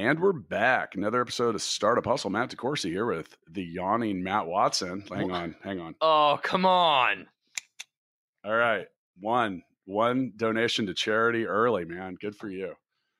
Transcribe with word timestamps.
And 0.00 0.18
we're 0.18 0.32
back. 0.32 0.94
Another 0.94 1.20
episode 1.20 1.54
of 1.54 1.60
Startup 1.60 2.06
Hustle. 2.06 2.30
Matt 2.30 2.48
DeCoursey 2.48 2.88
here 2.88 3.04
with 3.04 3.36
the 3.50 3.62
yawning 3.62 4.22
Matt 4.22 4.46
Watson. 4.46 5.04
Hang 5.12 5.30
on, 5.30 5.54
hang 5.62 5.78
on. 5.78 5.94
Oh, 6.00 6.40
come 6.42 6.64
on. 6.64 7.26
All 8.42 8.54
right. 8.56 8.86
One. 9.20 9.62
One 9.84 10.32
donation 10.38 10.86
to 10.86 10.94
charity 10.94 11.44
early, 11.44 11.84
man. 11.84 12.16
Good 12.18 12.34
for 12.34 12.48
you. 12.48 12.72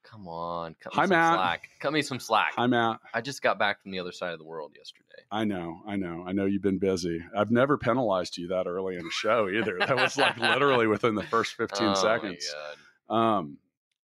Come 0.05 0.27
on. 0.27 0.75
Cut 0.83 0.95
me 0.95 0.97
Hi, 1.01 1.05
some 1.05 1.11
Matt. 1.11 1.35
slack. 1.35 1.69
Cut 1.81 1.93
me 1.93 2.01
some 2.01 2.19
slack. 2.19 2.55
Hi, 2.57 2.67
Matt. 2.67 3.01
I 3.13 3.21
just 3.21 3.43
got 3.43 3.59
back 3.59 3.83
from 3.83 3.91
the 3.91 3.99
other 3.99 4.13
side 4.13 4.33
of 4.33 4.39
the 4.39 4.47
world 4.47 4.73
yesterday. 4.75 5.05
I 5.31 5.45
know, 5.45 5.83
I 5.87 5.97
know, 5.97 6.25
I 6.27 6.33
know 6.33 6.47
you've 6.47 6.63
been 6.63 6.79
busy. 6.79 7.21
I've 7.37 7.51
never 7.51 7.77
penalized 7.77 8.39
you 8.39 8.49
that 8.49 8.67
early 8.67 8.97
in 8.97 9.07
a 9.07 9.11
show 9.11 9.51
either. 9.51 9.77
That 9.81 9.97
was 9.97 10.17
like 10.17 10.39
literally 10.39 10.87
within 10.87 11.15
the 11.15 11.25
first 11.25 11.53
15 11.57 11.87
Oh, 11.89 11.91
my 11.91 11.95
seconds. 11.95 12.55
God. 13.11 13.15
Um, 13.15 13.59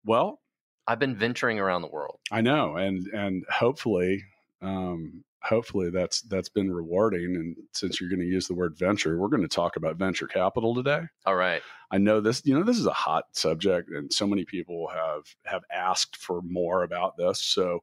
well, 0.05 0.39
I've 0.87 0.99
been 0.99 1.15
venturing 1.15 1.59
around 1.59 1.81
the 1.81 1.87
world. 1.87 2.19
I 2.31 2.41
know, 2.41 2.75
and 2.75 3.07
and 3.07 3.45
hopefully, 3.49 4.23
um, 4.61 5.23
hopefully 5.41 5.89
that's 5.89 6.21
that's 6.23 6.49
been 6.49 6.71
rewarding. 6.71 7.35
And 7.35 7.55
since 7.71 7.99
you're 7.99 8.09
going 8.09 8.19
to 8.19 8.25
use 8.25 8.47
the 8.47 8.55
word 8.55 8.77
venture, 8.77 9.17
we're 9.17 9.29
going 9.29 9.41
to 9.41 9.47
talk 9.47 9.75
about 9.75 9.97
venture 9.97 10.27
capital 10.27 10.75
today. 10.75 11.03
All 11.25 11.35
right. 11.35 11.61
I 11.91 11.99
know 11.99 12.21
this, 12.21 12.41
you 12.45 12.57
know, 12.57 12.63
this 12.63 12.79
is 12.79 12.87
a 12.87 12.93
hot 12.93 13.25
subject, 13.33 13.89
and 13.89 14.11
so 14.11 14.27
many 14.27 14.45
people 14.45 14.87
have 14.89 15.23
have 15.45 15.63
asked 15.71 16.17
for 16.17 16.41
more 16.41 16.83
about 16.83 17.17
this. 17.17 17.41
So 17.41 17.79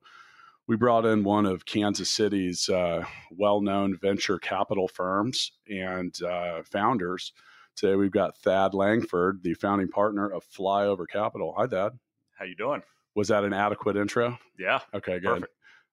we 0.66 0.76
brought 0.76 1.06
in 1.06 1.24
one 1.24 1.46
of 1.46 1.64
Kansas 1.64 2.10
City's 2.10 2.68
uh, 2.68 3.04
well-known 3.30 3.98
venture 4.00 4.38
capital 4.38 4.88
firms 4.88 5.52
and 5.68 6.14
uh, 6.22 6.62
founders. 6.64 7.32
Today 7.76 7.96
we've 7.96 8.10
got 8.12 8.36
Thad 8.36 8.74
Langford, 8.74 9.42
the 9.42 9.54
founding 9.54 9.88
partner 9.88 10.30
of 10.30 10.44
Flyover 10.44 11.06
Capital. 11.08 11.54
Hi, 11.56 11.66
Thad. 11.66 11.98
How 12.40 12.46
you 12.46 12.56
doing? 12.56 12.82
Was 13.14 13.28
that 13.28 13.44
an 13.44 13.52
adequate 13.52 13.96
intro? 13.98 14.38
Yeah, 14.58 14.80
Okay, 14.94 15.20
good. 15.20 15.44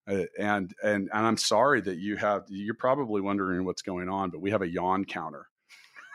Uh, 0.10 0.24
and 0.40 0.74
and 0.82 1.10
and 1.14 1.26
I'm 1.28 1.36
sorry 1.36 1.82
that 1.82 1.98
you 1.98 2.16
have. 2.16 2.46
You're 2.48 2.74
probably 2.76 3.20
wondering 3.20 3.66
what's 3.66 3.82
going 3.82 4.08
on, 4.08 4.30
but 4.30 4.40
we 4.40 4.50
have 4.52 4.62
a 4.62 4.68
yawn 4.68 5.04
counter 5.04 5.48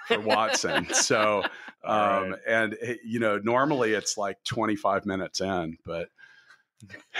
for 0.09 0.19
Watson. 0.25 0.89
so, 0.95 1.43
um, 1.85 2.31
right. 2.31 2.35
and 2.49 2.73
it- 2.81 3.01
you 3.05 3.21
know, 3.21 3.37
normally 3.37 3.93
it's 3.93 4.17
like 4.17 4.39
25 4.45 5.05
minutes 5.05 5.43
in, 5.43 5.77
but 5.85 6.09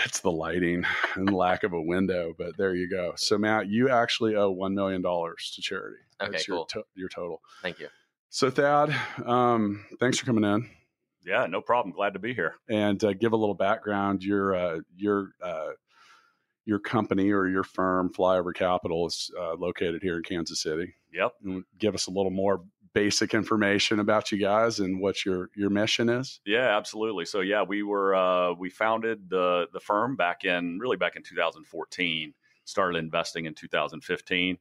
it's 0.03 0.21
the 0.21 0.31
lighting 0.31 0.83
and 1.13 1.31
lack 1.31 1.61
of 1.63 1.73
a 1.73 1.81
window. 1.81 2.33
But 2.35 2.57
there 2.57 2.73
you 2.73 2.89
go. 2.89 3.13
So, 3.15 3.37
Matt, 3.37 3.67
you 3.67 3.89
actually 3.91 4.35
owe 4.35 4.49
one 4.49 4.73
million 4.73 5.03
dollars 5.03 5.51
to 5.55 5.61
charity. 5.61 5.97
Okay, 6.19 6.31
That's 6.31 6.47
your 6.47 6.57
cool. 6.57 6.65
to- 6.67 6.85
your 6.95 7.09
total. 7.09 7.39
Thank 7.61 7.79
you. 7.79 7.89
So, 8.29 8.49
Thad, 8.49 8.95
um, 9.27 9.85
thanks 9.99 10.17
for 10.17 10.25
coming 10.25 10.43
in 10.43 10.67
yeah, 11.25 11.45
no 11.47 11.61
problem. 11.61 11.93
Glad 11.93 12.13
to 12.13 12.19
be 12.19 12.33
here. 12.33 12.55
and 12.69 13.03
uh, 13.03 13.13
give 13.13 13.33
a 13.33 13.37
little 13.37 13.55
background. 13.55 14.23
Your 14.23 14.55
uh, 14.55 14.79
your 14.95 15.29
uh, 15.41 15.71
your 16.65 16.79
company 16.79 17.31
or 17.31 17.47
your 17.47 17.63
firm, 17.63 18.11
Flyover 18.13 18.53
Capital, 18.53 19.07
is 19.07 19.29
uh, 19.39 19.55
located 19.55 20.01
here 20.01 20.17
in 20.17 20.23
Kansas 20.23 20.61
City. 20.61 20.95
Yep. 21.13 21.33
And 21.43 21.63
give 21.77 21.93
us 21.95 22.07
a 22.07 22.11
little 22.11 22.31
more 22.31 22.63
basic 22.93 23.33
information 23.33 23.99
about 23.99 24.31
you 24.31 24.37
guys 24.37 24.79
and 24.79 25.01
what 25.01 25.25
your 25.25 25.49
your 25.55 25.69
mission 25.69 26.09
is. 26.09 26.39
Yeah, 26.45 26.77
absolutely. 26.77 27.25
So 27.25 27.41
yeah, 27.41 27.63
we 27.63 27.83
were 27.83 28.15
uh, 28.15 28.53
we 28.53 28.69
founded 28.69 29.29
the 29.29 29.67
the 29.73 29.79
firm 29.79 30.15
back 30.15 30.45
in 30.45 30.79
really 30.79 30.97
back 30.97 31.15
in 31.15 31.23
2014. 31.23 32.33
Started 32.65 32.97
investing 32.97 33.45
in 33.45 33.53
2015, 33.55 34.57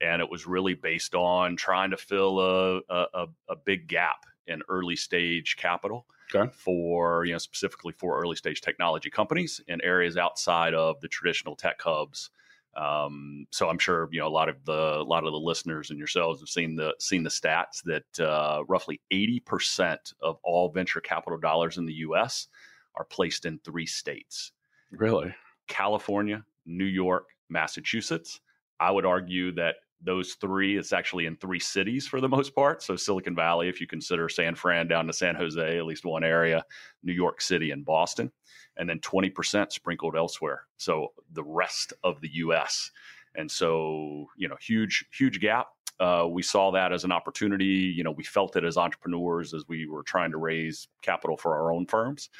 and 0.00 0.22
it 0.22 0.30
was 0.30 0.46
really 0.46 0.74
based 0.74 1.16
on 1.16 1.56
trying 1.56 1.90
to 1.90 1.96
fill 1.96 2.38
a 2.38 2.76
a, 2.88 3.06
a, 3.14 3.26
a 3.48 3.56
big 3.56 3.88
gap 3.88 4.24
in 4.50 4.62
early 4.68 4.96
stage 4.96 5.56
capital 5.56 6.06
Okay. 6.34 6.50
for 6.52 7.24
you 7.24 7.32
know 7.32 7.38
specifically 7.38 7.92
for 7.92 8.20
early 8.20 8.36
stage 8.36 8.60
technology 8.60 9.10
companies 9.10 9.60
in 9.66 9.80
areas 9.82 10.16
outside 10.16 10.74
of 10.74 11.00
the 11.00 11.08
traditional 11.08 11.56
tech 11.56 11.80
hubs. 11.82 12.30
Um, 12.76 13.46
so 13.50 13.68
I'm 13.68 13.80
sure 13.80 14.08
you 14.12 14.20
know 14.20 14.28
a 14.28 14.36
lot 14.40 14.48
of 14.48 14.64
the 14.64 14.98
a 15.00 15.02
lot 15.02 15.24
of 15.24 15.32
the 15.32 15.40
listeners 15.40 15.90
and 15.90 15.98
yourselves 15.98 16.40
have 16.40 16.48
seen 16.48 16.76
the 16.76 16.94
seen 17.00 17.24
the 17.24 17.30
stats 17.30 17.82
that 17.84 18.20
uh, 18.20 18.62
roughly 18.68 19.00
80 19.10 19.40
percent 19.40 20.12
of 20.20 20.38
all 20.44 20.70
venture 20.70 21.00
capital 21.00 21.38
dollars 21.38 21.78
in 21.78 21.86
the 21.86 21.94
U.S. 21.94 22.46
are 22.94 23.04
placed 23.04 23.44
in 23.44 23.58
three 23.58 23.86
states: 23.86 24.52
Really? 24.92 25.34
California, 25.66 26.44
New 26.64 26.84
York, 26.84 27.30
Massachusetts. 27.48 28.40
I 28.78 28.90
would 28.92 29.04
argue 29.04 29.50
that 29.52 29.76
those 30.02 30.34
three, 30.34 30.76
it's 30.76 30.92
actually 30.92 31.26
in 31.26 31.36
three 31.36 31.60
cities 31.60 32.06
for 32.06 32.20
the 32.20 32.28
most 32.28 32.54
part. 32.54 32.82
So 32.82 32.96
Silicon 32.96 33.34
Valley, 33.34 33.68
if 33.68 33.80
you 33.80 33.86
consider 33.86 34.28
San 34.28 34.54
Fran 34.54 34.88
down 34.88 35.06
to 35.06 35.12
San 35.12 35.34
Jose, 35.34 35.78
at 35.78 35.84
least 35.84 36.04
one 36.04 36.24
area, 36.24 36.64
New 37.02 37.12
York 37.12 37.40
City 37.40 37.70
and 37.70 37.84
Boston, 37.84 38.32
and 38.76 38.88
then 38.88 38.98
20% 39.00 39.72
sprinkled 39.72 40.16
elsewhere. 40.16 40.62
So 40.78 41.08
the 41.32 41.44
rest 41.44 41.92
of 42.02 42.20
the 42.20 42.30
US. 42.34 42.90
And 43.36 43.50
so, 43.50 44.26
you 44.36 44.48
know, 44.48 44.56
huge, 44.60 45.04
huge 45.12 45.40
gap. 45.40 45.68
Uh, 45.98 46.26
we 46.28 46.42
saw 46.42 46.70
that 46.70 46.92
as 46.92 47.04
an 47.04 47.12
opportunity. 47.12 47.64
You 47.66 48.02
know, 48.02 48.12
we 48.12 48.24
felt 48.24 48.56
it 48.56 48.64
as 48.64 48.78
entrepreneurs 48.78 49.52
as 49.52 49.64
we 49.68 49.86
were 49.86 50.02
trying 50.02 50.30
to 50.30 50.38
raise 50.38 50.88
capital 51.02 51.36
for 51.36 51.54
our 51.54 51.72
own 51.72 51.86
firms, 51.86 52.30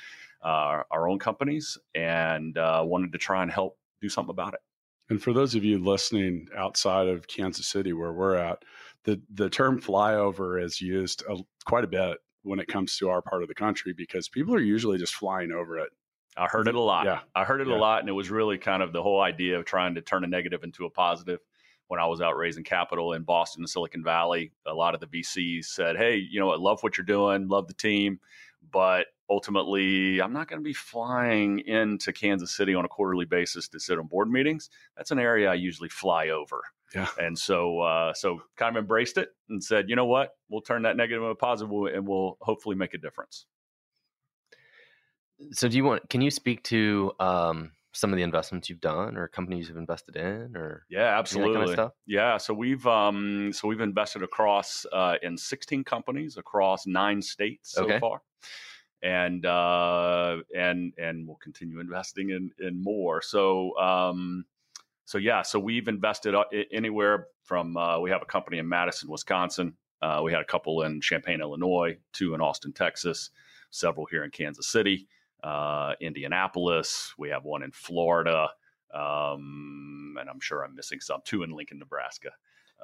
uh, 0.43 0.83
our 0.91 1.09
own 1.09 1.19
companies, 1.19 1.77
and 1.95 2.57
uh, 2.57 2.83
wanted 2.85 3.13
to 3.13 3.19
try 3.19 3.43
and 3.43 3.53
help 3.53 3.77
do 4.01 4.09
something 4.09 4.31
about 4.31 4.55
it. 4.55 4.61
And 5.11 5.23
for 5.23 5.33
those 5.33 5.55
of 5.55 5.65
you 5.65 5.79
listening 5.79 6.47
outside 6.57 7.09
of 7.09 7.27
Kansas 7.27 7.67
City, 7.67 7.93
where 7.93 8.13
we're 8.13 8.37
at, 8.37 8.63
the 9.05 9.21
the 9.35 9.51
term 9.51 9.81
flyover 9.81 10.63
is 10.63 10.81
used 10.81 11.23
a, 11.29 11.37
quite 11.67 11.85
a 11.85 11.89
bit 11.89 12.19
when 12.43 12.59
it 12.61 12.69
comes 12.69 12.97
to 12.99 13.09
our 13.11 13.21
part 13.21 13.43
of 13.43 13.49
the 13.49 13.55
country 13.55 13.93
because 13.93 14.29
people 14.29 14.55
are 14.55 14.61
usually 14.61 14.99
just 14.99 15.15
flying 15.15 15.53
over 15.53 15.79
it. 15.79 15.91
I 16.37 16.47
heard 16.47 16.69
it 16.69 16.75
a 16.75 16.81
lot. 16.81 17.05
Yeah. 17.07 17.21
I 17.35 17.45
heard 17.45 17.61
it 17.61 17.67
Yeah. 17.67 17.75
a 17.75 17.79
lot, 17.79 18.01
and 18.01 18.09
it 18.09 18.13
was 18.13 18.31
really 18.31 18.57
kind 18.57 18.83
of 18.83 18.93
the 18.93 19.03
whole 19.03 19.21
idea 19.21 19.59
of 19.59 19.65
trying 19.65 19.97
to 19.97 20.01
turn 20.01 20.23
a 20.25 20.27
negative 20.29 20.63
into 20.65 20.87
a 20.87 20.91
positive. 20.91 21.41
When 21.89 21.99
I 21.99 22.07
was 22.07 22.21
out 22.21 22.37
raising 22.37 22.63
capital 22.63 23.15
in 23.15 23.25
Boston 23.25 23.63
and 23.63 23.69
Silicon 23.69 24.05
Valley, 24.05 24.53
a 24.65 24.73
lot 24.73 24.95
of 24.95 25.01
the 25.01 25.09
VCs 25.09 25.65
said, 25.65 25.97
"Hey, 25.97 26.17
you 26.17 26.39
know, 26.39 26.53
I 26.53 26.57
love 26.57 26.83
what 26.85 26.97
you're 26.97 27.05
doing, 27.05 27.49
love 27.49 27.67
the 27.67 27.75
team, 27.75 28.21
but 28.71 29.09
ultimately, 29.31 30.21
I'm 30.21 30.33
not 30.33 30.49
going 30.49 30.61
to 30.61 30.65
be 30.65 30.75
flying 30.75 31.61
into 31.61 32.13
Kansas 32.13 32.55
City 32.55 32.75
on 32.75 32.85
a 32.85 32.89
quarterly 32.89 33.25
basis 33.27 33.69
to 33.71 33.81
sit 33.81 33.99
on 33.99 34.09
board 34.09 34.31
meetings. 34.31 34.71
That's 34.97 35.11
an 35.13 35.19
area 35.21 35.51
I 35.51 35.55
usually 35.55 35.89
fly 35.89 36.29
over." 36.29 36.63
Yeah. 36.95 37.09
And 37.17 37.39
so, 37.39 37.81
uh, 37.81 38.15
so 38.15 38.43
kind 38.57 38.77
of 38.77 38.81
embraced 38.83 39.19
it 39.19 39.31
and 39.49 39.63
said, 39.63 39.89
"You 39.89 39.97
know 39.97 40.07
what? 40.07 40.37
We'll 40.49 40.63
turn 40.63 40.83
that 40.83 40.97
negative 40.97 41.23
into 41.23 41.31
a 41.31 41.37
positive, 41.37 41.73
and 41.95 42.07
we'll 42.09 42.37
hopefully 42.41 42.77
make 42.77 42.95
a 42.95 42.99
difference." 42.99 43.47
So, 45.53 45.69
do 45.69 45.77
you 45.77 45.85
want? 45.85 46.09
Can 46.11 46.21
you 46.21 46.31
speak 46.31 46.63
to 46.65 47.13
um, 47.19 47.73
some 47.95 48.13
of 48.13 48.17
the 48.17 48.23
investments 48.23 48.69
you've 48.69 48.81
done, 48.81 49.17
or 49.17 49.27
companies 49.29 49.69
you've 49.69 49.79
invested 49.79 50.17
in, 50.17 50.57
or 50.57 50.87
Yeah, 50.89 51.19
any 51.31 51.41
of 51.41 51.45
that 51.45 51.53
absolutely. 51.53 51.53
kind 51.53 51.63
of 51.65 51.71
stuff? 51.71 51.93
Yeah, 52.07 52.37
so 52.37 52.53
we've 52.53 52.85
um, 52.87 53.53
so 53.53 53.69
we've 53.69 53.81
invested 53.81 54.23
across 54.23 54.85
uh, 54.93 55.17
in 55.23 55.37
16 55.37 55.85
companies 55.85 56.37
across 56.37 56.87
nine 56.87 57.23
states 57.23 57.71
so 57.71 57.93
Okay. 57.93 58.01
far, 58.01 58.23
and 59.03 59.45
uh, 59.47 60.39
and 60.57 60.93
and 60.99 61.27
we'll 61.27 61.37
continue 61.37 61.81
investing 61.81 62.31
in 62.31 62.51
in 62.59 62.83
more. 62.83 63.23
So 63.23 63.77
um, 63.79 64.45
so 65.05 65.19
yeah, 65.19 65.43
so 65.43 65.59
we've 65.59 65.89
invested 65.89 66.35
uh, 66.35 66.45
anywhere 66.73 67.29
from 67.45 67.77
uh, 67.77 67.99
we 68.01 68.11
have 68.11 68.23
a 68.23 68.27
company 68.27 68.59
in 68.59 68.69
Madison, 68.69 69.11
Wisconsin. 69.11 69.75
Uh, 70.03 70.21
we 70.25 70.33
had 70.33 70.41
a 70.41 70.47
couple 70.47 70.83
in 70.83 71.01
Champaign, 71.01 71.41
Illinois, 71.41 71.99
two 72.13 72.35
in 72.35 72.41
Austin, 72.41 72.73
Texas, 72.73 73.31
several 73.71 74.07
here 74.07 74.25
in 74.25 74.31
Kansas 74.31 74.67
City, 74.67 75.07
uh, 75.43 75.93
Indianapolis. 76.01 77.13
We 77.19 77.29
have 77.29 77.45
one 77.45 77.63
in 77.63 77.71
Florida 77.71 78.49
um, 78.93 80.17
and 80.21 80.29
I'm 80.29 80.41
sure 80.41 80.65
I'm 80.65 80.75
missing 80.75 81.01
some. 81.01 81.21
Two 81.25 81.43
in 81.43 81.51
Lincoln, 81.51 81.79
Nebraska. 81.79 82.31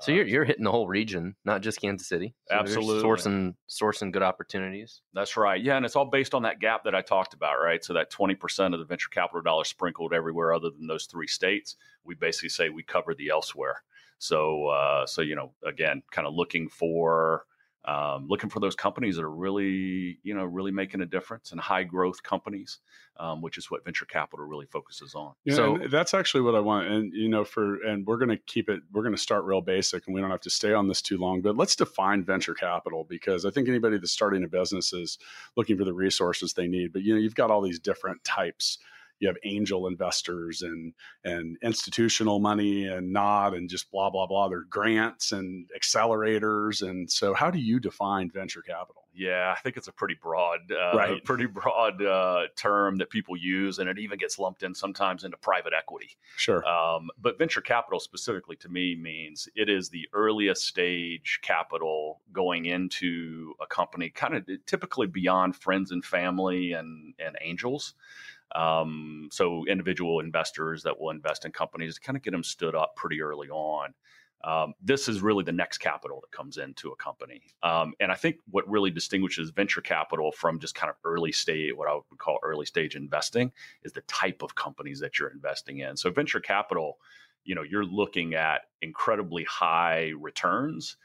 So 0.00 0.12
Uh, 0.12 0.16
you're 0.16 0.26
you're 0.26 0.44
hitting 0.44 0.64
the 0.64 0.70
whole 0.70 0.86
region, 0.86 1.36
not 1.44 1.62
just 1.62 1.80
Kansas 1.80 2.08
City. 2.08 2.34
So 2.48 2.54
Absolutely. 2.56 3.02
sourcing 3.02 3.54
sourcing 3.68 4.12
good 4.12 4.22
opportunities. 4.22 5.00
That's 5.14 5.36
right. 5.36 5.62
Yeah, 5.62 5.76
and 5.76 5.86
it's 5.86 5.96
all 5.96 6.04
based 6.10 6.34
on 6.34 6.42
that 6.42 6.60
gap 6.60 6.84
that 6.84 6.94
I 6.94 7.02
talked 7.02 7.34
about, 7.34 7.56
right? 7.56 7.82
So 7.84 7.94
that 7.94 8.10
20% 8.10 8.74
of 8.74 8.78
the 8.78 8.84
venture 8.84 9.08
capital 9.08 9.42
dollars 9.42 9.68
sprinkled 9.68 10.12
everywhere 10.12 10.52
other 10.52 10.70
than 10.70 10.86
those 10.86 11.06
three 11.06 11.26
states, 11.26 11.76
we 12.04 12.14
basically 12.14 12.50
say 12.50 12.68
we 12.68 12.82
cover 12.82 13.14
the 13.14 13.28
elsewhere. 13.30 13.82
So, 14.18 14.68
uh, 14.68 15.06
so 15.06 15.22
you 15.22 15.34
know, 15.34 15.52
again, 15.64 16.02
kind 16.10 16.26
of 16.26 16.34
looking 16.34 16.68
for 16.68 17.44
um, 17.86 18.26
looking 18.28 18.50
for 18.50 18.58
those 18.58 18.74
companies 18.74 19.16
that 19.16 19.22
are 19.22 19.30
really, 19.30 20.18
you 20.24 20.34
know, 20.34 20.44
really 20.44 20.72
making 20.72 21.00
a 21.02 21.06
difference 21.06 21.52
and 21.52 21.60
high 21.60 21.84
growth 21.84 22.22
companies, 22.22 22.80
um, 23.18 23.40
which 23.42 23.56
is 23.58 23.70
what 23.70 23.84
venture 23.84 24.04
capital 24.04 24.44
really 24.44 24.66
focuses 24.66 25.14
on. 25.14 25.32
Yeah, 25.44 25.54
So- 25.54 25.78
that's 25.88 26.12
actually 26.12 26.40
what 26.40 26.54
I 26.56 26.60
want. 26.60 26.88
And 26.88 27.12
you 27.14 27.28
know, 27.28 27.44
for 27.44 27.80
and 27.82 28.04
we're 28.06 28.16
going 28.16 28.30
to 28.30 28.36
keep 28.36 28.68
it. 28.68 28.80
We're 28.92 29.02
going 29.02 29.14
to 29.14 29.20
start 29.20 29.44
real 29.44 29.60
basic, 29.60 30.06
and 30.06 30.14
we 30.14 30.20
don't 30.20 30.30
have 30.30 30.40
to 30.42 30.50
stay 30.50 30.72
on 30.72 30.88
this 30.88 31.00
too 31.00 31.16
long. 31.16 31.42
But 31.42 31.56
let's 31.56 31.76
define 31.76 32.24
venture 32.24 32.54
capital 32.54 33.04
because 33.08 33.46
I 33.46 33.50
think 33.50 33.68
anybody 33.68 33.98
that's 33.98 34.12
starting 34.12 34.42
a 34.42 34.48
business 34.48 34.92
is 34.92 35.18
looking 35.56 35.78
for 35.78 35.84
the 35.84 35.94
resources 35.94 36.52
they 36.52 36.66
need. 36.66 36.92
But 36.92 37.02
you 37.02 37.14
know, 37.14 37.20
you've 37.20 37.34
got 37.36 37.50
all 37.50 37.62
these 37.62 37.78
different 37.78 38.24
types. 38.24 38.78
You 39.20 39.28
have 39.28 39.36
angel 39.44 39.86
investors 39.86 40.62
and 40.62 40.94
and 41.24 41.56
institutional 41.62 42.38
money 42.38 42.86
and 42.86 43.12
not 43.12 43.54
and 43.54 43.68
just 43.68 43.90
blah 43.90 44.10
blah 44.10 44.26
blah. 44.26 44.48
There's 44.48 44.66
grants 44.68 45.32
and 45.32 45.68
accelerators. 45.76 46.86
And 46.86 47.10
so, 47.10 47.34
how 47.34 47.50
do 47.50 47.58
you 47.58 47.80
define 47.80 48.30
venture 48.30 48.62
capital? 48.62 49.08
Yeah, 49.12 49.54
I 49.56 49.60
think 49.60 49.78
it's 49.78 49.88
a 49.88 49.92
pretty 49.92 50.14
broad, 50.20 50.70
uh, 50.70 50.92
Right. 50.92 51.24
pretty 51.24 51.46
broad 51.46 52.02
uh, 52.02 52.48
term 52.54 52.96
that 52.96 53.08
people 53.08 53.34
use, 53.34 53.78
and 53.78 53.88
it 53.88 53.98
even 53.98 54.18
gets 54.18 54.38
lumped 54.38 54.62
in 54.62 54.74
sometimes 54.74 55.24
into 55.24 55.38
private 55.38 55.72
equity. 55.72 56.18
Sure. 56.36 56.68
Um, 56.68 57.08
but 57.16 57.38
venture 57.38 57.62
capital 57.62 57.98
specifically 57.98 58.56
to 58.56 58.68
me 58.68 58.94
means 58.94 59.48
it 59.54 59.70
is 59.70 59.88
the 59.88 60.06
earliest 60.12 60.64
stage 60.66 61.38
capital 61.42 62.20
going 62.32 62.66
into 62.66 63.54
a 63.58 63.66
company, 63.66 64.10
kind 64.10 64.34
of 64.34 64.46
typically 64.66 65.06
beyond 65.06 65.56
friends 65.56 65.90
and 65.92 66.04
family 66.04 66.72
and 66.72 67.14
and 67.18 67.38
angels. 67.40 67.94
Um, 68.54 69.28
so 69.32 69.64
individual 69.66 70.20
investors 70.20 70.82
that 70.84 70.98
will 70.98 71.10
invest 71.10 71.44
in 71.44 71.52
companies 71.52 71.96
to 71.96 72.00
kind 72.00 72.16
of 72.16 72.22
get 72.22 72.30
them 72.30 72.44
stood 72.44 72.74
up 72.74 72.96
pretty 72.96 73.20
early 73.20 73.48
on. 73.48 73.92
Um, 74.44 74.74
this 74.80 75.08
is 75.08 75.22
really 75.22 75.42
the 75.42 75.52
next 75.52 75.78
capital 75.78 76.20
that 76.20 76.30
comes 76.30 76.56
into 76.58 76.90
a 76.90 76.96
company. 76.96 77.42
Um, 77.62 77.94
and 77.98 78.12
I 78.12 78.14
think 78.14 78.36
what 78.50 78.68
really 78.68 78.90
distinguishes 78.90 79.50
venture 79.50 79.80
capital 79.80 80.30
from 80.30 80.60
just 80.60 80.74
kind 80.74 80.90
of 80.90 80.96
early 81.04 81.32
stage, 81.32 81.72
what 81.74 81.88
I 81.88 81.94
would 81.94 82.18
call 82.18 82.38
early 82.42 82.66
stage 82.66 82.94
investing, 82.94 83.50
is 83.82 83.92
the 83.92 84.02
type 84.02 84.42
of 84.42 84.54
companies 84.54 85.00
that 85.00 85.18
you're 85.18 85.30
investing 85.30 85.78
in. 85.78 85.96
So 85.96 86.10
venture 86.10 86.38
capital, 86.38 86.98
you 87.44 87.54
know, 87.54 87.62
you're 87.62 87.84
looking 87.84 88.34
at 88.34 88.62
incredibly 88.82 89.44
high 89.44 90.12
returns, 90.18 90.96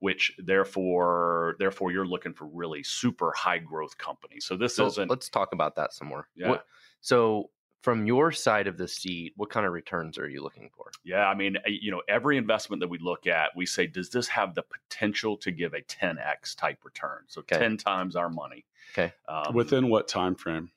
which 0.00 0.32
therefore, 0.38 1.56
therefore 1.58 1.90
you're 1.92 2.06
looking 2.06 2.32
for 2.34 2.46
really 2.46 2.82
super 2.82 3.32
high 3.36 3.58
growth 3.58 3.98
companies. 3.98 4.44
So 4.44 4.56
this 4.56 4.76
So 4.76 4.86
isn't, 4.86 5.10
let's 5.10 5.28
talk 5.28 5.52
about 5.52 5.74
that 5.76 5.92
some 5.92 6.08
more. 6.08 6.28
Yeah. 6.36 6.50
What, 6.50 6.66
so 7.00 7.50
from 7.82 8.06
your 8.06 8.32
side 8.32 8.66
of 8.66 8.76
the 8.76 8.88
seat, 8.88 9.32
what 9.36 9.50
kind 9.50 9.64
of 9.64 9.72
returns 9.72 10.18
are 10.18 10.28
you 10.28 10.42
looking 10.42 10.68
for? 10.76 10.90
yeah, 11.04 11.26
I 11.28 11.34
mean, 11.34 11.56
uh, 11.56 11.60
you 11.66 11.90
know, 11.90 12.02
every 12.08 12.36
investment 12.36 12.80
that 12.80 12.88
we 12.88 12.98
look 12.98 13.26
at, 13.26 13.50
we 13.56 13.66
say, 13.66 13.86
does 13.86 14.10
this 14.10 14.26
have 14.28 14.54
the 14.54 14.62
potential 14.62 15.36
to 15.38 15.50
give 15.50 15.74
a 15.74 15.80
10x 15.82 16.56
type 16.56 16.84
return? 16.84 17.20
So 17.28 17.40
Okay. 17.40 17.58
10 17.58 17.76
times 17.76 18.16
our 18.16 18.28
money. 18.28 18.64
Okay. 18.92 19.12
Um, 19.28 19.54
Within 19.54 19.88
what 19.88 20.08
time 20.08 20.34
frame? 20.34 20.70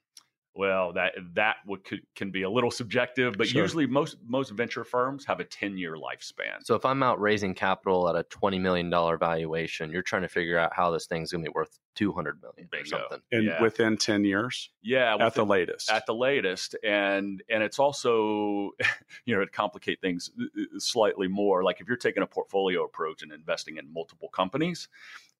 Well, 0.54 0.92
that 0.94 1.14
that 1.36 1.58
would, 1.66 1.86
could, 1.86 2.02
can 2.14 2.30
be 2.30 2.42
a 2.42 2.50
little 2.50 2.72
subjective, 2.72 3.38
but 3.38 3.48
Sure. 3.48 3.62
usually 3.62 3.88
most 3.88 4.18
most 4.28 4.50
venture 4.50 4.84
firms 4.84 5.26
have 5.26 5.40
a 5.40 5.46
ten 5.46 5.78
year 5.78 5.96
lifespan. 5.96 6.64
So 6.64 6.76
if 6.76 6.84
I'm 6.84 7.02
out 7.04 7.22
raising 7.22 7.54
capital 7.54 8.10
at 8.10 8.18
a 8.18 8.24
twenty 8.24 8.60
million 8.60 8.90
dollar 8.90 9.18
valuation, 9.18 9.92
you're 9.92 10.02
trying 10.02 10.24
to 10.24 10.28
figure 10.28 10.58
out 10.60 10.74
how 10.74 10.92
this 10.92 11.06
thing's 11.06 11.32
going 11.32 11.46
to 11.46 11.50
be 11.50 11.54
worth 11.54 11.80
two 11.96 12.12
hundred 12.12 12.42
million 12.42 12.66
or 12.66 12.70
Bingo. 12.70 12.90
something. 13.00 13.22
And 13.32 13.46
Yeah. 13.46 13.62
within 13.62 13.96
ten 13.96 14.26
years, 14.26 14.70
yeah, 14.82 15.16
at 15.20 15.36
the 15.36 15.46
latest. 15.46 15.90
at 15.90 16.06
the 16.06 16.14
latest, 16.16 16.76
and 16.84 17.42
and 17.50 17.64
it's 17.64 17.80
also 17.80 18.72
you 19.26 19.34
know 19.34 19.46
to 19.46 19.50
complicate 19.50 20.02
things 20.02 20.32
uh, 20.38 20.64
slightly 20.80 21.30
more. 21.30 21.64
Like 21.64 21.80
if 21.80 21.88
you're 21.88 21.96
taking 21.96 22.24
a 22.24 22.28
portfolio 22.28 22.84
approach 22.84 23.22
and 23.24 23.32
investing 23.32 23.78
in 23.78 23.92
multiple 23.94 24.28
companies, 24.28 24.90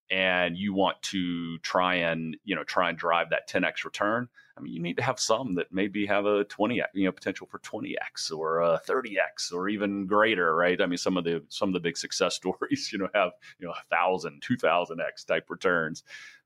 and 0.10 0.58
you 0.58 0.74
want 0.74 1.02
to 1.02 1.58
try 1.60 1.96
and 1.96 2.38
you 2.46 2.56
know 2.56 2.64
try 2.64 2.88
and 2.90 2.98
drive 2.98 3.30
that 3.32 3.50
10x 3.50 3.84
return 3.84 4.30
i 4.62 4.64
mean 4.64 4.74
you 4.74 4.82
need 4.82 4.98
to 4.98 5.04
have 5.04 5.20
some 5.20 5.56
that 5.56 5.68
maybe 5.72 6.06
have 6.06 6.26
a 6.26 6.44
20 6.46 6.82
you 6.94 7.06
know 7.06 7.12
potential 7.12 7.48
for 7.48 7.60
20x 7.60 8.32
or 8.32 8.62
a 8.62 8.82
30x 8.88 9.52
or 9.52 9.68
even 9.68 10.06
greater 10.06 10.56
right 10.56 10.82
i 10.82 10.86
mean 10.86 10.98
some 10.98 11.18
of 11.18 11.24
the 11.24 11.44
some 11.50 11.70
of 11.70 11.74
the 11.74 11.80
big 11.80 11.98
success 11.98 12.36
stories 12.42 12.92
you 12.92 13.00
know 13.00 13.10
have 13.14 13.32
you 13.60 13.68
know 13.68 13.74
a 13.74 13.84
thousand 13.90 14.42
2000x 14.42 15.26
type 15.26 15.50
returns 15.50 16.04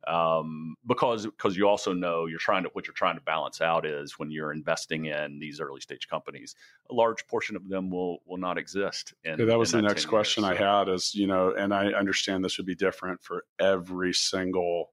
um, 0.07 0.75
because 0.85 1.25
because 1.25 1.57
you 1.57 1.67
also 1.67 1.91
know 1.91 2.27
you're 2.27 2.37
trying 2.37 2.63
to 2.63 2.69
what 2.73 2.85
you're 2.85 2.93
trying 2.93 3.15
to 3.15 3.21
balance 3.21 3.59
out 3.59 3.87
is 3.87 4.19
when 4.19 4.29
you're 4.29 4.51
investing 4.53 5.05
in 5.05 5.39
these 5.39 5.59
early 5.59 5.81
stage 5.81 6.07
companies 6.07 6.55
a 6.91 6.93
large 6.93 7.25
portion 7.27 7.55
of 7.55 7.67
them 7.67 7.89
will 7.89 8.19
will 8.25 8.37
not 8.37 8.57
exist 8.57 9.13
in, 9.23 9.39
Yeah, 9.39 9.45
that 9.45 9.57
was 9.57 9.71
the 9.71 9.79
10 9.79 9.85
next 9.85 10.05
question 10.05 10.43
years. 10.43 10.59
I 10.59 10.63
had 10.77 10.89
is, 10.89 11.15
you 11.15 11.27
know, 11.27 11.53
and 11.57 11.73
I 11.73 11.87
understand 11.87 12.43
this 12.43 12.57
would 12.57 12.67
be 12.67 12.75
different 12.75 13.23
for 13.23 13.45
every 13.59 14.13
single 14.13 14.91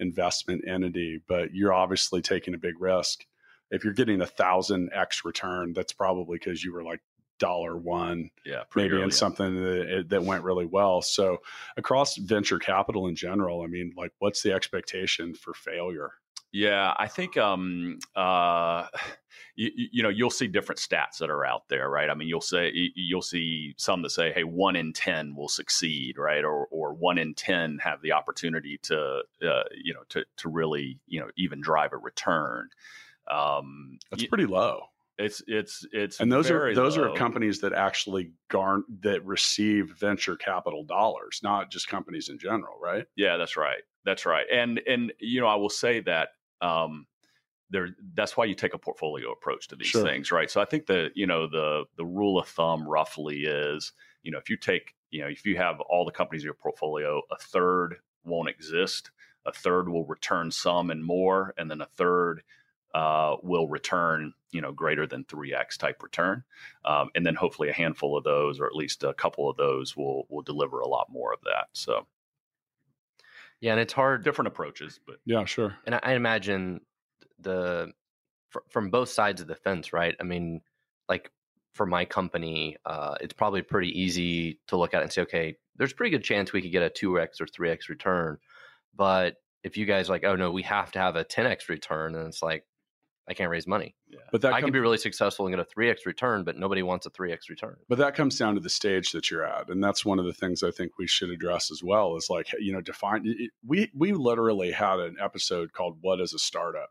investment 0.00 0.64
entity, 0.66 1.20
but 1.26 1.54
you're 1.54 1.72
obviously 1.72 2.22
taking 2.22 2.54
a 2.54 2.58
big 2.58 2.80
risk. 2.80 3.24
If 3.70 3.84
you're 3.84 3.92
getting 3.92 4.20
a 4.20 4.26
thousand 4.26 4.90
X 4.92 5.24
return, 5.24 5.72
that's 5.72 5.92
probably 5.92 6.38
because 6.38 6.62
you 6.62 6.72
were 6.72 6.84
like 6.84 7.00
dollar 7.38 7.76
one, 7.76 8.30
yeah 8.46 8.62
maybe 8.76 9.00
in 9.00 9.10
something 9.10 9.56
that, 9.56 9.90
eh, 9.90 10.02
that 10.08 10.22
went 10.22 10.44
really 10.44 10.66
well. 10.66 11.02
So 11.02 11.38
across 11.76 12.16
venture 12.16 12.58
capital 12.58 13.08
in 13.08 13.16
general, 13.16 13.62
I 13.62 13.66
mean, 13.66 13.92
like 13.96 14.12
what's 14.18 14.42
the 14.42 14.52
expectation 14.52 15.34
for 15.34 15.54
failure? 15.54 16.12
Yeah, 16.54 16.94
I 16.98 17.08
think 17.08 17.36
um, 17.36 17.98
uh, 18.14 18.86
you, 19.56 19.70
you 19.74 20.02
know 20.04 20.08
you'll 20.08 20.30
see 20.30 20.46
different 20.46 20.78
stats 20.80 21.18
that 21.18 21.28
are 21.30 21.44
out 21.44 21.68
there, 21.68 21.90
right? 21.90 22.08
I 22.08 22.14
mean, 22.14 22.28
you'll 22.28 22.40
say 22.40 22.70
you- 22.72 22.92
you'll 22.94 23.22
see 23.22 23.74
some 23.76 24.02
that 24.02 24.10
say, 24.10 24.32
"Hey, 24.32 24.44
one 24.44 24.76
in 24.76 24.92
ten 24.92 25.34
will 25.34 25.48
succeed," 25.48 26.16
right? 26.16 26.44
Or 26.44 26.66
or 26.68 26.94
one 26.94 27.18
in 27.18 27.34
ten 27.34 27.78
have 27.78 28.00
the 28.02 28.12
opportunity 28.12 28.78
to 28.82 29.24
uh, 29.42 29.64
you 29.74 29.92
know 29.92 30.04
to 30.10 30.24
to 30.36 30.48
really 30.48 31.00
you 31.08 31.20
know 31.20 31.30
even 31.36 31.60
drive 31.60 31.92
a 31.92 31.96
return. 31.98 32.68
Um, 33.26 33.98
That's 34.10 34.24
pretty 34.24 34.46
low. 34.46 34.86
it's 35.18 35.42
it's 35.46 35.84
it's 35.92 36.20
And 36.20 36.30
those 36.30 36.50
are 36.50 36.72
those 36.74 36.96
low. 36.96 37.04
are 37.04 37.16
companies 37.16 37.60
that 37.62 37.72
actually 37.72 38.32
garn 38.48 38.84
that 39.00 39.24
receive 39.24 39.90
venture 39.90 40.36
capital 40.36 40.84
dollars, 40.84 41.40
not 41.42 41.70
just 41.70 41.88
companies 41.88 42.28
in 42.28 42.38
general, 42.38 42.78
right? 42.80 43.06
Yeah, 43.16 43.36
that's 43.36 43.56
right. 43.56 43.82
That's 44.04 44.26
right. 44.26 44.46
And 44.52 44.80
and 44.86 45.12
you 45.18 45.40
know, 45.40 45.46
I 45.46 45.54
will 45.56 45.70
say 45.70 46.00
that 46.00 46.30
um 46.60 47.06
there 47.70 47.88
that's 48.14 48.36
why 48.36 48.44
you 48.44 48.54
take 48.54 48.74
a 48.74 48.78
portfolio 48.78 49.30
approach 49.32 49.68
to 49.68 49.76
these 49.76 49.88
Sure. 49.88 50.02
things, 50.02 50.30
right? 50.30 50.50
So 50.50 50.60
I 50.60 50.64
think 50.64 50.86
the, 50.86 51.10
you 51.14 51.26
know, 51.26 51.46
the 51.48 51.84
the 51.96 52.04
rule 52.04 52.38
of 52.38 52.46
thumb 52.48 52.88
roughly 52.88 53.44
is, 53.44 53.92
you 54.22 54.30
know, 54.30 54.38
if 54.38 54.48
you 54.48 54.56
take, 54.56 54.94
you 55.10 55.20
know, 55.20 55.28
if 55.28 55.44
you 55.44 55.56
have 55.56 55.80
all 55.80 56.04
the 56.04 56.12
companies 56.12 56.42
in 56.42 56.46
your 56.46 56.54
portfolio, 56.54 57.22
a 57.30 57.36
third 57.36 57.96
won't 58.24 58.48
exist, 58.48 59.10
a 59.44 59.52
third 59.52 59.88
will 59.88 60.06
return 60.06 60.50
some 60.50 60.90
and 60.90 61.04
more, 61.04 61.54
and 61.58 61.70
then 61.70 61.80
a 61.80 61.86
third 61.86 62.42
uh, 62.94 63.36
will 63.42 63.66
return, 63.68 64.32
you 64.52 64.60
know, 64.60 64.70
greater 64.72 65.06
than 65.06 65.24
3x 65.24 65.76
type 65.76 66.02
return. 66.02 66.44
Um, 66.84 67.10
and 67.16 67.26
then 67.26 67.34
hopefully 67.34 67.68
a 67.68 67.72
handful 67.72 68.16
of 68.16 68.22
those, 68.22 68.60
or 68.60 68.66
at 68.66 68.76
least 68.76 69.02
a 69.02 69.14
couple 69.14 69.50
of 69.50 69.56
those 69.56 69.96
will 69.96 70.26
will 70.28 70.42
deliver 70.42 70.80
a 70.80 70.88
lot 70.88 71.08
more 71.10 71.32
of 71.32 71.40
that. 71.42 71.68
So 71.72 72.06
Yeah, 73.60 73.72
and 73.72 73.80
it's 73.80 73.92
hard. 73.92 74.24
different 74.24 74.48
approaches, 74.48 75.00
but 75.06 75.16
Yeah, 75.24 75.44
sure. 75.44 75.74
And 75.86 75.94
I, 75.94 76.00
I 76.02 76.12
imagine 76.14 76.80
the 77.38 77.92
fr- 78.50 78.58
from 78.68 78.90
both 78.90 79.08
sides 79.08 79.40
of 79.40 79.46
the 79.46 79.54
fence, 79.56 79.92
right? 79.92 80.14
I 80.20 80.22
mean, 80.24 80.60
like 81.08 81.30
for 81.74 81.86
my 81.86 82.04
company, 82.04 82.76
uh, 82.84 83.16
it's 83.20 83.32
probably 83.32 83.62
pretty 83.62 83.98
easy 84.00 84.60
to 84.68 84.76
look 84.76 84.94
at 84.94 85.02
and 85.02 85.12
say, 85.12 85.22
okay, 85.22 85.56
there's 85.76 85.92
a 85.92 85.94
pretty 85.94 86.10
good 86.10 86.24
chance 86.24 86.52
we 86.52 86.62
could 86.62 86.72
get 86.72 86.82
a 86.82 86.90
two 86.90 87.20
x 87.20 87.40
or 87.40 87.46
three 87.46 87.70
x 87.70 87.88
return, 87.88 88.38
but 88.94 89.36
if 89.62 89.76
you 89.76 89.86
guys 89.86 90.08
are 90.08 90.12
like, 90.12 90.24
oh 90.24 90.36
no, 90.36 90.50
we 90.50 90.62
have 90.62 90.92
to 90.92 90.98
have 90.98 91.16
a 91.16 91.24
ten 91.24 91.46
x 91.46 91.68
return, 91.68 92.14
and 92.14 92.28
it's 92.28 92.42
like, 92.42 92.64
I 93.28 93.34
can't 93.34 93.50
raise 93.50 93.66
money. 93.66 93.94
yeah. 94.08 94.18
But 94.32 94.42
that 94.42 94.52
I 94.52 94.60
comes, 94.60 94.64
could 94.66 94.72
be 94.74 94.80
really 94.80 94.98
successful 94.98 95.46
and 95.46 95.52
get 95.54 95.60
a 95.60 95.64
three 95.64 95.88
x 95.90 96.04
return, 96.04 96.44
but 96.44 96.56
nobody 96.58 96.82
wants 96.82 97.06
a 97.06 97.10
three 97.10 97.32
x 97.32 97.48
return. 97.48 97.76
but 97.88 97.98
that 97.98 98.14
comes 98.14 98.38
down 98.38 98.54
to 98.54 98.60
the 98.60 98.68
stage 98.68 99.12
that 99.12 99.30
you're 99.30 99.44
at, 99.44 99.70
and 99.70 99.82
that's 99.82 100.04
one 100.04 100.18
of 100.18 100.26
the 100.26 100.32
things 100.32 100.62
I 100.62 100.70
think 100.70 100.92
we 100.98 101.06
should 101.06 101.30
address 101.30 101.70
as 101.70 101.82
well. 101.82 102.16
Is 102.16 102.28
like 102.28 102.48
you 102.58 102.72
know 102.72 102.80
define. 102.80 103.22
it- 103.24 103.50
We 103.66 103.90
we 103.94 104.12
literally 104.12 104.72
had 104.72 104.98
an 105.00 105.16
episode 105.20 105.72
called 105.72 105.98
"What 106.02 106.20
is 106.20 106.34
a 106.34 106.38
Startup?" 106.38 106.90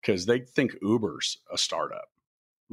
because 0.00 0.26
they 0.26 0.40
think 0.40 0.74
Uber's 0.82 1.38
a 1.52 1.58
startup. 1.58 2.08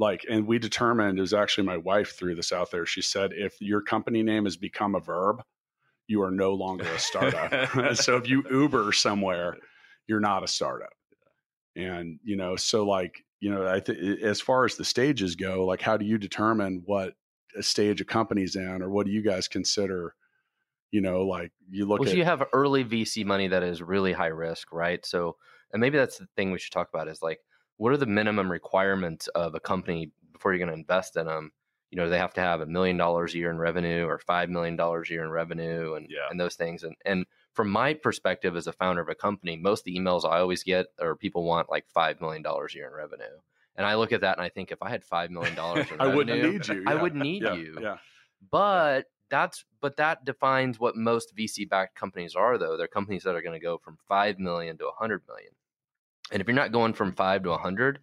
Like, 0.00 0.24
and 0.30 0.46
we 0.46 0.58
determined 0.58 1.18
it 1.18 1.20
was 1.20 1.34
actually 1.34 1.66
my 1.66 1.76
wife 1.76 2.16
threw 2.16 2.34
this 2.34 2.52
out 2.52 2.70
there. 2.70 2.86
She 2.86 3.02
said, 3.02 3.32
if 3.34 3.60
your 3.60 3.80
company 3.82 4.22
name 4.22 4.44
has 4.44 4.56
become 4.56 4.94
a 4.94 5.00
verb, 5.00 5.42
you 6.06 6.22
are 6.22 6.30
no 6.30 6.54
longer 6.54 6.84
a 6.86 6.98
startup. 7.00 7.94
so 7.96 8.16
if 8.16 8.28
you 8.28 8.44
Uber 8.48 8.92
somewhere, 8.92 9.56
you're 10.06 10.20
not 10.20 10.44
a 10.44 10.48
startup. 10.48 10.92
And 11.78 12.18
you 12.24 12.36
know, 12.36 12.56
so 12.56 12.84
like 12.86 13.24
you 13.40 13.50
know, 13.50 13.66
I 13.66 13.80
think 13.80 13.98
as 14.22 14.40
far 14.40 14.64
as 14.64 14.76
the 14.76 14.84
stages 14.84 15.36
go, 15.36 15.64
like 15.64 15.80
how 15.80 15.96
do 15.96 16.04
you 16.04 16.18
determine 16.18 16.82
what 16.84 17.14
a 17.56 17.62
stage 17.62 18.00
a 18.00 18.04
company's 18.04 18.56
in, 18.56 18.82
or 18.82 18.90
what 18.90 19.06
do 19.06 19.12
you 19.12 19.22
guys 19.22 19.48
consider? 19.48 20.14
You 20.90 21.00
know, 21.00 21.22
like 21.26 21.52
you 21.70 21.86
look 21.86 22.00
well, 22.00 22.08
at 22.08 22.16
you 22.16 22.24
have 22.24 22.42
early 22.52 22.84
VC 22.84 23.24
money 23.24 23.48
that 23.48 23.62
is 23.62 23.82
really 23.82 24.12
high 24.12 24.26
risk, 24.26 24.72
right? 24.72 25.04
So, 25.06 25.36
and 25.72 25.80
maybe 25.80 25.98
that's 25.98 26.18
the 26.18 26.28
thing 26.36 26.50
we 26.50 26.58
should 26.58 26.72
talk 26.72 26.88
about 26.92 27.08
is 27.08 27.22
like, 27.22 27.40
what 27.76 27.92
are 27.92 27.96
the 27.96 28.06
minimum 28.06 28.50
requirements 28.50 29.28
of 29.28 29.54
a 29.54 29.60
company 29.60 30.12
before 30.32 30.52
you're 30.52 30.58
going 30.64 30.74
to 30.74 30.80
invest 30.80 31.16
in 31.16 31.26
them? 31.26 31.52
you 31.90 31.96
know 31.96 32.08
they 32.10 32.18
have 32.18 32.34
to 32.34 32.40
have 32.40 32.60
a 32.60 32.66
million 32.66 32.96
dollars 32.96 33.34
a 33.34 33.38
year 33.38 33.50
in 33.50 33.58
revenue 33.58 34.04
or 34.04 34.18
five 34.18 34.50
million 34.50 34.76
dollars 34.76 35.08
a 35.08 35.12
year 35.14 35.24
in 35.24 35.30
revenue 35.30 35.94
and 35.94 36.06
Yeah. 36.10 36.28
and 36.30 36.38
those 36.38 36.54
things 36.54 36.82
and 36.82 36.94
and 37.04 37.24
from 37.58 37.70
my 37.70 37.92
perspective 37.92 38.54
as 38.54 38.68
a 38.68 38.72
founder 38.72 39.00
of 39.00 39.08
a 39.08 39.16
company 39.16 39.56
most 39.56 39.80
of 39.80 39.86
the 39.86 39.98
emails 39.98 40.24
i 40.24 40.38
always 40.38 40.62
get 40.62 40.86
are 41.00 41.16
people 41.16 41.42
want 41.42 41.68
like 41.68 41.84
five 41.88 42.20
million 42.20 42.40
dollars 42.40 42.72
a 42.72 42.78
year 42.78 42.86
in 42.86 42.94
revenue 42.94 43.36
and 43.74 43.84
i 43.84 43.96
look 43.96 44.12
at 44.12 44.20
that 44.20 44.38
and 44.38 44.44
i 44.44 44.48
think 44.48 44.70
if 44.70 44.80
i 44.80 44.88
had 44.88 45.02
five 45.02 45.28
million 45.28 45.56
dollars 45.56 45.84
in 45.92 46.00
I 46.00 46.04
revenue 46.04 46.16
wouldn't 46.16 46.52
need 46.52 46.68
you. 46.68 46.84
I 46.86 46.94
wouldn't 46.94 47.20
need 47.20 47.42
yeah, 47.42 47.54
you. 47.54 47.76
Yeah. 47.82 47.96
but 48.48 49.06
that's 49.28 49.64
but 49.80 49.96
that 49.96 50.24
defines 50.24 50.78
what 50.78 50.94
most 50.94 51.34
vc 51.36 51.68
backed 51.68 51.96
companies 51.96 52.36
are 52.36 52.58
though 52.58 52.76
they're 52.76 52.86
companies 52.86 53.24
that 53.24 53.34
are 53.34 53.42
going 53.42 53.58
to 53.58 53.64
go 53.64 53.76
from 53.76 53.98
5 54.06 54.38
million 54.38 54.78
to 54.78 54.84
100 54.84 55.22
million 55.26 55.50
and 56.30 56.40
if 56.40 56.46
you're 56.46 56.54
not 56.54 56.70
going 56.70 56.92
from 56.92 57.12
5 57.12 57.42
to 57.42 57.48
100 57.48 57.98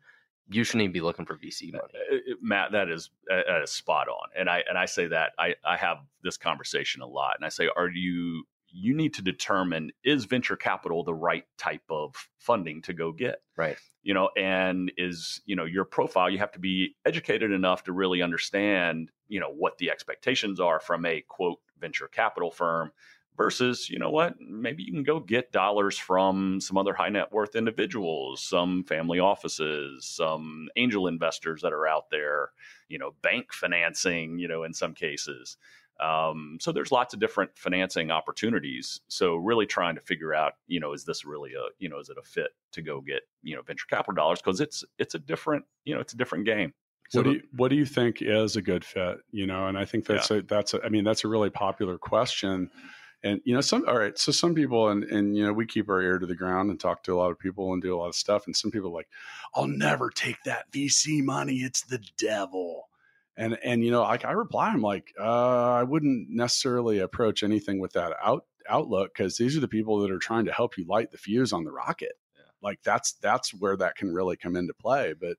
you 0.50 0.66
shouldn't 0.66 0.82
even 0.82 0.92
be 0.92 1.00
looking 1.00 1.26
for 1.26 1.38
vc 1.38 1.72
money 1.72 1.94
Uh, 2.12 2.16
uh, 2.16 2.36
Matt, 2.42 2.74
that 2.74 2.90
is 2.90 3.10
uh, 3.32 3.40
that 3.48 3.62
is 3.64 3.72
spot 3.72 4.10
on, 4.10 4.28
and 4.38 4.50
I 4.50 4.64
and 4.68 4.78
I 4.78 4.86
say 4.86 5.08
that 5.08 5.32
I 5.40 5.56
I 5.66 5.78
have 5.78 6.00
this 6.24 6.36
conversation 6.38 7.02
a 7.02 7.08
lot, 7.08 7.36
and 7.38 7.46
I 7.46 7.50
say, 7.50 7.70
are 7.76 7.90
you 7.90 8.46
you 8.76 8.94
need 8.94 9.14
to 9.14 9.22
determine 9.22 9.92
is 10.04 10.26
venture 10.26 10.58
capital 10.58 11.04
the 11.04 11.14
right 11.14 11.46
type 11.58 11.84
of 11.90 12.14
funding 12.38 12.82
to 12.82 12.94
go 12.94 13.12
get, 13.12 13.42
right. 13.56 13.78
You 14.04 14.14
know, 14.14 14.30
and 14.38 14.92
is 14.98 15.42
you 15.46 15.56
know 15.56 15.66
your 15.66 15.86
profile 15.86 16.30
you 16.30 16.40
have 16.40 16.52
to 16.52 16.60
be 16.60 16.96
educated 17.06 17.52
enough 17.52 17.84
to 17.86 17.94
really 17.94 18.22
understand 18.22 19.12
you 19.28 19.40
know 19.40 19.50
what 19.50 19.78
the 19.78 19.90
expectations 19.90 20.60
are 20.60 20.80
from 20.80 21.06
a 21.06 21.22
quote 21.22 21.60
venture 21.80 22.08
capital 22.08 22.52
firm 22.52 22.92
versus 23.38 23.90
you 23.90 24.00
know 24.00 24.10
what 24.10 24.40
maybe 24.40 24.84
you 24.84 24.92
can 24.92 25.04
go 25.04 25.20
get 25.20 25.52
dollars 25.52 25.98
from 25.98 26.60
some 26.62 26.78
other 26.78 26.94
high 26.94 27.10
net 27.10 27.32
worth 27.32 27.56
individuals 27.56 28.42
some 28.42 28.84
family 28.84 29.20
offices 29.20 30.06
some 30.06 30.70
angel 30.76 31.08
investors 31.08 31.62
that 31.62 31.74
are 31.74 31.88
out 31.88 32.10
there 32.12 32.52
you 32.88 32.98
know 32.98 33.14
bank 33.22 33.52
financing 33.52 34.40
you 34.40 34.48
know 34.48 34.64
in 34.64 34.74
some 34.74 34.94
cases 34.94 35.58
um, 36.00 36.58
so 36.60 36.72
there's 36.72 36.92
lots 36.92 37.14
of 37.14 37.20
different 37.20 37.52
financing 37.56 38.12
opportunities 38.12 39.02
so 39.08 39.36
really 39.36 39.66
trying 39.66 39.96
to 39.96 40.02
figure 40.02 40.34
out 40.34 40.54
you 40.68 40.80
know 40.80 40.94
is 40.94 41.06
this 41.06 41.26
really 41.26 41.54
a 41.54 41.64
you 41.80 41.90
know 41.90 42.00
is 42.00 42.10
it 42.10 42.18
a 42.18 42.24
fit 42.24 42.50
to 42.72 42.82
go 42.82 43.02
get 43.02 43.22
you 43.44 43.56
know 43.56 43.62
venture 43.62 43.86
capital 43.90 44.14
dollars 44.14 44.42
because 44.42 44.60
it's 44.60 44.84
it's 45.00 45.16
a 45.16 45.20
different 45.20 45.64
you 45.86 45.94
know 45.94 46.02
it's 46.02 46.14
a 46.14 46.18
different 46.18 46.46
game 46.46 46.74
So 47.10 47.20
what 47.20 47.24
do 47.26 47.32
you 47.34 47.42
what 47.56 47.70
do 47.70 47.76
you 47.76 47.86
think 47.86 48.22
is 48.22 48.56
a 48.56 48.62
good 48.62 48.84
fit? 48.84 49.20
You 49.32 49.46
know, 49.46 49.68
and 49.68 49.78
I 49.78 49.86
think 49.86 50.06
that's 50.06 50.32
a 50.32 50.42
that's 50.42 50.74
a 50.74 50.84
I 50.84 50.90
mean 50.90 51.04
that's 51.04 51.24
a 51.24 51.28
really 51.28 51.50
popular 51.50 51.98
question. 51.98 52.70
And 53.24 53.42
you 53.44 53.54
know, 53.54 53.62
some 53.62 53.86
all 53.88 53.98
right, 53.98 54.18
so 54.18 54.32
some 54.32 54.56
people 54.56 54.90
and 54.90 55.04
and 55.06 55.38
you 55.38 55.46
know, 55.46 55.54
we 55.54 55.66
keep 55.66 55.90
our 55.90 56.02
ear 56.02 56.20
to 56.20 56.26
the 56.26 56.36
ground 56.36 56.70
and 56.70 56.80
talk 56.80 57.04
to 57.04 57.14
a 57.14 57.18
lot 57.18 57.32
of 57.32 57.40
people 57.40 57.74
and 57.74 57.82
do 57.82 57.96
a 57.96 57.98
lot 57.98 58.08
of 58.08 58.16
stuff. 58.16 58.46
And 58.48 58.56
some 58.56 58.72
people 58.72 58.90
are 58.90 58.94
like, 58.94 59.10
I'll 59.54 59.68
never 59.68 60.10
take 60.10 60.38
that 60.46 60.72
VC 60.72 61.24
money. 61.24 61.58
It's 61.58 61.82
the 61.82 62.02
devil. 62.18 62.90
And 63.38 63.58
and 63.64 63.84
you 63.84 63.92
know, 63.92 64.04
like 64.04 64.26
I 64.26 64.32
reply, 64.32 64.70
I'm 64.70 64.82
like, 64.82 65.14
uh, 65.20 65.74
I 65.74 65.84
wouldn't 65.84 66.30
necessarily 66.30 67.00
approach 67.00 67.44
anything 67.44 67.80
with 67.80 67.94
that 67.94 68.14
out 68.24 68.46
outlook 68.70 69.14
because 69.14 69.38
these 69.38 69.56
are 69.58 69.62
the 69.62 69.68
people 69.68 70.00
that 70.00 70.12
are 70.12 70.20
trying 70.20 70.46
to 70.46 70.54
help 70.54 70.78
you 70.78 70.86
light 70.88 71.12
the 71.12 71.18
fuse 71.18 71.54
on 71.54 71.64
the 71.64 71.72
rocket. 71.72 72.14
Yeah. 72.36 72.44
Like 72.62 72.80
that's 72.84 73.14
that's 73.14 73.54
where 73.54 73.78
that 73.78 73.96
can 73.96 74.14
really 74.14 74.38
come 74.38 74.56
into 74.56 74.74
play. 74.74 75.14
But 75.20 75.38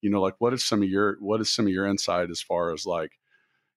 you 0.00 0.10
know, 0.10 0.20
like 0.20 0.34
what 0.38 0.52
is 0.52 0.64
some 0.64 0.82
of 0.82 0.88
your 0.88 1.16
what 1.20 1.40
is 1.40 1.52
some 1.52 1.66
of 1.66 1.72
your 1.72 1.86
insight 1.86 2.30
as 2.30 2.40
far 2.42 2.72
as 2.72 2.86
like, 2.86 3.12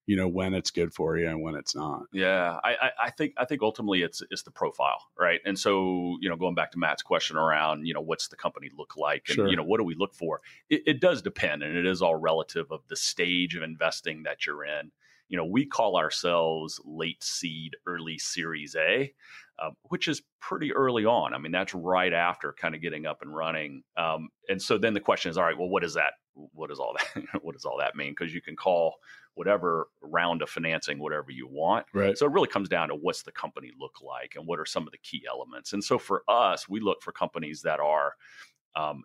you 0.08 0.18
know, 0.18 0.28
when 0.28 0.54
it's 0.54 0.72
good 0.72 0.94
for 0.94 1.18
you 1.18 1.28
and 1.28 1.42
when 1.42 1.56
it's 1.56 1.76
not? 1.76 2.04
Yeah, 2.12 2.58
I, 2.64 2.92
I, 3.02 3.10
think 3.12 3.34
I 3.38 3.46
think 3.46 3.62
ultimately 3.62 4.02
it's 4.02 4.22
it's 4.30 4.44
the 4.44 4.52
profile, 4.52 5.02
right? 5.18 5.40
And 5.46 5.58
so 5.58 6.18
you 6.22 6.30
know, 6.30 6.36
going 6.36 6.56
back 6.56 6.72
to 6.72 6.80
Matt's 6.80 7.04
question 7.04 7.38
around 7.38 7.86
you 7.86 7.94
know 7.94 8.02
what's 8.02 8.28
the 8.28 8.36
company 8.36 8.70
look 8.78 8.98
like, 8.98 9.24
and 9.28 9.36
Sure. 9.36 9.48
you 9.48 9.56
know 9.56 9.64
what 9.64 9.78
do 9.78 9.84
we 9.84 9.96
look 9.96 10.14
for? 10.16 10.42
It, 10.70 10.84
it 10.86 11.02
does 11.02 11.22
depend, 11.22 11.64
and 11.64 11.78
it 11.78 11.86
is 11.86 12.02
all 12.02 12.16
relative 12.16 12.72
of 12.72 12.82
the 12.88 12.96
stage 12.96 13.56
of 13.56 13.64
investing 13.64 14.24
that 14.24 14.46
you're 14.46 14.66
in. 14.66 14.92
You 15.30 15.38
know, 15.38 15.46
we 15.46 15.66
call 15.66 15.96
ourselves 15.96 16.82
late 16.84 17.24
seed, 17.24 17.78
early 17.88 18.18
Series 18.18 18.76
A, 18.76 19.14
uh, 19.62 19.70
which 19.84 20.08
is 20.08 20.22
pretty 20.42 20.74
early 20.74 21.06
on. 21.06 21.34
I 21.34 21.38
mean, 21.38 21.54
that's 21.54 21.74
right 21.74 22.12
after 22.12 22.52
kind 22.52 22.76
of 22.76 22.82
getting 22.82 23.06
up 23.06 23.22
and 23.22 23.34
running. 23.34 23.84
Um, 23.96 24.30
and 24.50 24.62
so 24.62 24.78
then 24.78 24.94
the 24.94 25.00
question 25.00 25.30
is, 25.30 25.38
all 25.38 25.46
right, 25.46 25.58
well, 25.58 25.70
what 25.70 25.86
is 25.86 25.94
that? 25.94 26.14
What 26.34 26.70
does 26.70 26.80
all 26.80 26.98
that? 26.98 27.24
what 27.44 27.54
does 27.54 27.64
all 27.64 27.78
that 27.78 27.96
mean? 27.96 28.12
Because 28.12 28.34
you 28.34 28.42
can 28.42 28.58
call 28.58 28.96
whatever 29.42 29.88
round 30.04 30.44
of 30.44 30.50
financing 30.52 31.00
whatever 31.00 31.32
you 31.32 31.48
want. 31.48 31.88
Right. 31.96 32.16
So 32.16 32.28
it 32.28 32.32
really 32.32 32.48
comes 32.48 32.70
down 32.70 32.90
to 32.90 32.96
what's 32.96 33.24
the 33.24 33.32
company 33.32 33.72
look 33.80 33.96
like 34.04 34.36
and 34.36 34.46
what 34.46 34.60
are 34.60 34.68
some 34.68 34.86
of 34.86 34.92
the 34.92 35.00
key 35.00 35.24
elements. 35.28 35.74
And 35.74 35.84
so 35.84 35.98
for 35.98 36.22
us, 36.28 36.70
we 36.70 36.80
look 36.80 37.02
for 37.02 37.12
companies 37.12 37.64
that 37.64 37.80
are 37.80 38.14
um, 38.76 39.04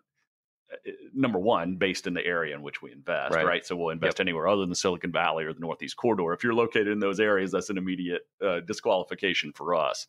uh, 0.71 0.91
number 1.11 1.39
one 1.39 1.77
based 1.77 2.05
in 2.05 2.13
the 2.13 2.23
area 2.23 2.53
in 2.53 2.61
which 2.61 2.83
we 2.83 2.91
invest, 2.91 3.33
Right. 3.33 3.45
right? 3.47 3.65
So 3.65 3.75
we'll 3.75 3.89
invest 3.89 4.19
anywhere 4.19 4.47
other 4.47 4.63
than 4.63 4.75
Silicon 4.75 5.11
Valley 5.11 5.43
or 5.45 5.53
the 5.53 5.59
Northeast 5.59 5.97
corridor. 5.97 6.33
If 6.33 6.43
you're 6.43 6.53
located 6.53 6.89
in 6.89 6.99
those 6.99 7.19
areas, 7.19 7.51
that's 7.51 7.71
an 7.71 7.79
immediate 7.79 8.21
uh, 8.45 8.59
disqualification 8.59 9.53
for 9.53 9.73
us. 9.73 10.05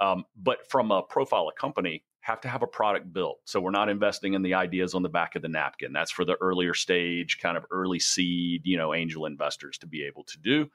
Um, 0.00 0.24
but 0.34 0.70
from 0.70 0.92
a 0.92 1.02
profile 1.02 1.46
of 1.46 1.56
company, 1.56 2.04
have 2.28 2.42
to 2.42 2.48
have 2.48 2.62
a 2.62 2.66
product 2.66 3.10
built. 3.10 3.38
So 3.46 3.58
we're 3.58 3.70
not 3.70 3.88
investing 3.88 4.34
in 4.34 4.42
the 4.42 4.52
ideas 4.52 4.94
on 4.94 5.02
the 5.02 5.08
back 5.08 5.34
of 5.34 5.40
the 5.40 5.48
napkin. 5.48 5.94
That's 5.94 6.10
for 6.10 6.26
the 6.26 6.36
earlier 6.42 6.74
stage, 6.74 7.38
kind 7.40 7.56
of 7.56 7.64
early 7.70 7.98
seed, 7.98 8.60
you 8.64 8.76
know, 8.76 8.92
angel 8.94 9.24
investors 9.24 9.78
to 9.78 9.86
be 9.86 10.04
able 10.04 10.24
to 10.24 10.38
do. 10.38 10.70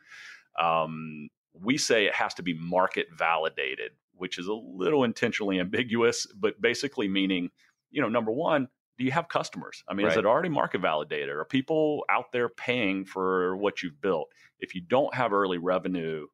Um, 0.59 1.29
we 1.53 1.77
say 1.77 2.07
it 2.07 2.15
has 2.15 2.33
to 2.35 2.43
be 2.43 2.55
market 2.55 3.05
validated, 3.15 3.91
which 4.15 4.39
is 4.39 4.47
a 4.47 4.53
little 4.53 5.03
intentionally 5.03 5.59
ambiguous, 5.59 6.25
but 6.35 6.59
basically 6.59 7.07
meaning, 7.07 7.51
you 7.91 8.01
know, 8.01 8.09
number 8.09 8.31
one, 8.31 8.67
do 8.97 9.05
you 9.05 9.11
have 9.11 9.29
customers? 9.29 9.83
I 9.87 9.93
mean, 9.93 10.07
is 10.07 10.17
it 10.17 10.25
already 10.25 10.49
market 10.49 10.81
validated? 10.81 11.29
Are 11.29 11.45
people 11.45 12.03
out 12.09 12.31
there 12.31 12.49
paying 12.49 13.05
for 13.05 13.55
what 13.57 13.83
you've 13.83 14.01
built? 14.01 14.29
If 14.59 14.73
you 14.73 14.81
don't 14.81 15.13
have 15.13 15.33
early 15.33 15.59
revenue, 15.59 16.25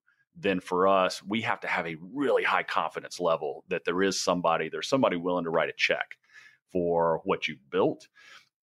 then 0.41 0.59
for 0.59 0.87
us, 0.87 1.21
we 1.23 1.41
have 1.41 1.59
to 1.61 1.67
have 1.67 1.85
a 1.87 1.97
really 2.13 2.43
high 2.43 2.63
confidence 2.63 3.19
level 3.19 3.63
that 3.69 3.85
there 3.85 4.01
is 4.01 4.19
somebody, 4.19 4.69
there's 4.69 4.87
somebody 4.87 5.17
willing 5.17 5.43
to 5.43 5.49
write 5.49 5.69
a 5.69 5.73
check 5.75 6.17
for 6.71 7.21
what 7.23 7.47
you've 7.47 7.69
built. 7.69 8.07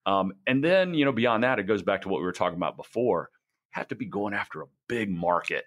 Um, 0.06 0.32
and 0.46 0.62
then, 0.62 0.94
you 0.94 1.04
know, 1.04 1.12
beyond 1.12 1.42
that, 1.44 1.58
it 1.58 1.64
goes 1.64 1.82
back 1.82 2.02
to 2.02 2.08
what 2.08 2.20
we 2.20 2.24
were 2.26 2.32
talking 2.32 2.56
about 2.56 2.76
before. 2.76 3.30
Have 3.70 3.88
to 3.88 3.94
be 3.94 4.06
going 4.06 4.34
after 4.34 4.62
a 4.62 4.66
big 4.88 5.10
market 5.10 5.64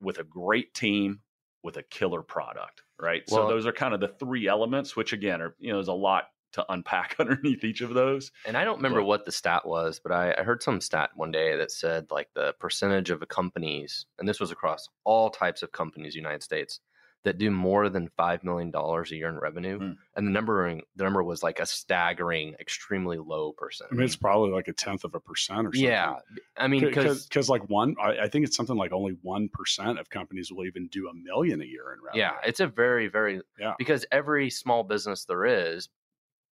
with 0.00 0.18
a 0.18 0.24
great 0.24 0.74
team 0.74 1.20
with 1.62 1.76
a 1.76 1.82
killer 1.84 2.22
product, 2.22 2.82
right? 3.00 3.22
so 3.28 3.48
those 3.48 3.66
are 3.66 3.72
kind 3.72 3.94
of 3.94 4.00
the 4.00 4.08
three 4.08 4.46
elements, 4.46 4.94
which 4.94 5.12
again 5.12 5.40
are, 5.40 5.54
you 5.58 5.70
know, 5.70 5.76
there's 5.76 5.88
a 5.88 5.92
lot 5.92 6.24
to 6.56 6.66
unpack 6.70 7.16
underneath 7.20 7.64
each 7.64 7.80
of 7.80 7.94
those. 7.94 8.32
And 8.44 8.56
I 8.56 8.64
don't 8.64 8.76
remember 8.76 9.00
But- 9.00 9.06
what 9.06 9.24
the 9.24 9.32
stat 9.32 9.64
was, 9.66 9.98
but 10.02 10.12
I, 10.12 10.34
I 10.36 10.42
heard 10.42 10.62
some 10.62 10.80
stat 10.82 11.10
one 11.14 11.30
day 11.30 11.56
that 11.56 11.70
said 11.70 12.10
like 12.10 12.28
the 12.34 12.54
percentage 12.60 13.08
of 13.10 13.26
companies, 13.28 14.04
and 14.18 14.28
this 14.28 14.40
was 14.40 14.50
across 14.50 14.88
all 15.04 15.30
types 15.30 15.62
of 15.62 15.72
companies, 15.72 16.14
in 16.14 16.18
the 16.22 16.28
United 16.28 16.42
States, 16.42 16.80
that 17.24 17.38
do 17.38 17.50
more 17.50 17.88
than 17.88 18.08
five 18.16 18.44
million 18.44 18.70
dollars 18.70 19.10
a 19.10 19.16
year 19.16 19.28
in 19.28 19.36
revenue, 19.36 19.78
Mm. 19.80 19.96
and 20.14 20.26
the 20.28 20.30
number 20.30 20.80
the 20.94 21.02
number 21.04 21.24
was 21.24 21.42
like 21.42 21.58
a 21.58 21.66
staggering, 21.66 22.54
extremely 22.60 23.18
low 23.18 23.50
percent. 23.52 23.90
I 23.90 23.96
mean, 23.96 24.04
it's 24.04 24.14
probably 24.14 24.52
like 24.52 24.68
a 24.68 24.72
tenth 24.72 25.02
of 25.02 25.12
a 25.16 25.18
percent 25.18 25.60
or 25.66 25.72
something. 25.72 25.82
yeah, 25.82 26.16
I 26.56 26.68
mean, 26.68 26.82
because 26.84 27.26
because 27.26 27.48
like 27.48 27.68
one, 27.68 27.96
I, 28.00 28.18
I 28.24 28.28
think 28.28 28.46
it's 28.46 28.56
something 28.56 28.76
like 28.76 28.92
only 28.92 29.16
one 29.22 29.48
percent 29.48 29.98
of 29.98 30.08
companies 30.08 30.52
will 30.52 30.66
even 30.66 30.86
do 30.86 31.08
a 31.08 31.14
million 31.14 31.60
a 31.60 31.64
year 31.64 31.92
in 31.92 32.00
revenue. 32.04 32.20
yeah, 32.22 32.34
it's 32.46 32.60
a 32.60 32.68
very 32.68 33.08
very 33.08 33.40
Yeah. 33.58 33.74
because 33.76 34.06
every 34.12 34.48
small 34.50 34.84
business 34.84 35.24
there 35.24 35.44
is. 35.46 35.88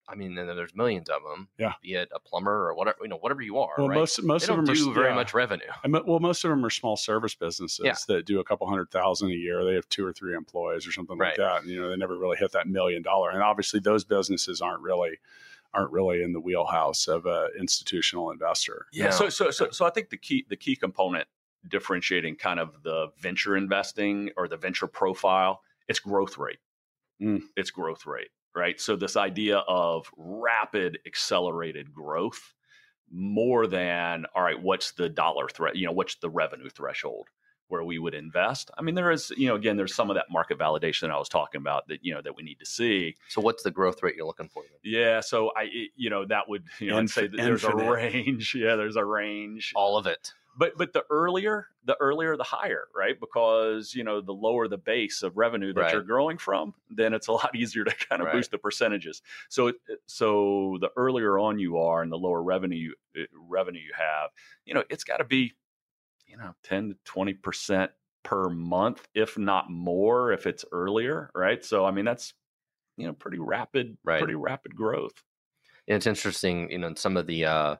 I 0.08 0.16
mean, 0.16 0.36
and 0.36 0.48
there's 0.48 0.74
millions 0.74 1.08
of 1.08 1.22
them. 1.22 1.48
Yeah. 1.56 1.74
be 1.82 1.94
it 1.94 2.08
a 2.12 2.18
plumber 2.18 2.68
or 2.68 2.74
whatever 2.74 2.98
you 3.02 3.08
know, 3.08 3.18
whatever 3.18 3.42
you 3.42 3.58
are. 3.58 3.74
well, 3.78 3.88
right? 3.88 3.94
most 3.94 4.22
most 4.22 4.46
they 4.46 4.52
of 4.52 4.56
don't 4.56 4.64
them 4.66 4.74
do 4.74 4.90
are 4.90 4.94
very 4.94 5.08
yeah. 5.10 5.14
much 5.14 5.34
revenue. 5.34 5.70
I 5.84 5.88
mean, 5.88 6.02
well, 6.06 6.18
most 6.18 6.44
of 6.44 6.50
them 6.50 6.64
are 6.64 6.70
small 6.70 6.96
service 6.96 7.34
businesses 7.34 7.84
Yeah. 7.84 7.94
that 8.08 8.26
do 8.26 8.40
a 8.40 8.44
couple 8.44 8.68
hundred 8.68 8.90
thousand 8.90 9.30
a 9.30 9.34
year. 9.34 9.64
They 9.64 9.74
have 9.74 9.88
two 9.88 10.04
or 10.04 10.12
three 10.12 10.34
employees 10.34 10.86
or 10.86 10.92
something 10.92 11.16
like 11.16 11.36
that. 11.36 11.62
And, 11.62 11.70
you 11.70 11.80
know, 11.80 11.90
they 11.90 11.96
never 11.96 12.18
really 12.18 12.36
hit 12.36 12.52
that 12.52 12.66
million 12.66 13.02
dollar. 13.02 13.30
And 13.30 13.42
obviously, 13.42 13.80
those 13.80 14.04
businesses 14.04 14.60
aren't 14.60 14.82
really 14.82 15.18
aren't 15.72 15.92
really 15.92 16.22
in 16.22 16.32
the 16.32 16.40
wheelhouse 16.40 17.06
of 17.06 17.26
a 17.26 17.48
institutional 17.58 18.30
investor. 18.30 18.86
Yeah. 18.92 19.10
So, 19.10 19.28
so, 19.28 19.50
so, 19.52 19.70
so 19.70 19.86
I 19.86 19.90
think 19.90 20.10
the 20.10 20.16
key, 20.16 20.44
the 20.48 20.56
key 20.56 20.74
component 20.74 21.28
differentiating 21.68 22.36
kind 22.36 22.58
of 22.58 22.82
the 22.82 23.08
venture 23.18 23.56
investing 23.56 24.30
or 24.36 24.48
the 24.48 24.56
venture 24.56 24.86
profile, 24.86 25.62
it's 25.88 26.00
growth 26.00 26.38
rate. 26.38 26.58
Mm. 27.22 27.42
It's 27.56 27.70
growth 27.70 28.06
rate, 28.06 28.30
right? 28.54 28.80
So 28.80 28.96
this 28.96 29.16
idea 29.16 29.58
of 29.68 30.10
rapid 30.16 30.98
accelerated 31.06 31.92
growth 31.92 32.54
more 33.12 33.66
than, 33.66 34.26
all 34.34 34.42
right, 34.42 34.60
what's 34.60 34.92
the 34.92 35.08
dollar 35.08 35.48
threat? 35.48 35.76
You 35.76 35.86
know, 35.86 35.92
what's 35.92 36.16
the 36.16 36.30
revenue 36.30 36.68
threshold 36.68 37.28
where 37.68 37.82
we 37.84 37.98
would 37.98 38.14
invest? 38.14 38.70
I 38.78 38.82
mean, 38.82 38.94
there 38.94 39.10
is, 39.10 39.32
you 39.36 39.48
know, 39.48 39.54
again, 39.56 39.76
there's 39.76 39.94
some 39.94 40.10
of 40.10 40.14
that 40.16 40.26
market 40.30 40.58
validation 40.58 41.02
that 41.02 41.10
I 41.12 41.18
was 41.18 41.28
talking 41.28 41.60
about 41.60 41.88
that, 41.88 42.00
you 42.04 42.14
know, 42.14 42.20
that 42.22 42.36
we 42.36 42.42
need 42.42 42.58
to 42.60 42.66
see. 42.66 43.16
So, 43.28 43.40
what's 43.40 43.62
the 43.62 43.70
growth 43.70 44.02
rate 44.02 44.14
you're 44.16 44.26
looking 44.26 44.48
for? 44.48 44.62
Then? 44.62 44.92
Yeah. 44.92 45.20
So 45.20 45.50
I, 45.56 45.64
it- 45.64 45.90
you 45.96 46.10
know, 46.10 46.24
that 46.26 46.48
would, 46.48 46.64
you 46.78 46.90
know, 46.90 46.98
I'd 46.98 47.10
say 47.10 47.26
that 47.26 47.36
there's 47.36 47.64
a 47.64 47.74
range. 47.74 48.54
Yeah. 48.60 48.76
There's 48.76 48.96
a 48.96 49.04
range. 49.04 49.72
All 49.74 49.96
of 49.96 50.06
it. 50.06 50.32
But 50.56 50.76
but 50.76 50.92
the 50.92 51.04
earlier 51.10 51.66
the 51.84 51.96
earlier 52.00 52.36
the 52.36 52.44
higher 52.44 52.88
right 52.94 53.18
because 53.20 53.94
you 53.94 54.04
know 54.04 54.20
the 54.20 54.32
lower 54.32 54.68
the 54.68 54.78
base 54.78 55.22
of 55.22 55.36
revenue 55.36 55.72
that 55.72 55.92
Right. 55.92 55.92
you're 55.92 56.02
growing 56.02 56.38
from 56.38 56.74
then 56.90 57.14
it's 57.14 57.28
a 57.28 57.32
lot 57.32 57.54
easier 57.56 57.84
to 57.84 57.94
kind 58.08 58.22
of 58.22 58.30
Right. 58.30 58.30
boost 58.30 58.50
the 58.50 58.58
percentages 58.58 59.22
so 59.48 59.72
so 60.06 60.76
the 60.80 60.90
earlier 60.96 61.38
on 61.38 61.58
you 61.58 61.78
are 61.78 62.02
and 62.02 62.10
the 62.12 62.18
lower 62.18 62.42
revenue 62.42 62.94
you, 63.14 63.26
revenue 63.32 63.80
you 63.80 63.92
have 63.94 64.30
you 64.64 64.74
know 64.74 64.84
it's 64.90 65.04
got 65.04 65.18
to 65.18 65.24
be 65.24 65.52
you 66.26 66.36
know 66.36 66.54
10 66.62 66.90
to 66.90 66.94
20 67.04 67.34
percent 67.34 67.92
per 68.22 68.50
month 68.50 69.08
if 69.14 69.38
not 69.38 69.70
more 69.70 70.32
if 70.32 70.46
it's 70.46 70.64
earlier 70.72 71.30
right 71.34 71.64
so 71.64 71.84
i 71.84 71.90
mean 71.90 72.04
that's 72.04 72.34
you 72.96 73.06
know 73.06 73.14
pretty 73.14 73.38
rapid 73.38 73.98
Right. 74.04 74.16
pretty 74.16 74.34
rapid 74.34 74.76
growth 74.76 75.24
And 75.88 75.96
it's 75.96 76.06
interesting, 76.06 76.70
you 76.70 76.78
know, 76.78 76.94
some 76.94 77.16
of 77.16 77.26
the 77.26 77.44
uh, 77.44 77.76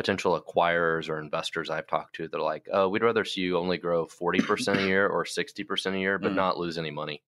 potential 0.00 0.40
acquirers 0.40 1.10
or 1.10 1.20
investors 1.20 1.68
I've 1.68 1.86
talked 1.86 2.16
to, 2.16 2.26
they're 2.28 2.40
like, 2.40 2.66
"Oh, 2.72 2.88
we'd 2.88 3.02
rather 3.02 3.24
see 3.24 3.42
you 3.42 3.58
only 3.58 3.76
grow 3.76 4.06
forty 4.06 4.40
percent 4.40 4.78
a 4.80 4.86
year 4.92 5.06
or 5.06 5.26
sixty 5.26 5.62
percent 5.62 5.94
a 5.96 5.98
year, 5.98 6.18
but 6.18 6.32
Mm. 6.32 6.36
not 6.36 6.58
lose 6.58 6.78
any 6.78 6.90
money." 6.90 7.22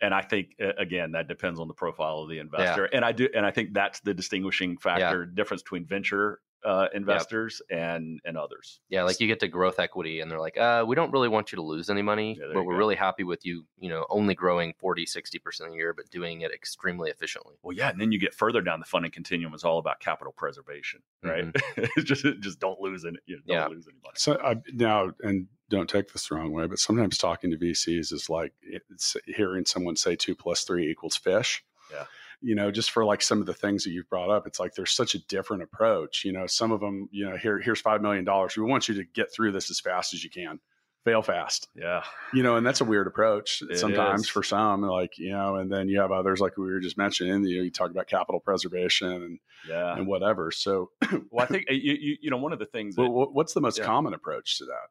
and 0.00 0.12
I 0.12 0.20
think 0.20 0.56
uh, 0.60 0.74
again 0.76 1.12
that 1.12 1.28
depends 1.28 1.58
on 1.58 1.68
the 1.68 1.72
profile 1.74 2.18
of 2.18 2.28
the 2.28 2.38
investor. 2.38 2.84
And 2.84 3.04
I 3.04 3.12
do, 3.12 3.28
and 3.34 3.46
I 3.46 3.50
think 3.50 3.72
that's 3.72 4.00
the 4.00 4.12
distinguishing 4.12 4.76
factor 4.76 5.24
difference 5.24 5.62
between 5.62 5.86
venture 5.86 6.40
uh, 6.64 6.88
investors 6.94 7.60
and 7.70 8.20
and 8.24 8.36
others. 8.38 8.80
Yeah, 8.88 9.02
like 9.04 9.20
you 9.20 9.26
get 9.26 9.40
to 9.40 9.48
growth 9.48 9.78
equity, 9.78 10.20
and 10.20 10.30
they're 10.30 10.40
like, 10.40 10.56
uh, 10.56 10.84
"We 10.86 10.96
don't 10.96 11.12
really 11.12 11.28
want 11.28 11.52
you 11.52 11.56
to 11.56 11.62
lose 11.62 11.90
any 11.90 12.02
money, 12.02 12.38
Yeah, 12.40 12.46
but 12.54 12.64
we're 12.64 12.72
go. 12.72 12.78
really 12.78 12.94
happy 12.96 13.22
with 13.24 13.44
you, 13.44 13.66
you 13.78 13.88
know, 13.88 14.06
only 14.10 14.34
growing 14.34 14.74
40, 14.78 15.06
60 15.06 15.38
percent 15.38 15.70
a 15.72 15.74
year, 15.74 15.92
but 15.92 16.08
doing 16.10 16.40
it 16.40 16.52
extremely 16.52 17.10
efficiently." 17.10 17.54
Well, 17.62 17.76
yeah, 17.76 17.90
and 17.90 18.00
then 18.00 18.12
you 18.12 18.18
get 18.18 18.34
further 18.34 18.60
down 18.60 18.80
the 18.80 18.86
funding 18.86 19.12
continuum. 19.12 19.52
It's 19.54 19.64
all 19.64 19.78
about 19.78 20.00
capital 20.00 20.32
preservation, 20.36 21.00
right? 21.22 21.54
It's 21.76 22.04
just 22.04 22.24
just 22.40 22.58
don't 22.60 22.80
lose 22.80 23.04
any, 23.04 23.18
you 23.26 23.36
know, 23.36 23.42
don't 23.46 23.56
Mm-hmm. 23.56 23.70
Yeah. 23.70 23.76
lose 23.76 23.86
any 23.88 23.98
money. 24.02 24.14
So 24.16 24.38
I, 24.42 24.56
now, 24.72 25.10
and 25.22 25.46
don't 25.70 25.88
take 25.88 26.12
this 26.12 26.28
the 26.28 26.34
wrong 26.36 26.52
way, 26.52 26.66
but 26.66 26.78
sometimes 26.78 27.18
talking 27.18 27.50
to 27.50 27.56
VCs 27.56 28.12
is 28.12 28.28
like 28.30 28.52
it's 28.62 29.16
hearing 29.26 29.64
someone 29.66 29.96
say 29.96 30.14
two 30.16 30.34
plus 30.34 30.62
three 30.64 30.90
equals 30.90 31.16
fish. 31.16 31.64
Yeah. 31.92 32.04
You 32.44 32.54
know, 32.54 32.70
just 32.70 32.90
for 32.90 33.04
like 33.04 33.22
some 33.22 33.40
of 33.40 33.46
the 33.46 33.54
things 33.54 33.84
that 33.84 33.90
you've 33.90 34.08
brought 34.10 34.30
up, 34.30 34.46
it's 34.46 34.60
like 34.60 34.74
there's 34.74 34.90
such 34.92 35.14
a 35.14 35.26
different 35.26 35.62
approach. 35.62 36.24
You 36.24 36.32
know, 36.32 36.46
some 36.46 36.72
of 36.72 36.80
them, 36.80 37.08
you 37.10 37.28
know, 37.28 37.36
here 37.36 37.58
here's 37.58 37.80
five 37.80 38.02
million 38.02 38.24
dollars. 38.24 38.56
We 38.56 38.64
want 38.64 38.88
you 38.88 38.94
to 38.96 39.04
get 39.14 39.32
through 39.32 39.52
this 39.52 39.70
as 39.70 39.80
fast 39.80 40.12
as 40.14 40.22
you 40.22 40.30
can. 40.30 40.60
Fail 41.04 41.20
fast. 41.20 41.68
Yeah, 41.74 42.02
You 42.32 42.42
know, 42.42 42.56
and 42.56 42.66
that's 42.66 42.80
a 42.80 42.84
weird 42.84 43.06
approach 43.06 43.62
It 43.68 43.78
sometimes 43.78 44.22
is. 44.22 44.28
for 44.30 44.42
some. 44.42 44.80
Like, 44.80 45.18
you 45.18 45.32
know, 45.32 45.56
and 45.56 45.70
then 45.70 45.86
you 45.90 46.00
have 46.00 46.10
others 46.12 46.40
like 46.40 46.56
we 46.56 46.64
were 46.64 46.80
just 46.80 46.96
mentioning, 46.96 47.44
you 47.44 47.58
know, 47.58 47.62
you 47.64 47.70
talk 47.70 47.90
about 47.90 48.06
capital 48.06 48.40
preservation 48.40 49.12
and, 49.12 49.38
yeah. 49.68 49.94
and 49.96 50.06
whatever. 50.06 50.50
So 50.50 50.92
Well, 51.30 51.44
I 51.44 51.46
think 51.46 51.66
uh, 51.70 51.74
you, 51.74 51.92
you, 52.00 52.16
you 52.22 52.30
know 52.30 52.38
one 52.38 52.54
of 52.54 52.58
the 52.58 52.64
things 52.64 52.96
that 52.96 53.02
Well, 53.02 53.28
what's 53.32 53.52
the 53.52 53.60
most 53.60 53.78
Yeah. 53.78 53.84
common 53.84 54.14
approach 54.14 54.56
to 54.58 54.64
that? 54.64 54.88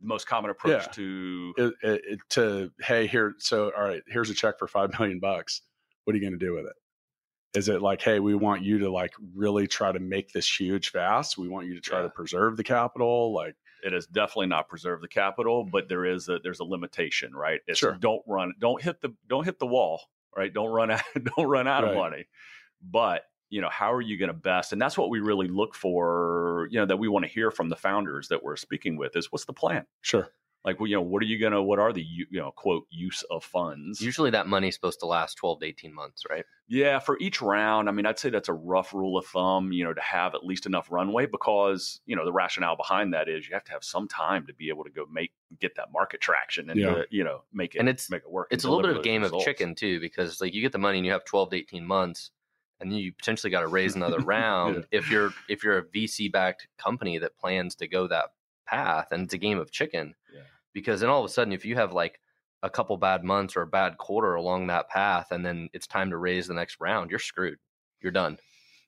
the 0.00 0.06
most 0.06 0.28
common 0.28 0.50
approach 0.52 0.82
Yeah. 0.86 0.92
to 0.92 1.54
It, 1.58 1.74
it, 1.82 2.02
it- 2.12 2.20
to 2.30 2.70
hey, 2.80 3.08
here, 3.08 3.34
so 3.38 3.72
all 3.76 3.82
right, 3.82 4.02
here's 4.06 4.30
a 4.30 4.34
check 4.34 4.56
for 4.60 4.68
five 4.68 4.96
million 5.00 5.18
bucks. 5.18 5.62
What 6.04 6.14
are 6.14 6.18
you 6.18 6.22
going 6.22 6.38
to 6.38 6.44
do 6.44 6.54
with 6.54 6.66
it? 6.66 6.74
Is 7.56 7.68
it 7.68 7.80
like, 7.82 8.02
hey, 8.02 8.18
we 8.20 8.34
want 8.34 8.62
you 8.62 8.78
to 8.80 8.90
like 8.90 9.12
really 9.34 9.66
try 9.66 9.92
to 9.92 10.00
make 10.00 10.32
this 10.32 10.48
huge 10.60 10.90
fast? 10.90 11.38
We 11.38 11.48
want 11.48 11.66
you 11.66 11.74
to 11.74 11.80
try 11.80 11.98
Yeah. 11.98 12.04
to 12.04 12.10
preserve 12.10 12.56
the 12.56 12.64
capital. 12.64 13.32
Like, 13.32 13.54
it 13.84 13.92
is 13.92 14.06
definitely 14.06 14.46
not 14.46 14.68
preserve 14.68 15.00
the 15.00 15.08
capital, 15.08 15.64
but 15.64 15.88
there 15.88 16.04
is 16.04 16.28
a 16.28 16.38
there's 16.40 16.60
a 16.60 16.64
limitation, 16.64 17.32
right? 17.34 17.60
It's 17.66 17.78
Sure. 17.78 17.96
don't 18.00 18.22
run, 18.26 18.54
don't 18.58 18.82
hit 18.82 19.00
the 19.00 19.14
don't 19.28 19.44
hit 19.44 19.58
the 19.58 19.66
wall, 19.66 20.00
right? 20.36 20.52
Don't 20.52 20.70
run 20.70 20.90
out, 20.90 21.02
don't 21.36 21.46
run 21.46 21.68
out 21.68 21.84
Right. 21.84 21.90
of 21.90 21.96
money. 21.96 22.26
But 22.82 23.24
you 23.50 23.60
know, 23.60 23.68
how 23.68 23.92
are 23.92 24.00
you 24.00 24.16
going 24.18 24.28
to 24.28 24.34
best? 24.34 24.72
And 24.72 24.82
that's 24.82 24.98
what 24.98 25.10
we 25.10 25.20
really 25.20 25.46
look 25.46 25.74
for. 25.76 26.66
You 26.72 26.80
know, 26.80 26.86
that 26.86 26.96
we 26.96 27.06
want 27.08 27.24
to 27.24 27.30
hear 27.30 27.52
from 27.52 27.68
the 27.68 27.76
founders 27.76 28.28
that 28.28 28.42
we're 28.42 28.56
speaking 28.56 28.96
with 28.96 29.14
is 29.16 29.30
what's 29.30 29.44
the 29.44 29.52
plan? 29.52 29.86
sure, 30.00 30.32
Like, 30.64 30.80
well, 30.80 30.86
you 30.86 30.96
know, 30.96 31.02
what 31.02 31.22
are 31.22 31.26
you 31.26 31.38
gonna? 31.38 31.62
What 31.62 31.78
are 31.78 31.92
the 31.92 32.02
you 32.02 32.26
you 32.30 32.40
know 32.40 32.50
quote 32.50 32.86
use 32.90 33.22
of 33.30 33.44
funds? 33.44 34.00
Usually, 34.00 34.30
that 34.30 34.46
money's 34.46 34.74
supposed 34.74 35.00
to 35.00 35.06
last 35.06 35.34
twelve 35.34 35.60
to 35.60 35.66
eighteen 35.66 35.92
months, 35.94 36.22
right? 36.30 36.44
Yeah, 36.68 36.98
for 37.00 37.18
each 37.18 37.42
round, 37.42 37.90
I 37.90 37.92
mean, 37.92 38.06
I'd 38.06 38.18
say 38.18 38.30
that's 38.30 38.48
a 38.48 38.54
rough 38.54 38.94
rule 38.94 39.18
of 39.18 39.26
thumb, 39.26 39.72
you 39.72 39.84
know, 39.84 39.92
to 39.92 40.00
have 40.00 40.34
at 40.34 40.42
least 40.42 40.64
enough 40.64 40.90
runway 40.90 41.26
because, 41.26 42.00
you 42.06 42.16
know, 42.16 42.24
the 42.24 42.32
rationale 42.32 42.74
behind 42.76 43.12
that 43.12 43.28
is 43.28 43.46
you 43.46 43.52
have 43.52 43.64
to 43.64 43.72
have 43.72 43.84
some 43.84 44.08
time 44.08 44.46
to 44.46 44.54
be 44.54 44.70
able 44.70 44.84
to 44.84 44.90
go 44.90 45.04
make 45.12 45.32
get 45.60 45.76
that 45.76 45.92
market 45.92 46.22
traction 46.22 46.70
and 46.70 46.80
Yeah. 46.80 46.94
to, 46.94 47.06
you 47.10 47.22
know, 47.22 47.42
make 47.52 47.74
it 47.74 47.80
And 47.80 47.88
it's- 47.90 48.08
make 48.08 48.22
it 48.22 48.30
work. 48.30 48.48
It's 48.50 48.64
a 48.64 48.68
little 48.70 48.80
bit 48.82 48.88
of 48.90 48.96
those 48.96 49.04
game 49.04 49.20
results. 49.22 49.42
of 49.42 49.44
chicken 49.44 49.74
too, 49.74 50.00
because 50.00 50.40
like 50.40 50.54
you 50.54 50.62
get 50.62 50.72
the 50.72 50.78
money 50.78 50.96
and 50.96 51.04
you 51.04 51.12
have 51.12 51.26
twelve 51.26 51.50
to 51.50 51.56
eighteen 51.56 51.84
months, 51.84 52.30
and 52.80 52.98
you 52.98 53.12
potentially 53.12 53.50
got 53.50 53.60
to 53.60 53.68
raise 53.68 53.94
another 53.94 54.18
round 54.20 54.86
if 54.90 55.10
you're 55.10 55.34
if 55.50 55.62
you're 55.62 55.76
a 55.76 55.84
VC 55.84 56.32
backed 56.32 56.68
company 56.78 57.18
that 57.18 57.36
plans 57.36 57.74
to 57.74 57.86
go 57.86 58.06
that 58.08 58.30
path, 58.66 59.08
and 59.12 59.24
it's 59.24 59.34
a 59.34 59.38
game 59.38 59.58
of 59.58 59.70
chicken. 59.70 60.14
Because 60.74 61.00
then 61.00 61.08
all 61.08 61.20
of 61.20 61.24
a 61.24 61.32
sudden, 61.32 61.52
if 61.54 61.64
you 61.64 61.76
have 61.76 61.92
like 61.92 62.20
a 62.62 62.68
couple 62.68 62.96
bad 62.96 63.24
months 63.24 63.56
or 63.56 63.62
a 63.62 63.66
bad 63.66 63.96
quarter 63.96 64.34
along 64.34 64.66
that 64.66 64.88
path, 64.90 65.28
and 65.30 65.44
then 65.46 65.68
it's 65.72 65.86
time 65.86 66.10
to 66.10 66.16
raise 66.18 66.46
the 66.48 66.54
next 66.54 66.76
round, 66.80 67.10
you're 67.10 67.18
screwed. 67.18 67.58
You're 68.02 68.12
done. 68.12 68.38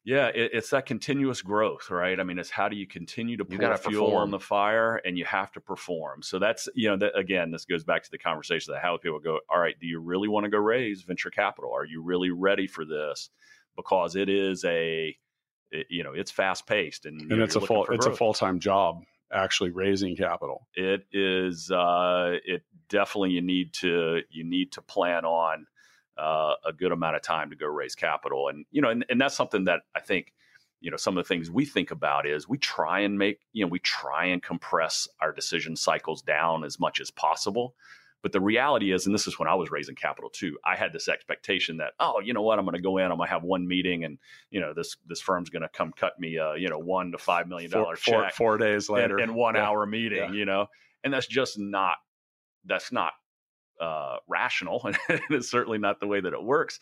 Yeah, 0.04 0.28
it, 0.28 0.50
it's 0.52 0.70
that 0.70 0.86
continuous 0.86 1.42
growth, 1.42 1.90
right? 1.90 2.20
I 2.20 2.22
mean, 2.22 2.38
it's 2.38 2.48
how 2.50 2.68
do 2.68 2.76
you 2.76 2.86
continue 2.86 3.36
to 3.38 3.44
You 3.48 3.58
pour 3.58 3.76
fuel 3.78 4.04
perform. 4.06 4.22
on 4.22 4.30
the 4.30 4.38
fire, 4.38 4.96
and 5.04 5.18
you 5.18 5.24
have 5.24 5.50
to 5.52 5.60
perform. 5.60 6.22
So 6.22 6.38
that's 6.38 6.68
you 6.74 6.88
know, 6.88 6.96
that, 6.98 7.18
again, 7.18 7.50
this 7.50 7.64
goes 7.64 7.82
back 7.82 8.04
to 8.04 8.10
the 8.12 8.18
conversation 8.18 8.72
that 8.72 8.82
how 8.82 8.96
people 8.98 9.18
go. 9.18 9.40
All 9.50 9.58
right, 9.58 9.74
do 9.80 9.86
you 9.86 9.98
really 10.00 10.28
want 10.28 10.44
to 10.44 10.50
go 10.50 10.58
raise 10.58 11.02
venture 11.02 11.30
capital? 11.30 11.72
Are 11.74 11.84
you 11.84 12.02
really 12.02 12.30
ready 12.30 12.66
for 12.68 12.84
this? 12.84 13.30
Because 13.74 14.14
it 14.14 14.28
is 14.28 14.64
a, 14.64 15.16
it- 15.72 15.86
you 15.90 16.04
know, 16.04 16.12
it's 16.12 16.30
fast 16.30 16.66
paced, 16.68 17.04
and, 17.06 17.20
and 17.32 17.42
it's 17.42 17.56
a 17.56 17.60
full 17.60 17.84
it's 17.86 18.06
a 18.06 18.14
full 18.16 18.32
time 18.34 18.60
job 18.60 19.02
actually 19.32 19.70
raising 19.70 20.16
capital. 20.16 20.66
it 20.74 21.06
is 21.12 21.70
uh 21.70 22.34
it 22.44 22.62
definitely 22.88 23.30
you 23.30 23.42
need 23.42 23.72
to 23.72 24.20
you 24.30 24.44
need 24.44 24.72
to 24.72 24.82
plan 24.82 25.24
on 25.24 25.66
uh, 26.18 26.54
a 26.64 26.72
good 26.72 26.92
amount 26.92 27.14
of 27.14 27.20
time 27.20 27.50
to 27.50 27.56
go 27.56 27.66
raise 27.66 27.94
capital 27.94 28.48
and 28.48 28.64
you 28.70 28.80
know 28.80 28.88
and, 28.88 29.04
and 29.10 29.20
that's 29.20 29.34
something 29.34 29.64
that 29.64 29.80
i 29.94 30.00
think 30.00 30.32
you 30.80 30.90
know 30.90 30.96
some 30.96 31.16
of 31.18 31.24
the 31.24 31.28
things 31.28 31.50
we 31.50 31.64
think 31.64 31.90
about 31.90 32.26
is 32.26 32.48
we 32.48 32.56
try 32.56 33.00
and 33.00 33.18
make 33.18 33.40
you 33.52 33.64
know 33.64 33.68
we 33.68 33.78
try 33.80 34.24
and 34.26 34.42
compress 34.42 35.08
our 35.20 35.32
decision 35.32 35.76
cycles 35.76 36.22
down 36.22 36.64
as 36.64 36.78
much 36.80 37.00
as 37.00 37.10
possible 37.10 37.74
but 38.22 38.32
the 38.32 38.40
reality 38.40 38.92
is 38.92 39.06
and 39.06 39.14
this 39.14 39.26
is 39.26 39.38
when 39.38 39.48
i 39.48 39.54
was 39.54 39.70
raising 39.70 39.94
capital 39.94 40.30
too 40.30 40.58
i 40.64 40.74
had 40.76 40.92
this 40.92 41.08
expectation 41.08 41.76
that 41.76 41.92
oh 42.00 42.20
you 42.20 42.32
know 42.32 42.42
what 42.42 42.58
i'm 42.58 42.64
going 42.64 42.74
to 42.74 42.80
go 42.82 42.98
in 42.98 43.04
i'm 43.10 43.16
going 43.18 43.26
to 43.28 43.32
have 43.32 43.42
one 43.42 43.66
meeting 43.66 44.04
and 44.04 44.18
you 44.50 44.60
know 44.60 44.72
this 44.74 44.96
this 45.06 45.20
firm's 45.20 45.50
going 45.50 45.62
to 45.62 45.68
come 45.68 45.92
cut 45.92 46.18
me 46.18 46.36
a 46.36 46.56
you 46.56 46.68
know 46.68 46.78
one 46.78 47.12
to 47.12 47.18
five 47.18 47.46
million 47.48 47.70
dollar 47.70 47.96
Four, 47.96 48.14
four, 48.14 48.22
check 48.24 48.34
four 48.34 48.58
days 48.58 48.88
later, 48.88 49.18
in, 49.18 49.30
in 49.30 49.34
one 49.34 49.54
Yeah. 49.54 49.66
hour 49.68 49.86
meeting, 49.86 50.18
Yeah. 50.18 50.32
you 50.32 50.44
know, 50.44 50.66
and 51.04 51.12
that's 51.12 51.26
just 51.26 51.58
not 51.58 51.96
that's 52.64 52.90
not 52.90 53.12
uh, 53.80 54.16
rational, 54.26 54.80
and 54.86 54.96
it's 55.30 55.50
certainly 55.50 55.78
not 55.78 56.00
the 56.00 56.06
way 56.06 56.20
that 56.20 56.32
it 56.32 56.42
works. 56.42 56.80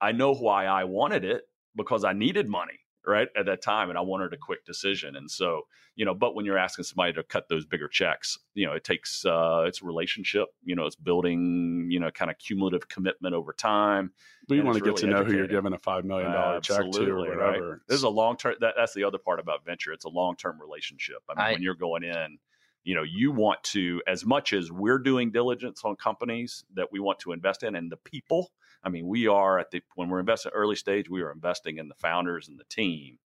I 0.00 0.12
know 0.12 0.34
why 0.34 0.66
I 0.66 0.84
wanted 0.84 1.24
it 1.24 1.44
because 1.76 2.04
I 2.04 2.12
needed 2.12 2.48
money 2.48 2.80
right 3.06 3.28
at 3.36 3.46
that 3.46 3.62
time, 3.62 3.88
and 3.88 3.98
I 3.98 4.02
wanted 4.02 4.32
a 4.32 4.36
quick 4.36 4.64
decision, 4.64 5.16
and 5.16 5.30
so 5.30 5.62
you 5.96 6.04
know. 6.04 6.14
But 6.14 6.34
when 6.34 6.44
you're 6.44 6.58
asking 6.58 6.84
somebody 6.84 7.12
to 7.14 7.22
cut 7.22 7.48
those 7.48 7.64
bigger 7.64 7.88
checks, 7.88 8.38
you 8.54 8.66
know, 8.66 8.72
it 8.72 8.84
takes 8.84 9.24
uh, 9.24 9.64
it's 9.66 9.82
a 9.82 9.84
relationship, 9.84 10.48
you 10.64 10.76
know, 10.76 10.86
it's 10.86 10.96
building, 10.96 11.88
you 11.90 12.00
know, 12.00 12.10
kind 12.10 12.30
of 12.30 12.38
cumulative 12.38 12.88
commitment 12.88 13.34
over 13.34 13.52
time. 13.52 14.12
But 14.48 14.56
you 14.56 14.64
want 14.64 14.78
to 14.78 14.80
get 14.84 14.90
really 14.90 15.00
to 15.02 15.06
know 15.08 15.24
who 15.24 15.36
you're 15.36 15.48
giving 15.48 15.72
a 15.72 15.78
five 15.78 16.04
million 16.04 16.32
dollar 16.32 16.60
check 16.60 16.78
to 16.78 16.82
or 16.82 16.88
Absolutely, 16.88 17.28
right. 17.30 17.46
whatever. 17.46 17.82
This 17.88 17.96
is 17.96 18.04
a 18.04 18.08
long 18.08 18.36
term. 18.36 18.54
That, 18.60 18.74
that's 18.76 18.94
the 18.94 19.04
other 19.04 19.18
part 19.18 19.40
about 19.40 19.64
venture. 19.64 19.92
It's 19.92 20.04
a 20.04 20.10
long 20.10 20.36
term 20.36 20.60
relationship. 20.60 21.18
I 21.28 21.34
mean, 21.34 21.46
I- 21.46 21.52
when 21.52 21.62
you're 21.62 21.74
going 21.74 22.04
in, 22.04 22.38
you 22.84 22.94
know, 22.94 23.02
you 23.04 23.30
want 23.30 23.62
to 23.62 24.02
as 24.06 24.24
much 24.24 24.52
as 24.52 24.72
we're 24.72 24.98
doing 24.98 25.30
diligence 25.30 25.82
on 25.84 25.96
companies 25.96 26.64
that 26.74 26.90
we 26.90 26.98
want 27.00 27.20
to 27.20 27.32
invest 27.32 27.62
in 27.62 27.74
and 27.76 27.90
the 27.90 27.96
people. 27.96 28.50
I 28.84 28.88
mean, 28.88 29.06
we 29.06 29.28
are 29.28 29.58
at 29.58 29.70
the 29.70 29.82
when 29.94 30.08
we're 30.08 30.20
investing 30.20 30.52
early 30.54 30.76
stage, 30.76 31.08
we 31.08 31.22
are 31.22 31.32
investing 31.32 31.78
in 31.78 31.88
the 31.88 31.94
founders 31.94 32.48
and 32.48 32.58
the 32.58 32.64
team. 32.64 33.18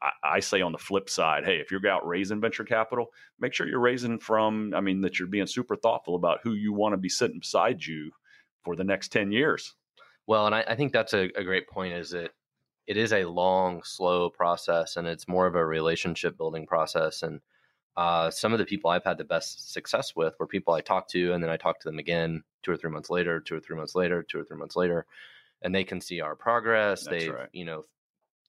I, 0.00 0.36
I 0.36 0.40
say 0.40 0.60
on 0.60 0.72
the 0.72 0.78
flip 0.78 1.08
side, 1.08 1.44
hey, 1.44 1.56
if 1.56 1.70
you're 1.70 1.86
out 1.88 2.06
raising 2.06 2.40
venture 2.40 2.64
capital, 2.64 3.06
make 3.40 3.52
sure 3.52 3.66
you're 3.66 3.80
raising 3.80 4.18
from. 4.18 4.74
I 4.74 4.80
mean, 4.80 5.00
that 5.00 5.18
you're 5.18 5.28
being 5.28 5.46
super 5.46 5.76
thoughtful 5.76 6.14
about 6.14 6.40
who 6.42 6.52
you 6.52 6.72
want 6.72 6.92
to 6.92 6.98
be 6.98 7.08
sitting 7.08 7.38
beside 7.40 7.84
you 7.84 8.10
for 8.64 8.76
the 8.76 8.84
next 8.84 9.08
ten 9.08 9.32
years. 9.32 9.74
Well, 10.26 10.46
and 10.46 10.54
I, 10.54 10.64
I 10.66 10.74
think 10.74 10.92
that's 10.92 11.14
a, 11.14 11.30
a 11.36 11.44
great 11.44 11.68
point. 11.68 11.94
Is 11.94 12.10
that 12.10 12.30
it 12.86 12.96
is 12.96 13.12
a 13.12 13.24
long, 13.24 13.82
slow 13.84 14.30
process, 14.30 14.96
and 14.96 15.06
it's 15.06 15.26
more 15.28 15.46
of 15.46 15.56
a 15.56 15.66
relationship 15.66 16.36
building 16.36 16.66
process. 16.66 17.22
And 17.22 17.40
uh, 17.96 18.30
some 18.30 18.52
of 18.52 18.58
the 18.58 18.64
people 18.64 18.90
I've 18.90 19.04
had 19.04 19.18
the 19.18 19.24
best 19.24 19.72
success 19.72 20.14
with 20.14 20.34
were 20.38 20.46
people 20.46 20.74
I 20.74 20.80
talked 20.80 21.10
to, 21.12 21.32
and 21.32 21.42
then 21.42 21.50
I 21.50 21.56
talked 21.56 21.82
to 21.82 21.88
them 21.88 21.98
again 21.98 22.42
two 22.62 22.70
or 22.70 22.76
three 22.76 22.90
months 22.90 23.08
later, 23.08 23.40
two 23.40 23.56
or 23.56 23.60
three 23.60 23.76
months 23.76 23.94
later, 23.94 24.22
two 24.22 24.38
or 24.38 24.44
three 24.44 24.58
months 24.58 24.76
later, 24.76 25.06
and 25.62 25.74
they 25.74 25.84
can 25.84 26.00
see 26.00 26.20
our 26.20 26.36
progress. 26.36 27.04
That's 27.04 27.24
They've 27.24 27.34
right. 27.34 27.48
you 27.52 27.64
know 27.64 27.84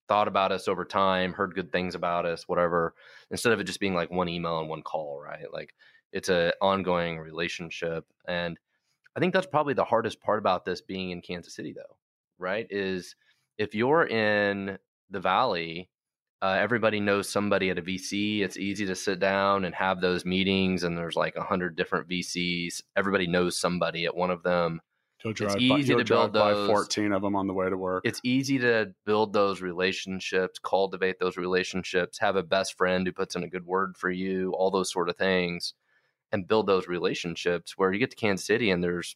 thought 0.09 0.27
about 0.27 0.51
us 0.51 0.67
over 0.67 0.85
time, 0.85 1.33
heard 1.33 1.55
good 1.55 1.71
things 1.71 1.95
about 1.95 2.25
us, 2.25 2.47
whatever. 2.47 2.93
Instead 3.31 3.53
of 3.53 3.59
it 3.59 3.65
just 3.65 3.79
being 3.79 3.95
like 3.95 4.11
one 4.11 4.29
email 4.29 4.59
and 4.59 4.69
one 4.69 4.81
call, 4.81 5.19
right? 5.19 5.51
Like 5.51 5.73
it's 6.11 6.29
an 6.29 6.51
ongoing 6.61 7.17
relationship, 7.17 8.05
and 8.27 8.59
I 9.15 9.21
think 9.21 9.33
that's 9.33 9.47
probably 9.47 9.73
the 9.73 9.85
hardest 9.85 10.21
part 10.21 10.39
about 10.39 10.65
this 10.65 10.81
being 10.81 11.11
in 11.11 11.21
Kansas 11.21 11.55
City, 11.55 11.73
though, 11.73 11.97
right? 12.37 12.67
Is 12.69 13.15
if 13.57 13.73
you're 13.73 14.07
in 14.07 14.77
the 15.09 15.19
valley 15.21 15.89
Uh, 16.41 16.55
everybody 16.59 16.99
knows 16.99 17.27
somebody 17.27 17.69
at 17.71 17.79
a 17.79 17.81
VC. 17.81 18.41
It's 18.41 18.57
easy 18.57 18.85
to 18.85 18.95
sit 18.95 19.19
down 19.19 19.65
and 19.65 19.73
have 19.73 20.01
those 20.01 20.23
meetings, 20.23 20.83
and 20.83 20.95
there's 20.97 21.15
like 21.15 21.35
a 21.35 21.43
hundred 21.43 21.75
different 21.75 22.07
VCs. 22.07 22.81
Everybody 22.95 23.25
knows 23.25 23.57
somebody 23.57 24.05
at 24.05 24.15
one 24.15 24.29
of 24.29 24.43
them. 24.43 24.79
You'll 25.23 25.31
It's 25.31 25.39
drive 25.39 25.55
by, 25.55 25.59
easy 25.61 25.93
you'll 25.93 26.03
to 26.03 26.05
build 26.05 26.33
those. 26.33 26.67
14 26.69 27.11
of 27.11 27.23
them 27.23 27.35
on 27.35 27.47
the 27.47 27.53
way 27.53 27.67
to 27.67 27.75
work. 27.75 28.03
It's 28.05 28.21
easy 28.23 28.59
to 28.59 28.93
build 29.03 29.33
those 29.33 29.61
relationships, 29.61 30.59
cultivate 30.59 31.19
those 31.19 31.37
relationships, 31.37 32.19
have 32.19 32.35
a 32.35 32.43
best 32.43 32.77
friend 32.77 33.07
who 33.07 33.13
puts 33.13 33.35
in 33.35 33.41
a 33.43 33.49
good 33.49 33.65
word 33.65 33.97
for 33.97 34.11
you, 34.11 34.51
all 34.53 34.69
those 34.69 34.91
sort 34.91 35.09
of 35.09 35.17
things, 35.17 35.73
and 36.31 36.47
build 36.47 36.67
those 36.67 36.87
relationships. 36.87 37.75
Where 37.79 37.91
you 37.91 37.97
get 37.97 38.11
to 38.11 38.15
Kansas 38.15 38.45
City 38.45 38.69
and 38.69 38.83
there's 38.83 39.15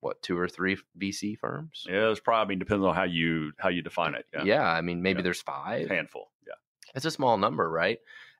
what 0.00 0.22
two 0.22 0.38
or 0.38 0.48
three 0.48 0.78
VC 0.98 1.36
firms. 1.38 1.84
Yeah, 1.86 2.10
it's 2.10 2.20
probably 2.20 2.46
I 2.46 2.48
mean, 2.48 2.58
depends 2.60 2.86
on 2.86 2.94
how 2.94 3.04
you 3.04 3.52
how 3.58 3.68
you 3.68 3.82
define 3.82 4.14
it. 4.14 4.24
Yeah, 4.32 4.44
Yeah, 4.44 4.62
I 4.70 4.80
mean 4.80 5.02
maybe 5.02 5.18
Yeah. 5.18 5.24
there's 5.24 5.42
five. 5.42 5.90
handful. 5.90 6.30
Yeah, 6.96 6.98
it's 6.98 7.06
a 7.06 7.10
small 7.10 7.36
number, 7.36 7.68
right? 7.68 7.98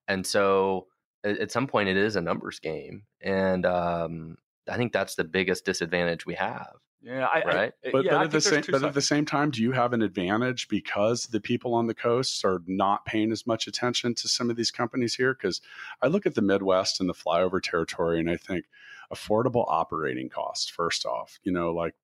And 0.09 0.27
so 0.27 0.87
at, 1.25 1.39
at 1.39 1.53
some 1.53 1.67
point, 1.67 1.89
it 1.89 1.97
is 1.97 2.17
a 2.17 2.21
numbers 2.21 2.59
game, 2.59 3.03
and 3.21 3.67
um, 3.67 4.39
I 4.69 4.77
think 4.77 4.93
that's 4.93 5.15
the 5.15 5.25
biggest 5.25 5.65
disadvantage 5.65 6.27
we 6.27 6.35
have, 6.35 6.77
yeah, 7.03 7.27
I, 7.27 7.43
right? 7.45 7.73
I, 7.85 7.91
but, 7.91 8.05
yeah, 8.05 8.13
but 8.13 8.25
at 8.25 8.31
the 8.33 8.41
same 8.41 8.55
there's 8.55 8.67
two 8.67 8.73
but 8.73 8.83
at 8.83 8.95
the 8.95 9.01
same 9.01 9.25
time, 9.25 9.51
do 9.51 9.63
you 9.63 9.73
have 9.73 9.93
an 9.93 10.03
advantage 10.03 10.69
because 10.69 11.27
the 11.27 11.41
people 11.41 11.75
on 11.75 11.87
the 11.87 11.95
coasts 11.95 12.45
are 12.45 12.63
not 12.67 13.05
paying 13.05 13.31
as 13.31 13.47
much 13.47 13.67
attention 13.67 14.15
to 14.15 14.29
some 14.29 14.51
of 14.51 14.57
these 14.57 14.71
companies 14.73 15.15
here? 15.15 15.33
Because 15.33 15.61
I 16.03 16.09
look 16.09 16.27
at 16.27 16.35
the 16.35 16.43
Midwest 16.43 17.01
and 17.01 17.09
the 17.09 17.15
flyover 17.15 17.63
territory, 17.63 18.19
and 18.19 18.29
I 18.31 18.37
think 18.37 18.65
affordable 19.13 19.65
operating 19.69 20.29
costs. 20.29 20.69
First 20.69 21.07
off, 21.07 21.39
you 21.45 21.53
know, 21.53 21.73
like 21.73 21.95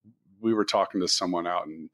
we 0.41 0.55
were 0.55 0.65
talking 0.65 1.01
to 1.01 1.09
someone 1.09 1.47
out 1.47 1.67
in 1.67 1.91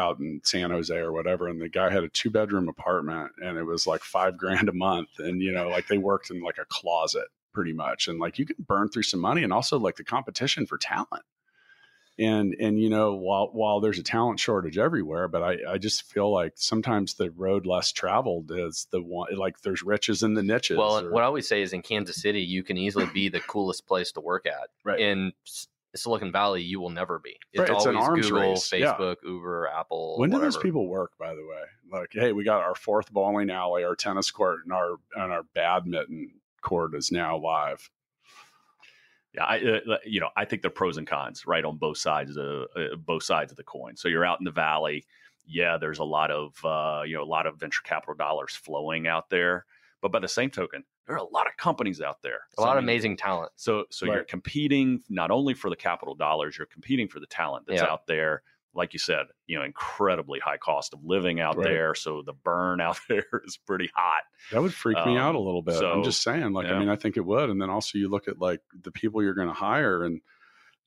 out 0.00 0.18
in 0.18 0.40
San 0.44 0.70
Jose 0.70 0.96
or 0.96 1.12
whatever, 1.12 1.48
and 1.48 1.60
the 1.60 1.68
guy 1.68 1.90
had 1.90 2.04
a 2.04 2.08
two 2.08 2.30
bedroom 2.30 2.68
apartment, 2.68 3.32
and 3.44 3.58
it 3.58 3.64
was 3.64 3.86
like 3.86 4.02
five 4.02 4.36
grand 4.38 4.68
a 4.68 4.72
month, 4.72 5.10
and 5.18 5.40
you 5.42 5.52
know, 5.52 5.68
like 5.68 5.86
they 5.88 5.98
worked 5.98 6.30
in 6.30 6.42
like 6.42 6.58
a 6.58 6.64
closet 6.66 7.26
pretty 7.52 7.72
much, 7.72 8.08
and 8.08 8.18
like 8.18 8.38
you 8.38 8.46
can 8.46 8.56
burn 8.66 8.88
through 8.88 9.02
some 9.02 9.20
money, 9.20 9.42
and 9.44 9.52
also 9.52 9.78
like 9.78 9.96
the 9.96 10.04
competition 10.04 10.66
for 10.66 10.78
talent 10.78 11.22
and 12.18 12.54
and 12.60 12.78
you 12.78 12.90
know 12.90 13.14
while 13.14 13.48
while 13.52 13.80
there's 13.80 13.98
a 13.98 14.02
talent 14.02 14.38
shortage 14.38 14.76
everywhere 14.76 15.28
but 15.28 15.42
i 15.42 15.56
i 15.68 15.78
just 15.78 16.02
feel 16.12 16.30
like 16.30 16.52
sometimes 16.56 17.14
the 17.14 17.30
road 17.30 17.66
less 17.66 17.92
traveled 17.92 18.50
is 18.50 18.88
the 18.90 19.00
one 19.00 19.32
like 19.36 19.60
there's 19.62 19.82
riches 19.82 20.22
in 20.22 20.34
the 20.34 20.42
niches 20.42 20.76
Well, 20.76 20.98
or- 21.06 21.10
what 21.12 21.22
I 21.22 21.26
always 21.26 21.48
say 21.48 21.62
is 21.62 21.72
in 21.72 21.82
Kansas 21.82 22.20
City, 22.20 22.40
you 22.42 22.62
can 22.62 22.76
easily 22.76 23.06
be 23.14 23.28
the 23.28 23.40
coolest 23.40 23.86
place 23.86 24.12
to 24.12 24.20
work 24.20 24.44
at. 24.46 24.68
Right. 24.84 25.00
S- 25.46 25.68
Silicon 25.96 26.30
Valley, 26.32 26.62
you 26.62 26.80
will 26.80 26.90
never 26.90 27.18
be. 27.18 27.36
It's 27.52 27.60
Right, 27.60 27.70
it's 27.70 27.86
an 27.86 27.96
always 27.96 28.08
arms 28.08 28.30
Google, 28.30 28.50
race, 28.50 28.72
yeah. 28.72 28.94
Facebook, 28.94 29.16
Uber, 29.24 29.68
Apple. 29.68 30.18
when 30.18 30.30
do 30.30 30.38
those 30.38 30.56
people 30.56 30.86
work 30.88 31.12
by 31.18 31.34
the 31.34 31.42
way 31.42 31.62
like 31.92 32.10
hey 32.12 32.32
we 32.32 32.44
got 32.44 32.60
our 32.62 32.74
fourth 32.74 33.12
bowling 33.12 33.50
alley 33.50 33.82
our 33.84 33.96
tennis 33.96 34.30
court 34.30 34.60
and 34.64 34.72
our 34.72 34.96
and 35.16 35.32
our 35.32 35.42
badminton 35.54 36.30
court 36.62 36.94
is 36.94 37.10
now 37.10 37.36
live 37.36 37.90
Yeah, 39.34 39.44
I, 39.44 39.58
uh, 39.58 39.96
you 40.04 40.20
know, 40.20 40.30
I 40.36 40.44
think 40.44 40.62
the 40.62 40.70
pros 40.70 40.96
and 40.96 41.06
cons 41.06 41.46
right 41.46 41.64
on 41.64 41.76
both 41.78 41.98
sides 41.98 42.36
of 42.36 42.66
uh, 42.76 42.96
both 42.96 43.22
sides 43.22 43.52
of 43.52 43.56
the 43.56 43.64
coin. 43.64 43.96
So 43.96 44.08
you're 44.08 44.24
out 44.24 44.40
in 44.40 44.44
the 44.44 44.50
valley. 44.50 45.04
Yeah, 45.46 45.78
there's 45.78 45.98
a 46.00 46.04
lot 46.04 46.30
of 46.30 46.54
uh, 46.64 47.02
you 47.06 47.16
know 47.16 47.22
a 47.22 47.24
lot 47.24 47.46
of 47.46 47.58
venture 47.58 47.82
capital 47.84 48.14
dollars 48.14 48.54
flowing 48.54 49.06
out 49.06 49.30
there, 49.30 49.64
but 50.00 50.12
by 50.12 50.18
the 50.20 50.28
same 50.28 50.50
token, 50.50 50.84
there 51.10 51.16
are 51.16 51.26
a 51.26 51.32
lot 51.32 51.46
of 51.46 51.56
companies 51.56 52.00
out 52.00 52.22
there. 52.22 52.40
A 52.56 52.60
So, 52.60 52.62
lot 52.62 52.76
I 52.76 52.76
of 52.76 52.82
mean, 52.82 52.84
amazing 52.84 53.16
talent. 53.16 53.52
So 53.56 53.86
so 53.90 54.06
you're 54.06 54.22
competing 54.22 55.02
not 55.08 55.30
only 55.30 55.54
for 55.54 55.70
the 55.70 55.76
capital 55.76 56.14
dollars, 56.14 56.56
you're 56.58 56.66
competing 56.66 57.08
for 57.08 57.20
the 57.20 57.26
talent 57.26 57.66
that's 57.66 57.82
Yeah. 57.82 57.84
out 57.84 58.06
there. 58.06 58.42
Like 58.74 58.92
you 58.92 58.98
said, 59.00 59.26
you 59.46 59.58
know, 59.58 59.64
incredibly 59.64 60.38
high 60.38 60.58
cost 60.58 60.94
of 60.94 61.02
living 61.04 61.40
out 61.40 61.58
Right. 61.58 61.62
there. 61.62 61.94
So 61.94 62.22
the 62.22 62.32
burn 62.32 62.80
out 62.80 63.00
there 63.08 63.42
is 63.44 63.56
pretty 63.56 63.90
hot. 63.94 64.22
that 64.50 64.60
would 64.62 64.74
freak 64.74 65.04
me 65.04 65.16
out 65.16 65.34
a 65.34 65.38
Um, 65.38 65.40
little 65.40 65.62
bit 65.62 65.86
i'm 65.90 66.02
just 66.02 66.22
saying 66.22 66.52
like 66.52 66.70
i 66.70 66.74
mean 66.74 66.88
i 66.88 66.96
think 66.96 67.16
it 67.16 67.24
would 67.24 67.50
and 67.50 67.60
then 67.60 67.70
also 67.70 67.98
you 67.98 68.08
look 68.08 68.28
at 68.28 68.38
like 68.38 68.60
the 68.82 68.90
people 68.90 69.22
you're 69.22 69.34
going 69.34 69.48
to 69.48 69.54
hire 69.54 70.04
and 70.04 70.20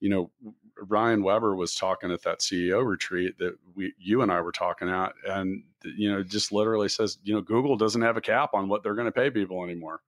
you 0.01 0.09
know 0.09 0.31
ryan 0.77 1.23
weber 1.23 1.55
was 1.55 1.75
talking 1.75 2.11
at 2.11 2.23
that 2.23 2.39
ceo 2.41 2.85
retreat 2.85 3.37
that 3.39 3.57
we 3.75 3.93
you 3.99 4.21
and 4.21 4.31
i 4.31 4.41
were 4.41 4.51
talking 4.51 4.89
at 4.89 5.13
and 5.27 5.63
you 5.85 6.11
know 6.11 6.23
just 6.23 6.51
literally 6.51 6.89
says 6.89 7.19
you 7.23 7.33
know 7.33 7.41
google 7.41 7.77
doesn't 7.77 8.01
have 8.03 8.17
a 8.17 8.21
cap 8.21 8.51
on 8.53 8.69
what 8.69 8.83
they're 8.83 8.95
going 8.95 9.05
to 9.07 9.11
pay 9.13 9.31
people 9.31 9.63
anymore 9.63 10.01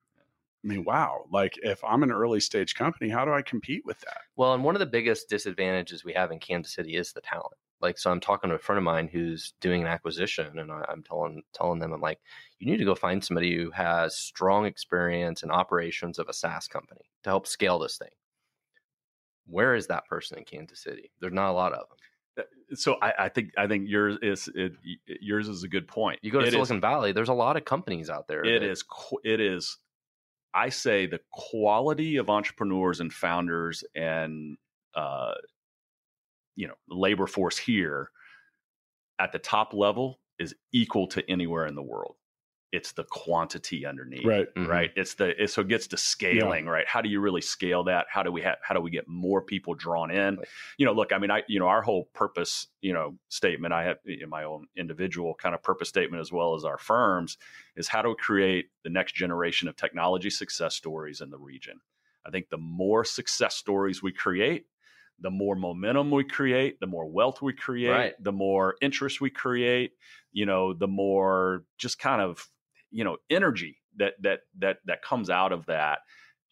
i 0.66 0.68
mean 0.68 0.84
wow 0.84 1.24
like 1.32 1.54
if 1.64 1.84
i'm 1.84 2.02
an 2.04 2.12
early 2.12 2.40
stage 2.40 2.74
company 2.76 3.08
how 3.10 3.24
do 3.24 3.32
i 3.32 3.42
compete 3.42 3.86
with 3.86 4.00
that 4.02 4.18
Well, 4.36 4.54
and 4.54 4.64
one 4.64 4.76
of 4.76 4.80
the 4.80 4.86
biggest 4.86 5.30
disadvantages 5.30 6.04
we 6.04 6.14
have 6.14 6.32
in 6.32 6.40
Kansas 6.40 6.74
City 6.74 6.96
is 6.98 7.14
the 7.14 7.22
talent. 7.22 7.54
Like, 7.82 7.98
so 7.98 8.10
I'm 8.10 8.20
talking 8.20 8.50
to 8.50 8.56
a 8.56 8.60
friend 8.60 8.78
of 8.78 8.84
mine 8.84 9.08
who's 9.08 9.54
doing 9.62 9.82
an 9.82 9.88
acquisition, 9.88 10.58
and 10.60 10.72
I, 10.72 10.84
I'm 10.90 11.04
telling 11.04 11.44
telling 11.54 11.80
them, 11.80 11.94
I'm 11.94 12.02
like, 12.02 12.20
you 12.60 12.70
need 12.72 12.78
to 12.78 12.86
go 12.86 12.96
find 12.96 13.24
somebody 13.24 13.56
who 13.56 13.70
has 13.72 14.18
strong 14.18 14.66
experience 14.66 15.44
in 15.44 15.52
operations 15.52 16.18
of 16.20 16.28
a 16.30 16.34
SaaS 16.34 16.68
company 16.68 17.02
to 17.24 17.30
help 17.30 17.46
scale 17.48 17.78
this 17.80 17.98
thing. 17.98 18.10
Where 19.46 19.76
is 19.76 19.88
that 19.88 20.06
person 20.08 20.38
in 20.38 20.46
Kansas 20.46 20.82
City? 20.82 21.12
There's 21.20 21.34
not 21.34 21.52
a 21.52 21.54
lot 21.54 21.74
of 21.74 21.88
them. 21.90 21.98
Uh, 22.40 22.76
so 22.76 22.96
I, 23.02 23.14
I 23.26 23.30
think 23.30 23.52
I 23.58 23.68
think 23.68 23.88
yours 23.88 24.18
is 24.22 24.50
it, 24.56 24.74
yours 25.22 25.48
is 25.48 25.64
a 25.64 25.68
good 25.68 25.88
point. 25.88 26.20
You 26.24 26.32
go 26.32 26.40
to 26.40 26.46
It 26.46 26.50
is- 26.50 26.54
Silicon 26.54 26.82
Valley, 26.82 27.12
there's 27.12 27.30
a 27.30 27.34
lot 27.34 27.56
of 27.58 27.66
companies 27.66 28.10
out 28.10 28.28
there. 28.28 28.44
It 28.44 28.60
that- 28.62 28.70
is. 28.70 28.84
It 29.24 29.40
is. 29.40 29.78
I 30.56 30.70
say 30.70 31.06
the 31.06 31.20
quality 31.32 32.16
of 32.16 32.30
entrepreneurs 32.30 33.02
and 33.02 33.14
founders 33.14 33.84
and 33.96 34.58
uh, 34.96 35.34
you 36.56 36.68
know 36.68 36.76
labor 36.90 37.28
force 37.28 37.58
here 37.58 38.10
at 39.20 39.32
the 39.32 39.40
top 39.40 39.74
level 39.74 40.20
is 40.40 40.56
equal 40.74 41.08
to 41.08 41.30
anywhere 41.30 41.66
in 41.68 41.76
the 41.76 41.84
world. 41.84 42.16
It's 42.76 42.92
the 42.94 43.06
quantity 43.06 43.86
underneath, 43.86 44.26
right 44.26 44.48
Mhm. 44.56 44.68
right? 44.68 44.92
It's 44.96 45.14
the 45.16 45.42
it's, 45.42 45.54
so 45.54 45.62
it 45.62 45.68
gets 45.70 45.88
to 45.88 45.98
scaling, 45.98 46.66
right? 46.68 46.88
How 46.88 47.02
do 47.02 47.10
you 47.10 47.22
really 47.22 47.42
scale 47.42 47.84
that? 47.86 48.08
How 48.10 48.24
do 48.24 48.32
we 48.32 48.42
have 48.42 48.58
how 48.64 48.74
do 48.76 48.82
we 48.82 48.92
get 48.92 49.08
more 49.08 49.42
people 49.42 49.76
drawn 49.76 50.12
in? 50.12 50.34
Right. 50.38 50.48
You 50.78 50.86
know, 50.86 50.94
look, 50.94 51.14
I 51.14 51.18
mean, 51.20 51.32
I 51.32 51.44
you 51.48 51.60
know 51.60 51.68
our 51.68 51.82
whole 51.82 52.06
purpose, 52.14 52.68
you 52.82 52.94
know, 52.94 53.18
statement. 53.30 53.74
I 53.74 53.84
have 53.84 54.00
in 54.06 54.30
my 54.30 54.44
own 54.44 54.68
individual 54.76 55.36
kind 55.36 55.56
of 55.56 55.64
purpose 55.64 55.90
statement 55.90 56.22
as 56.22 56.32
well 56.32 56.56
as 56.56 56.66
our 56.66 56.78
firms 56.78 57.38
is 57.76 57.88
how 57.88 58.02
to 58.02 58.16
create 58.16 58.70
the 58.84 58.90
next 58.90 59.16
generation 59.16 59.68
of 59.70 59.76
technology 59.76 60.30
success 60.30 60.76
stories 60.76 61.22
in 61.22 61.30
the 61.30 61.40
region. 61.40 61.80
I 62.26 62.32
think 62.32 62.50
the 62.50 62.58
more 62.58 63.06
success 63.06 63.56
stories 63.56 64.02
we 64.04 64.12
create, 64.12 64.66
the 65.20 65.32
more 65.32 65.56
momentum 65.56 66.12
we 66.12 66.24
create, 66.24 66.80
the 66.80 66.88
more 66.88 67.06
wealth 67.06 67.42
we 67.42 67.54
create, 67.54 67.92
Right. 67.92 68.16
the 68.20 68.32
more 68.34 68.76
interest 68.82 69.22
we 69.22 69.30
create, 69.30 69.94
you 70.32 70.46
know, 70.46 70.74
the 70.74 70.88
more 70.88 71.66
just 71.78 72.00
kind 72.00 72.22
of, 72.22 72.50
you 72.96 73.04
know, 73.04 73.18
energy 73.30 73.78
that 73.98 74.14
that 74.22 74.40
that 74.60 74.78
that 74.86 75.02
comes 75.02 75.30
out 75.30 75.52
of 75.52 75.66
that. 75.66 76.00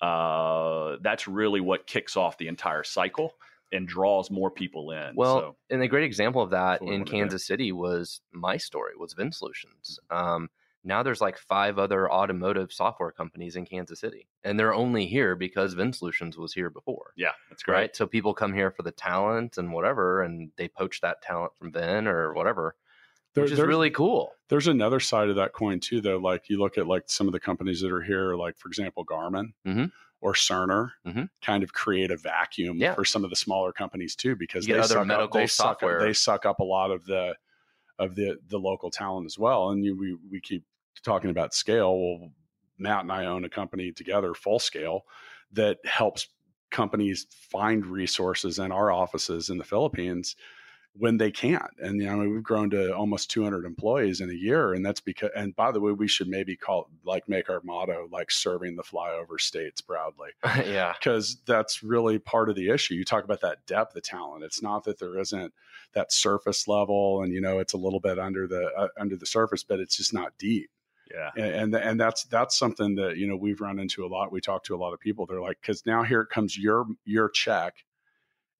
Uh, 0.01 0.97
that's 1.01 1.27
really 1.27 1.61
what 1.61 1.87
kicks 1.87 2.17
off 2.17 2.37
the 2.37 2.49
entire 2.49 2.83
cycle 2.83 3.33
and 3.71 3.87
draws 3.87 4.29
more 4.29 4.51
people 4.51 4.91
in. 4.91 5.15
Well, 5.15 5.39
so, 5.39 5.55
and 5.69 5.81
a 5.81 5.87
great 5.87 6.03
example 6.03 6.41
of 6.41 6.49
that 6.49 6.73
That's 6.73 6.81
what 6.81 6.89
we 6.89 6.95
in. 6.97 7.05
Kansas 7.05 7.47
City 7.47 7.71
was 7.71 8.19
my 8.33 8.57
story 8.57 8.91
was 8.99 9.13
Vin 9.13 9.31
Solutions. 9.31 9.99
Um, 10.11 10.49
now 10.83 11.01
there's 11.01 11.21
like 11.21 11.37
five 11.37 11.79
other 11.79 12.11
automotive 12.11 12.73
software 12.73 13.11
companies 13.11 13.55
in 13.55 13.65
Kansas 13.65 14.01
City, 14.01 14.27
and 14.43 14.59
they're 14.59 14.73
only 14.73 15.05
here 15.05 15.37
because 15.37 15.73
Vin 15.73 15.93
Solutions 15.93 16.37
was 16.37 16.53
here 16.53 16.69
before. 16.69 17.13
yeah, 17.15 17.31
that's 17.49 17.63
great. 17.63 17.75
Right. 17.75 17.95
So 17.95 18.05
people 18.05 18.33
come 18.33 18.53
here 18.53 18.71
for 18.71 18.83
the 18.83 18.91
talent 18.91 19.57
and 19.57 19.71
whatever, 19.71 20.23
and 20.23 20.51
they 20.57 20.67
poach 20.67 20.99
that 20.99 21.21
talent 21.21 21.53
from 21.57 21.71
Vin 21.71 22.05
or 22.05 22.33
whatever, 22.33 22.75
There- 23.33 23.43
which 23.43 23.51
is 23.53 23.59
really 23.59 23.89
cool. 23.89 24.33
There's 24.49 24.67
another 24.67 24.99
side 24.99 25.29
of 25.29 25.35
that 25.37 25.53
coin 25.53 25.79
too, 25.79 26.01
though. 26.01 26.17
Like 26.17 26.49
you 26.49 26.59
look 26.59 26.77
at 26.77 26.85
like 26.87 27.03
some 27.07 27.27
of 27.27 27.33
the 27.33 27.39
companies 27.39 27.81
that 27.81 27.91
are 27.91 28.01
here, 28.01 28.35
like 28.35 28.57
for 28.57 28.67
example, 28.67 29.03
Garmin 29.05 29.53
Mhm. 29.65 29.91
or 30.21 30.33
Cerner, 30.33 30.91
Mhm. 31.05 31.29
kind 31.41 31.63
of 31.63 31.73
create 31.73 32.11
a 32.11 32.17
vacuum 32.17 32.77
Yeah. 32.77 32.93
for 32.93 33.03
some 33.05 33.23
of 33.23 33.29
the 33.31 33.35
smaller 33.35 33.71
companies 33.73 34.15
too, 34.15 34.35
because 34.35 34.65
they 34.67 34.79
suck 34.83 34.97
up, 34.97 35.07
medical 35.07 35.39
they 35.39 35.47
suck 35.47 35.65
up, 35.65 35.79
software. 35.79 35.99
they 36.01 36.13
suck 36.13 36.45
up 36.45 36.59
a 36.59 36.63
lot 36.63 36.91
of 36.91 37.05
the 37.05 37.35
of 37.99 38.15
the 38.15 38.39
the 38.47 38.59
local 38.59 38.89
talent 38.91 39.25
as 39.25 39.37
well. 39.39 39.69
And 39.69 39.83
you, 39.83 39.95
we 39.97 40.13
we 40.29 40.39
keep 40.39 40.63
talking 41.03 41.29
about 41.31 41.53
scale. 41.53 41.97
Well, 41.99 42.31
Matt 42.77 43.01
and 43.01 43.11
I 43.11 43.25
own 43.25 43.45
a 43.45 43.49
company 43.49 43.91
together, 43.91 44.33
Full 44.33 44.59
Scale, 44.59 45.05
that 45.51 45.77
helps 45.85 46.27
companies 46.71 47.27
find 47.31 47.85
resources 47.85 48.57
in 48.59 48.71
our 48.71 48.91
offices 48.91 49.49
in 49.49 49.57
the 49.59 49.63
Philippines 49.63 50.35
when 50.95 51.17
they 51.17 51.31
can't. 51.31 51.71
And 51.79 51.99
you 52.01 52.07
know, 52.07 52.17
we've 52.29 52.43
grown 52.43 52.69
to 52.71 52.95
almost 52.95 53.31
200 53.31 53.65
employees 53.65 54.21
in 54.21 54.29
a 54.29 54.33
year, 54.33 54.73
and 54.73 54.85
that's 54.85 55.01
because. 55.01 55.31
And 55.35 55.55
by 55.55 55.71
the 55.71 55.79
way, 55.79 55.91
we 55.91 56.07
should 56.07 56.27
maybe 56.27 56.55
call 56.55 56.89
like 57.03 57.27
make 57.27 57.49
our 57.49 57.61
motto 57.63 58.07
like 58.11 58.31
serving 58.31 58.75
the 58.75 58.83
flyover 58.83 59.39
states 59.39 59.81
proudly 59.81 60.29
yeah. 60.45 60.93
because 60.99 61.37
that's 61.45 61.83
really 61.83 62.19
part 62.19 62.49
of 62.49 62.55
the 62.55 62.69
issue. 62.69 62.93
You 62.93 63.05
talk 63.05 63.23
about 63.23 63.41
that 63.41 63.65
depth 63.65 63.95
of 63.95 64.03
talent. 64.03 64.43
It's 64.43 64.61
not 64.61 64.83
that 64.83 64.99
there 64.99 65.19
isn't 65.19 65.53
that 65.93 66.11
surface 66.11 66.67
level, 66.67 67.23
and 67.23 67.33
you 67.33 67.41
know 67.41 67.59
it's 67.59 67.73
a 67.73 67.77
little 67.77 67.99
bit 67.99 68.19
under 68.19 68.47
the 68.47 68.71
uh, 68.77 68.87
under 68.99 69.15
the 69.15 69.25
surface, 69.25 69.63
but 69.63 69.79
it's 69.79 69.97
just 69.97 70.13
not 70.13 70.37
deep. 70.37 70.69
Yeah. 71.11 71.29
And, 71.35 71.73
and 71.73 71.75
and 71.75 71.99
that's 71.99 72.23
that's 72.25 72.57
something 72.57 72.95
that 72.95 73.17
you 73.17 73.27
know 73.27 73.35
we've 73.35 73.61
run 73.61 73.79
into 73.79 74.05
a 74.05 74.07
lot. 74.07 74.31
We 74.31 74.41
talk 74.41 74.63
to 74.65 74.75
a 74.75 74.77
lot 74.77 74.93
of 74.93 74.99
people. 74.99 75.25
They're 75.25 75.41
like, 75.41 75.59
because 75.61 75.85
now 75.85 76.03
here 76.03 76.21
it 76.21 76.29
comes 76.29 76.57
your 76.57 76.85
your 77.05 77.29
check, 77.29 77.83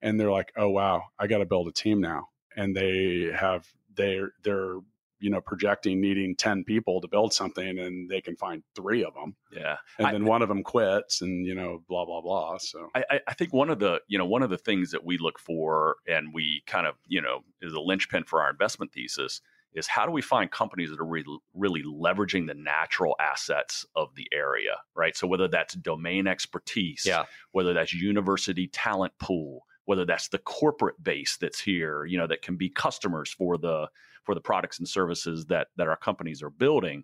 and 0.03 0.19
they're 0.19 0.31
like, 0.31 0.51
oh 0.55 0.69
wow, 0.69 1.01
I 1.17 1.25
got 1.25 1.39
to 1.39 1.45
build 1.45 1.67
a 1.67 1.71
team 1.71 1.99
now, 2.01 2.29
and 2.55 2.75
they 2.75 3.31
have 3.35 3.67
they're 3.95 4.33
they're 4.43 4.77
you 5.19 5.29
know 5.29 5.39
projecting 5.39 6.01
needing 6.01 6.35
10 6.35 6.65
people 6.65 6.99
to 6.99 7.07
build 7.07 7.31
something 7.33 7.79
and 7.79 8.09
they 8.09 8.19
can 8.19 8.35
find 8.35 8.61
three 8.75 9.05
of 9.05 9.13
them 9.13 9.35
Yeah. 9.53 9.77
and 9.97 10.07
I- 10.07 10.11
then 10.11 10.25
one 10.25 10.41
of 10.41 10.49
them 10.49 10.63
quits 10.63 11.21
and 11.21 11.45
you 11.45 11.55
know 11.55 11.81
blah 11.87 12.03
blah 12.03 12.19
blah 12.19 12.57
so 12.57 12.89
I, 12.93 13.05
I- 13.09 13.21
I 13.29 13.33
think 13.33 13.53
one 13.53 13.69
of 13.69 13.79
the 13.79 14.01
you 14.09 14.17
know 14.17 14.25
one 14.25 14.43
of 14.43 14.49
the 14.49 14.57
things 14.57 14.91
that 14.91 15.05
we 15.05 15.17
look 15.17 15.39
for 15.39 15.95
and 16.07 16.33
we 16.33 16.61
kind 16.67 16.85
of 16.87 16.95
you 17.07 17.21
know 17.21 17.39
is 17.61 17.71
a 17.71 17.79
linchpin 17.79 18.25
for 18.25 18.41
our 18.41 18.49
investment 18.49 18.91
thesis 18.91 19.39
is 19.73 19.87
how 19.87 20.05
do 20.05 20.11
we 20.11 20.21
find 20.21 20.51
companies 20.51 20.89
that 20.91 20.99
are 20.99 21.05
really, 21.05 21.37
really 21.53 21.81
leveraging 21.83 22.45
the 22.47 22.53
natural 22.53 23.15
assets 23.21 23.85
of 23.95 24.13
the 24.15 24.27
area 24.33 24.75
right 24.93 25.15
so 25.15 25.25
whether 25.25 25.47
that's 25.47 25.75
domain 25.75 26.27
expertise 26.27 27.05
Yeah. 27.05 27.23
whether 27.53 27.73
that's 27.73 27.93
university 27.93 28.67
talent 28.67 29.13
pool 29.19 29.65
whether 29.85 30.05
that's 30.05 30.29
the 30.29 30.39
corporate 30.39 31.01
base 31.03 31.37
that's 31.37 31.59
here 31.59 32.05
you 32.05 32.17
know 32.17 32.27
that 32.27 32.41
can 32.41 32.55
be 32.55 32.69
customers 32.69 33.31
for 33.31 33.57
the 33.57 33.87
for 34.23 34.35
the 34.35 34.41
products 34.41 34.79
and 34.79 34.87
services 34.87 35.45
that 35.45 35.67
that 35.75 35.87
our 35.87 35.97
companies 35.97 36.41
are 36.41 36.49
building 36.49 37.03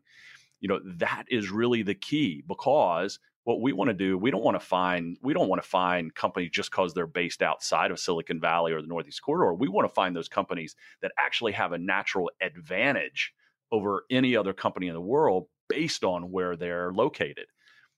you 0.59 0.67
know 0.67 0.79
that 0.83 1.25
is 1.29 1.49
really 1.49 1.83
the 1.83 1.95
key 1.95 2.43
because 2.47 3.19
what 3.49 3.61
we 3.61 3.73
want 3.73 3.89
to 3.89 3.93
do 3.93 4.17
we 4.17 4.29
don't 4.29 4.43
want 4.43 4.59
to 4.59 4.65
find 4.65 5.17
we 5.23 5.33
don't 5.33 5.47
want 5.47 5.61
to 5.61 5.67
find 5.67 6.13
companies 6.13 6.51
just 6.51 6.69
because 6.69 6.93
they're 6.93 7.07
based 7.07 7.41
outside 7.41 7.89
of 7.89 7.99
silicon 7.99 8.39
valley 8.39 8.71
or 8.71 8.81
the 8.81 8.87
northeast 8.87 9.23
corridor. 9.23 9.53
We 9.53 9.67
want 9.67 9.87
to 9.87 9.93
find 9.93 10.15
those 10.15 10.29
companies 10.29 10.75
that 11.01 11.11
actually 11.17 11.53
have 11.53 11.71
a 11.71 11.77
natural 11.77 12.29
advantage 12.41 13.33
over 13.71 14.03
any 14.11 14.35
other 14.35 14.53
company 14.53 14.87
in 14.87 14.93
the 14.93 15.01
world 15.01 15.47
based 15.67 16.03
on 16.03 16.31
where 16.31 16.55
they're 16.55 16.91
located. 16.93 17.45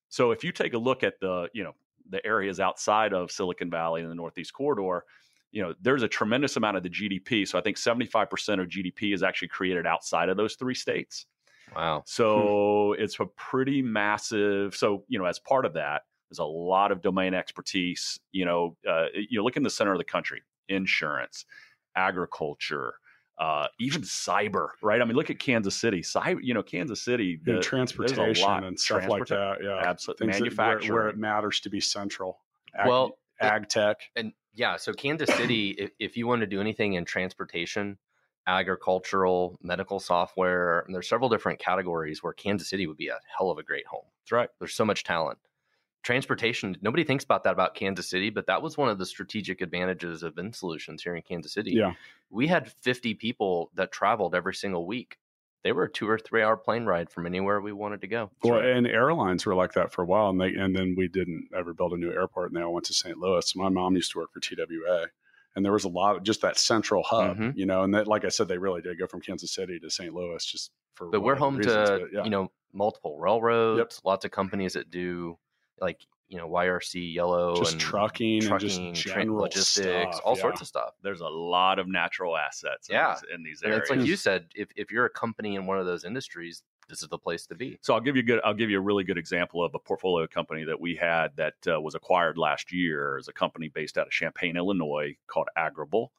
So 0.10 0.32
if 0.32 0.44
you 0.44 0.52
take 0.52 0.74
a 0.74 0.78
look 0.78 1.04
at 1.04 1.20
the 1.20 1.50
you 1.54 1.66
know 1.66 1.76
the 2.12 2.26
areas 2.26 2.60
outside 2.60 3.14
of 3.14 3.32
silicon 3.32 3.70
valley 3.70 4.02
and 4.02 4.12
the 4.12 4.16
northeast 4.16 4.54
corridor 4.54 5.04
you 5.52 5.62
know 5.62 5.74
there's 5.82 6.04
a 6.04 6.08
tremendous 6.08 6.56
amount 6.56 6.78
of 6.78 6.84
the 6.84 6.90
gdp 6.90 7.48
so 7.48 7.58
i 7.58 7.62
think 7.62 7.78
75% 7.78 8.62
of 8.62 8.68
gdp 8.68 9.14
is 9.14 9.24
actually 9.24 9.48
created 9.48 9.88
outside 9.88 10.30
of 10.30 10.38
those 10.38 10.56
three 10.56 10.76
states 10.76 11.26
Wow. 11.76 12.04
so 12.06 12.94
it's 12.94 13.20
a 13.20 13.26
pretty 13.26 13.82
massive. 13.82 14.76
So 14.76 15.06
you 15.08 15.18
know, 15.18 15.26
as 15.26 15.40
part 15.40 15.66
of 15.66 15.74
that, 15.74 16.02
there's 16.30 16.40
a 16.40 16.44
lot 16.44 16.92
of 16.92 17.02
domain 17.02 17.34
expertise. 17.34 18.20
You 18.32 18.46
know, 18.46 18.78
uh, 18.88 19.06
you 19.14 19.44
look 19.44 19.58
in 19.58 19.64
the 19.64 19.70
center 19.70 19.94
of 19.94 19.98
the 19.98 20.04
country: 20.04 20.42
insurance, 20.68 21.46
agriculture, 21.96 22.96
uh, 23.38 23.68
even 23.80 24.02
cyber. 24.02 24.70
Right? 24.82 25.02
I 25.02 25.06
mean, 25.06 25.16
look 25.16 25.30
at 25.30 25.40
Kansas 25.40 25.76
City. 25.76 26.02
Cyber. 26.02 26.40
You 26.42 26.54
know, 26.54 26.64
Kansas 26.64 27.02
City. 27.02 27.40
and 27.48 27.62
transportation 27.62 28.24
there's 28.24 28.40
a 28.40 28.44
lot. 28.44 28.64
and 28.64 28.80
stuff 28.80 29.08
like 29.08 29.26
that 29.28 29.58
yeah 29.64 29.82
Absolutely. 29.84 30.28
Things 30.28 30.38
that- 30.38 30.42
where- 30.42 30.68
Manufacturing. 30.68 30.94
where, 30.94 31.10
it 31.10 31.18
matters 31.18 31.60
to 31.62 31.70
be 31.70 31.80
central 31.82 32.40
ag, 32.78 32.88
Well, 32.88 33.18
it- 33.42 33.46
ag 33.46 33.68
tech 33.70 33.98
And 34.16 34.34
yeah, 34.54 34.76
so 34.78 34.94
Kansas 34.94 35.34
City, 35.36 35.70
if, 35.78 35.92
if 36.00 36.18
you 36.18 36.28
want 36.28 36.42
to 36.42 36.48
do 36.48 36.60
anything 36.62 36.94
in 36.94 37.06
transportation, 37.06 37.98
agricultural, 38.48 39.58
medical 39.62 40.00
software, 40.00 40.82
and 40.82 40.94
there's 40.94 41.08
several 41.08 41.30
different 41.30 41.60
categories 41.60 42.22
where 42.22 42.34
Kansas 42.34 42.70
City 42.70 42.86
would 42.88 42.98
be 42.98 43.08
a 43.08 43.20
hell 43.38 43.50
of 43.50 43.58
a 43.58 43.64
great 43.64 43.86
home. 43.88 44.06
That's 44.24 44.32
right. 44.32 44.50
There's 44.60 44.74
so 44.74 44.86
much 44.86 45.04
talent. 45.04 45.40
Transportation, 46.04 46.76
nobody 46.82 47.04
thinks 47.04 47.24
about 47.24 47.44
that 47.44 47.54
about 47.54 47.76
Kansas 47.76 48.10
City, 48.10 48.30
but 48.32 48.48
that 48.48 48.62
was 48.62 48.76
one 48.78 48.90
of 48.90 48.98
the 48.98 49.06
strategic 49.06 49.62
advantages 49.62 50.24
of 50.24 50.36
Vin 50.36 50.52
Solutions 50.52 51.04
here 51.04 51.16
in 51.16 51.22
Kansas 51.22 51.54
City. 51.54 51.72
yeah 51.72 51.94
We 52.32 52.48
had 52.48 52.72
50 52.82 53.14
people 53.16 53.70
that 53.76 53.92
traveled 53.92 54.34
every 54.34 54.56
single 54.56 54.88
week. 54.88 55.18
They 55.64 55.72
were 55.74 55.84
a 55.84 55.92
two 55.92 56.10
or 56.10 56.18
three 56.18 56.42
hour 56.42 56.58
plane 56.58 56.86
ride 56.86 57.12
from 57.12 57.28
anywhere 57.28 57.62
we 57.62 57.72
wanted 57.72 58.02
to 58.02 58.08
go. 58.08 58.32
Well, 58.44 58.62
and 58.62 58.88
airlines 58.88 59.46
were 59.46 59.54
like 59.54 59.74
that 59.74 59.94
for 59.94 60.02
a 60.02 60.06
while, 60.06 60.30
and 60.30 60.42
they 60.42 60.56
and 60.56 60.76
then 60.76 60.96
we 60.98 61.08
didn't 61.08 61.50
ever 61.56 61.72
build 61.76 61.94
a 61.94 61.98
new 61.98 62.12
airport, 62.12 62.50
and 62.52 62.58
they 62.60 62.64
all 62.64 62.74
went 62.74 62.88
to 62.88 62.96
St. 62.96 63.16
Louis. 63.20 63.56
My 63.56 63.70
mom 63.70 63.96
used 63.96 64.12
to 64.14 64.18
work 64.18 64.32
for 64.34 64.40
TWA, 64.40 65.06
and 65.56 65.64
there 65.64 65.72
was 65.72 65.84
a 65.84 65.90
lot 65.90 66.16
of 66.16 66.24
just 66.24 66.42
that 66.42 66.58
central 66.58 67.04
hub, 67.04 67.38
Mhm. 67.38 67.56
you 67.56 67.68
know. 67.68 67.84
And 67.84 67.94
that, 67.94 68.08
like 68.08 68.26
I 68.26 68.30
said, 68.30 68.48
they 68.48 68.58
really 68.58 68.82
did 68.82 68.98
go 68.98 69.06
from 69.06 69.22
Kansas 69.22 69.54
City 69.54 69.80
to 69.80 69.90
St. 69.92 70.12
Louis 70.16 70.44
just 70.44 70.72
for. 70.96 71.10
but 71.12 71.22
we're 71.22 71.36
home 71.36 71.58
reasons, 71.58 71.90
to 71.90 72.00
but 72.00 72.10
yeah. 72.12 72.24
you 72.24 72.32
know 72.32 72.52
multiple 72.74 73.20
railroads 73.20 74.02
lots 74.04 74.26
of 74.26 74.32
companies 74.32 74.74
that 74.74 74.90
do 74.90 75.38
like 75.82 76.06
you 76.28 76.38
know 76.38 76.48
yrc 76.48 76.94
yellow 76.94 77.56
just 77.56 77.74
and 77.74 77.82
trucking, 77.82 78.42
trucking 78.42 78.88
and 78.88 78.96
just 78.96 79.08
tra- 79.08 79.22
general 79.22 79.42
logistics 79.42 80.16
stuff, 80.16 80.22
all 80.24 80.36
yeah. 80.36 80.42
sorts 80.42 80.62
of 80.62 80.68
stuff 80.68 80.92
There's 81.04 81.22
a 81.22 81.28
lot 81.28 81.80
of 81.80 81.88
natural 81.88 82.38
assets. 82.38 82.88
In 82.88 82.96
Yeah. 82.96 83.16
these, 83.16 83.36
in 83.36 83.44
these 83.44 83.62
and 83.64 83.74
areas. 83.74 83.90
it's 83.90 83.98
like 83.98 84.08
you 84.08 84.16
said 84.16 84.46
if, 84.56 84.70
if 84.76 84.92
you're 84.92 85.06
a 85.06 85.10
company 85.10 85.56
in 85.56 85.66
one 85.66 85.80
of 85.80 85.86
those 85.86 86.06
industries 86.06 86.64
this 86.92 87.02
is 87.02 87.10
the 87.10 87.18
place 87.18 87.46
to 87.48 87.56
be 87.56 87.80
So 87.82 87.94
I'll 87.94 88.02
give 88.02 88.16
you 88.16 88.22
a 88.22 88.26
good. 88.26 88.42
I'll 88.44 88.54
give 88.54 88.70
you 88.70 88.78
a 88.78 88.82
really 88.82 89.06
good 89.06 89.18
example 89.18 89.64
of 89.64 89.74
a 89.74 89.80
portfolio 89.80 90.28
company 90.28 90.66
that 90.66 90.80
we 90.80 90.94
had 90.96 91.30
that 91.38 91.54
uh, 91.66 91.80
was 91.80 91.96
acquired 91.96 92.38
last 92.38 92.74
year. 92.74 93.18
Is 93.18 93.30
a 93.30 93.34
company 93.34 93.70
based 93.70 93.98
out 93.98 94.08
of 94.08 94.12
Champaign, 94.12 94.58
Illinois, 94.58 95.16
called 95.28 95.48
Agrible. 95.58 96.12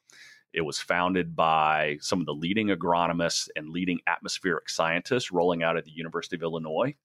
It 0.51 0.61
was 0.61 0.79
founded 0.79 1.35
by 1.35 1.97
some 2.01 2.19
of 2.19 2.25
the 2.25 2.33
leading 2.33 2.69
agronomists 2.69 3.49
and 3.55 3.69
leading 3.69 3.99
atmospheric 4.07 4.67
scientists 4.67 5.31
rolling 5.31 5.61
out 5.61 5.77
of 5.77 5.85
the 5.85 5.91
University 5.91 6.35
of 6.35 6.41
Illinois. 6.41 6.95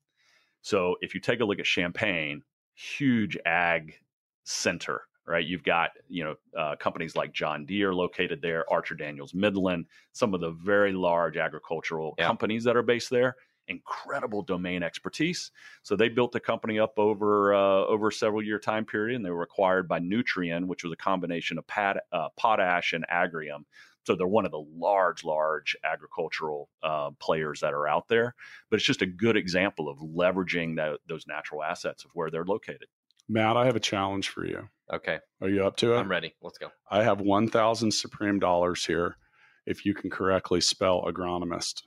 So 0.68 0.96
if 1.00 1.14
you 1.14 1.20
take 1.22 1.40
a 1.40 1.46
look 1.46 1.58
at 1.58 1.64
Champaign, 1.64 2.42
huge 2.74 3.38
ag 3.46 3.98
center, 4.44 5.08
right? 5.26 5.46
You've 5.46 5.62
got 5.62 5.92
you 6.10 6.24
know 6.24 6.36
uh, 6.54 6.76
companies 6.76 7.16
like 7.16 7.32
John 7.32 7.64
Deere 7.64 7.94
located 7.94 8.42
there, 8.42 8.70
Archer 8.70 8.94
Daniels 8.94 9.32
Midland, 9.32 9.86
some 10.12 10.34
of 10.34 10.42
the 10.42 10.50
very 10.50 10.92
large 10.92 11.38
agricultural 11.38 12.14
Yeah. 12.18 12.26
companies 12.26 12.64
that 12.64 12.76
are 12.76 12.82
based 12.82 13.08
there 13.08 13.36
incredible 13.68 14.42
domain 14.42 14.82
expertise. 14.82 15.50
So 15.82 15.94
they 15.94 16.08
built 16.08 16.32
the 16.32 16.40
company 16.40 16.78
up 16.78 16.98
over 16.98 17.54
uh, 17.54 17.84
over 17.86 18.08
a 18.08 18.12
several 18.12 18.42
year 18.42 18.58
time 18.58 18.84
period, 18.84 19.16
and 19.16 19.24
they 19.24 19.30
were 19.30 19.42
acquired 19.42 19.88
by 19.88 20.00
Nutrien, 20.00 20.66
which 20.66 20.84
was 20.84 20.92
a 20.92 20.96
combination 20.96 21.56
of 21.56 21.66
pad, 21.66 21.98
uh, 22.12 22.28
potash 22.36 22.92
and 22.92 23.06
agrium. 23.10 23.64
So 24.04 24.14
they're 24.14 24.26
one 24.26 24.46
of 24.46 24.52
the 24.52 24.64
large, 24.76 25.22
large 25.24 25.76
agricultural 25.84 26.70
uh, 26.82 27.10
players 27.20 27.60
that 27.60 27.74
are 27.74 27.86
out 27.86 28.08
there. 28.08 28.34
But 28.70 28.76
it's 28.76 28.86
just 28.86 29.02
a 29.02 29.06
good 29.06 29.36
example 29.36 29.88
of 29.88 29.98
leveraging 29.98 30.76
that, 30.76 31.00
those 31.08 31.26
natural 31.26 31.62
assets 31.62 32.04
of 32.04 32.10
where 32.14 32.30
they're 32.30 32.44
located. 32.44 32.86
Matt, 33.28 33.56
I 33.58 33.66
have 33.66 33.76
a 33.76 33.80
challenge 33.80 34.30
for 34.30 34.46
you. 34.46 34.68
okay 34.90 35.18
Are 35.42 35.50
you 35.50 35.66
up 35.66 35.76
to 35.78 35.92
it? 35.92 35.98
i'm 35.98 36.10
ready 36.10 36.34
let's 36.40 36.56
go 36.56 36.68
I 36.90 37.02
have 37.02 37.20
one 37.20 37.48
thousand 37.48 37.90
supreme 37.92 38.38
dollars 38.38 38.86
here. 38.86 39.18
If 39.66 39.84
you 39.84 39.92
can 39.92 40.08
correctly 40.08 40.62
spell 40.62 41.02
agronomist, 41.06 41.82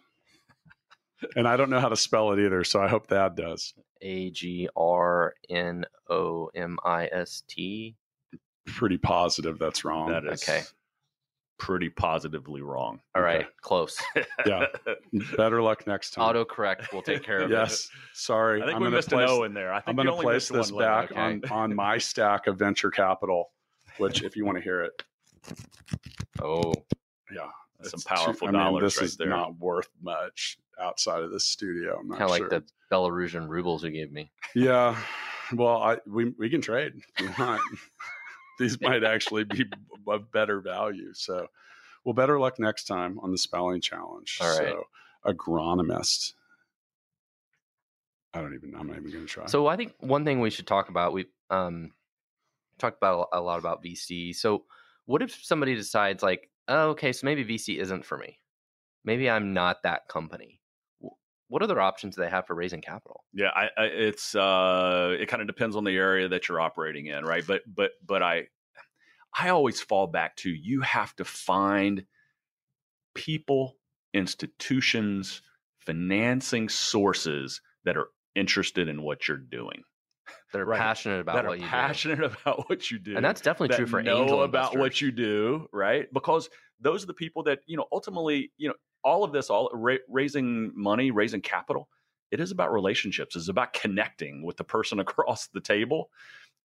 and 1.36 1.48
I 1.48 1.58
don't 1.58 1.72
know 1.72 1.80
how 1.80 1.90
to 1.90 1.96
spell 1.96 2.32
it 2.34 2.40
either, 2.40 2.64
so 2.64 2.80
I 2.80 2.88
hope 2.88 3.08
Thad 3.08 3.36
does. 3.36 3.74
a-g-r-n-o-m-i-s-t 6.54 7.96
Pretty 8.68 8.98
positive 9.00 9.58
that's 9.58 9.84
wrong. 9.84 10.10
That 10.12 10.26
is 10.26 10.44
Okay. 10.48 10.62
Pretty 11.62 11.90
positively 11.90 12.64
wrong. 12.64 13.00
all 13.16 13.22
Okay. 13.22 13.38
right 13.38 13.48
close 13.62 13.96
Yeah. 14.48 14.66
Better 15.38 15.62
luck 15.62 15.86
next 15.86 16.10
time. 16.16 16.34
autocorrect 16.34 16.92
will 16.92 17.04
take 17.04 17.22
care 17.22 17.42
of 17.42 17.52
it. 17.52 17.54
yes. 17.54 17.88
Sorry. 18.14 18.64
I 18.64 18.66
think 18.66 18.78
I'm 18.78 18.82
we 18.82 18.86
gonna 18.88 18.96
missed 18.96 19.10
place, 19.10 19.30
an 19.30 19.36
O 19.38 19.44
in 19.44 19.54
there. 19.54 19.72
I 19.72 19.80
think 19.80 19.90
I'm 19.90 19.96
going 20.04 20.18
to 20.18 20.24
place 20.24 20.50
this 20.50 20.72
one 20.72 20.84
back 20.84 21.12
okay. 21.12 21.20
on 21.22 21.42
on 21.52 21.76
my 21.76 22.00
stack 22.00 22.48
of 22.48 22.58
venture 22.58 22.90
capital, 22.90 23.52
which 23.98 24.24
if 24.24 24.36
you 24.36 24.44
want 24.44 24.58
to 24.58 24.64
hear 24.64 24.82
it, 24.82 25.04
oh 26.42 26.74
yeah, 27.32 27.48
That's 27.78 27.92
some 27.92 27.98
it's 28.00 28.04
powerful 28.06 28.48
I 28.48 28.52
mean, 28.52 28.60
dollars 28.60 28.82
This 28.84 28.98
right 28.98 29.06
is 29.06 29.18
there. 29.18 29.30
not 29.30 29.56
worth 29.60 29.90
much 30.02 30.58
outside 30.82 31.22
of 31.22 31.32
this 31.32 31.46
studio. 31.46 32.00
I'm 32.00 32.08
not 32.08 32.18
kind 32.18 32.32
of 32.32 32.38
sure. 32.38 32.50
like 32.50 32.64
the 32.66 32.96
belarusian 32.96 33.48
rubles 33.48 33.84
you 33.84 33.92
gave 33.92 34.12
me 34.12 34.32
Yeah. 34.56 34.98
Well, 35.54 35.78
I 35.78 35.98
we 36.08 36.34
we 36.40 36.50
can 36.50 36.62
trade 36.62 36.94
if 37.20 37.22
you 37.24 37.30
want. 37.38 37.62
These 38.62 38.80
might 38.82 39.04
actually 39.04 39.44
be 39.44 39.66
of 40.08 40.32
better 40.32 40.62
value. 40.62 41.14
So, 41.14 41.48
well, 42.06 42.14
better 42.14 42.40
luck 42.40 42.60
next 42.60 42.86
time 42.86 43.20
on 43.20 43.32
the 43.32 43.38
spelling 43.38 43.82
challenge. 43.82 44.38
All 44.42 44.48
right. 44.48 44.58
So, 44.58 44.84
agronomist. 45.26 46.34
I 48.34 48.42
don't 48.42 48.54
even. 48.54 48.76
I'm 48.76 48.88
not 48.88 48.98
even 48.98 49.12
going 49.12 49.26
to 49.26 49.32
try. 49.32 49.46
So 49.48 49.68
I 49.68 49.76
think 49.76 49.94
one 50.00 50.24
thing 50.24 50.40
we 50.40 50.50
should 50.50 50.68
talk 50.68 50.90
about 50.90 51.14
we 51.14 51.26
um 51.50 51.92
talked 52.78 52.98
about 52.98 53.28
a 53.34 53.42
lot 53.42 53.60
about 53.60 53.84
VC. 53.84 54.36
So 54.36 54.64
what 55.06 55.22
if 55.22 55.44
somebody 55.44 55.76
decides 55.76 56.24
like, 56.24 56.50
oh, 56.68 56.90
okay, 56.90 57.12
so 57.12 57.26
maybe 57.26 57.44
VC 57.44 57.78
isn't 57.80 58.06
for 58.06 58.18
me. 58.18 58.40
Maybe 59.04 59.30
I'm 59.30 59.54
not 59.54 59.84
that 59.84 60.08
company. 60.08 60.61
What 61.52 61.62
other 61.62 61.82
options 61.82 62.16
do 62.16 62.22
they 62.22 62.30
have 62.30 62.48
for 62.48 62.56
raising 62.56 62.82
capital? 62.82 63.26
Yeah, 63.34 63.50
I, 63.50 63.70
I, 63.78 63.86
it's 63.88 64.36
uh, 64.36 65.16
it 65.20 65.28
kind 65.28 65.42
of 65.42 65.48
depends 65.48 65.76
on 65.76 65.84
the 65.84 65.98
area 65.98 66.30
that 66.30 66.48
you're 66.48 66.62
operating 66.62 67.08
in, 67.08 67.26
right? 67.26 67.46
But 67.46 67.64
but 67.68 67.92
but 68.06 68.24
I 68.24 68.48
I 69.38 69.50
always 69.50 69.82
fall 69.82 70.08
back 70.08 70.38
to 70.38 70.50
you 70.52 70.82
have 70.82 71.16
to 71.18 71.26
find 71.26 72.08
people, 73.14 73.78
institutions, 74.14 75.42
financing 75.80 76.70
sources 76.70 77.62
that 77.84 77.98
are 77.98 78.10
interested 78.36 78.88
in 78.88 79.02
what 79.02 79.28
you're 79.28 79.38
doing, 79.38 79.84
They're 80.54 80.66
Right. 80.66 80.80
passionate 80.80 81.20
about 81.22 81.44
that 81.44 81.46
what 81.46 81.54
are 81.54 81.56
you 81.58 81.70
passionate 81.70 82.24
about 82.24 82.70
what 82.70 82.92
you 82.92 83.00
do, 83.00 83.14
do. 83.14 83.18
And 83.18 83.26
that's 83.26 83.42
definitely 83.42 83.70
that 83.70 83.86
true 83.86 83.86
for 83.86 84.02
know 84.02 84.08
angel 84.08 84.42
about 84.44 84.78
what 84.78 85.02
you 85.02 85.12
do, 85.12 85.68
right? 85.74 86.12
Because 86.14 86.50
those 86.80 87.04
are 87.04 87.08
the 87.08 87.14
people 87.14 87.44
that 87.44 87.60
you 87.68 87.78
know 87.78 87.88
ultimately, 87.92 88.52
you 88.58 88.70
know, 88.70 88.76
all 89.04 89.24
of 89.24 89.32
this, 89.32 89.50
all 89.50 89.70
ra- 89.74 89.98
raising 90.10 90.72
money, 90.76 91.12
raising 91.12 91.42
capital, 91.42 91.90
it 92.32 92.40
is 92.40 92.52
about 92.52 92.72
relationships. 92.74 93.36
It's 93.36 93.50
about 93.50 93.74
connecting 93.74 94.44
with 94.44 94.58
the 94.58 94.64
person 94.64 95.00
across 95.02 95.48
the 95.48 95.62
table. 95.62 96.10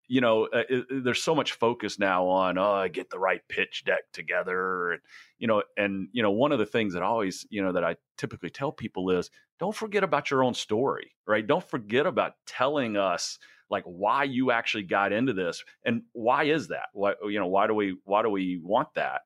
you 0.07 0.21
know, 0.21 0.45
uh, 0.53 0.63
it, 0.69 0.85
there's 1.03 1.23
so 1.23 1.33
much 1.35 1.53
focus 1.53 1.97
now 1.99 2.27
on 2.27 2.57
oh, 2.57 2.87
get 2.91 3.09
the 3.09 3.19
right 3.19 3.41
pitch 3.49 3.83
deck 3.85 4.01
together, 4.13 4.91
and 4.93 5.01
you 5.39 5.47
know, 5.47 5.63
and 5.77 6.09
you 6.11 6.21
know, 6.23 6.31
one 6.31 6.51
of 6.51 6.59
the 6.59 6.65
things 6.65 6.93
that 6.93 7.03
I 7.03 7.07
always, 7.07 7.45
you 7.49 7.63
know, 7.63 7.71
that 7.73 7.83
I 7.83 7.95
typically 8.17 8.49
tell 8.51 8.71
people 8.71 9.09
is 9.11 9.29
don't 9.59 9.75
forget 9.75 10.03
about 10.03 10.29
your 10.31 10.43
own 10.43 10.53
story, 10.53 11.15
right? 11.27 11.45
Don't 11.45 11.67
forget 11.67 12.05
about 12.05 12.33
telling 12.45 12.97
us 12.97 13.39
like 13.69 13.83
why 13.85 14.23
you 14.25 14.51
actually 14.51 14.83
got 14.83 15.11
into 15.11 15.33
this 15.33 15.63
and 15.85 16.03
why 16.13 16.45
is 16.45 16.67
that? 16.69 16.87
Why 16.93 17.13
you 17.23 17.39
know, 17.39 17.47
why 17.47 17.67
do 17.67 17.73
we 17.73 17.97
why 18.03 18.21
do 18.21 18.29
we 18.29 18.59
want 18.63 18.89
that? 18.95 19.21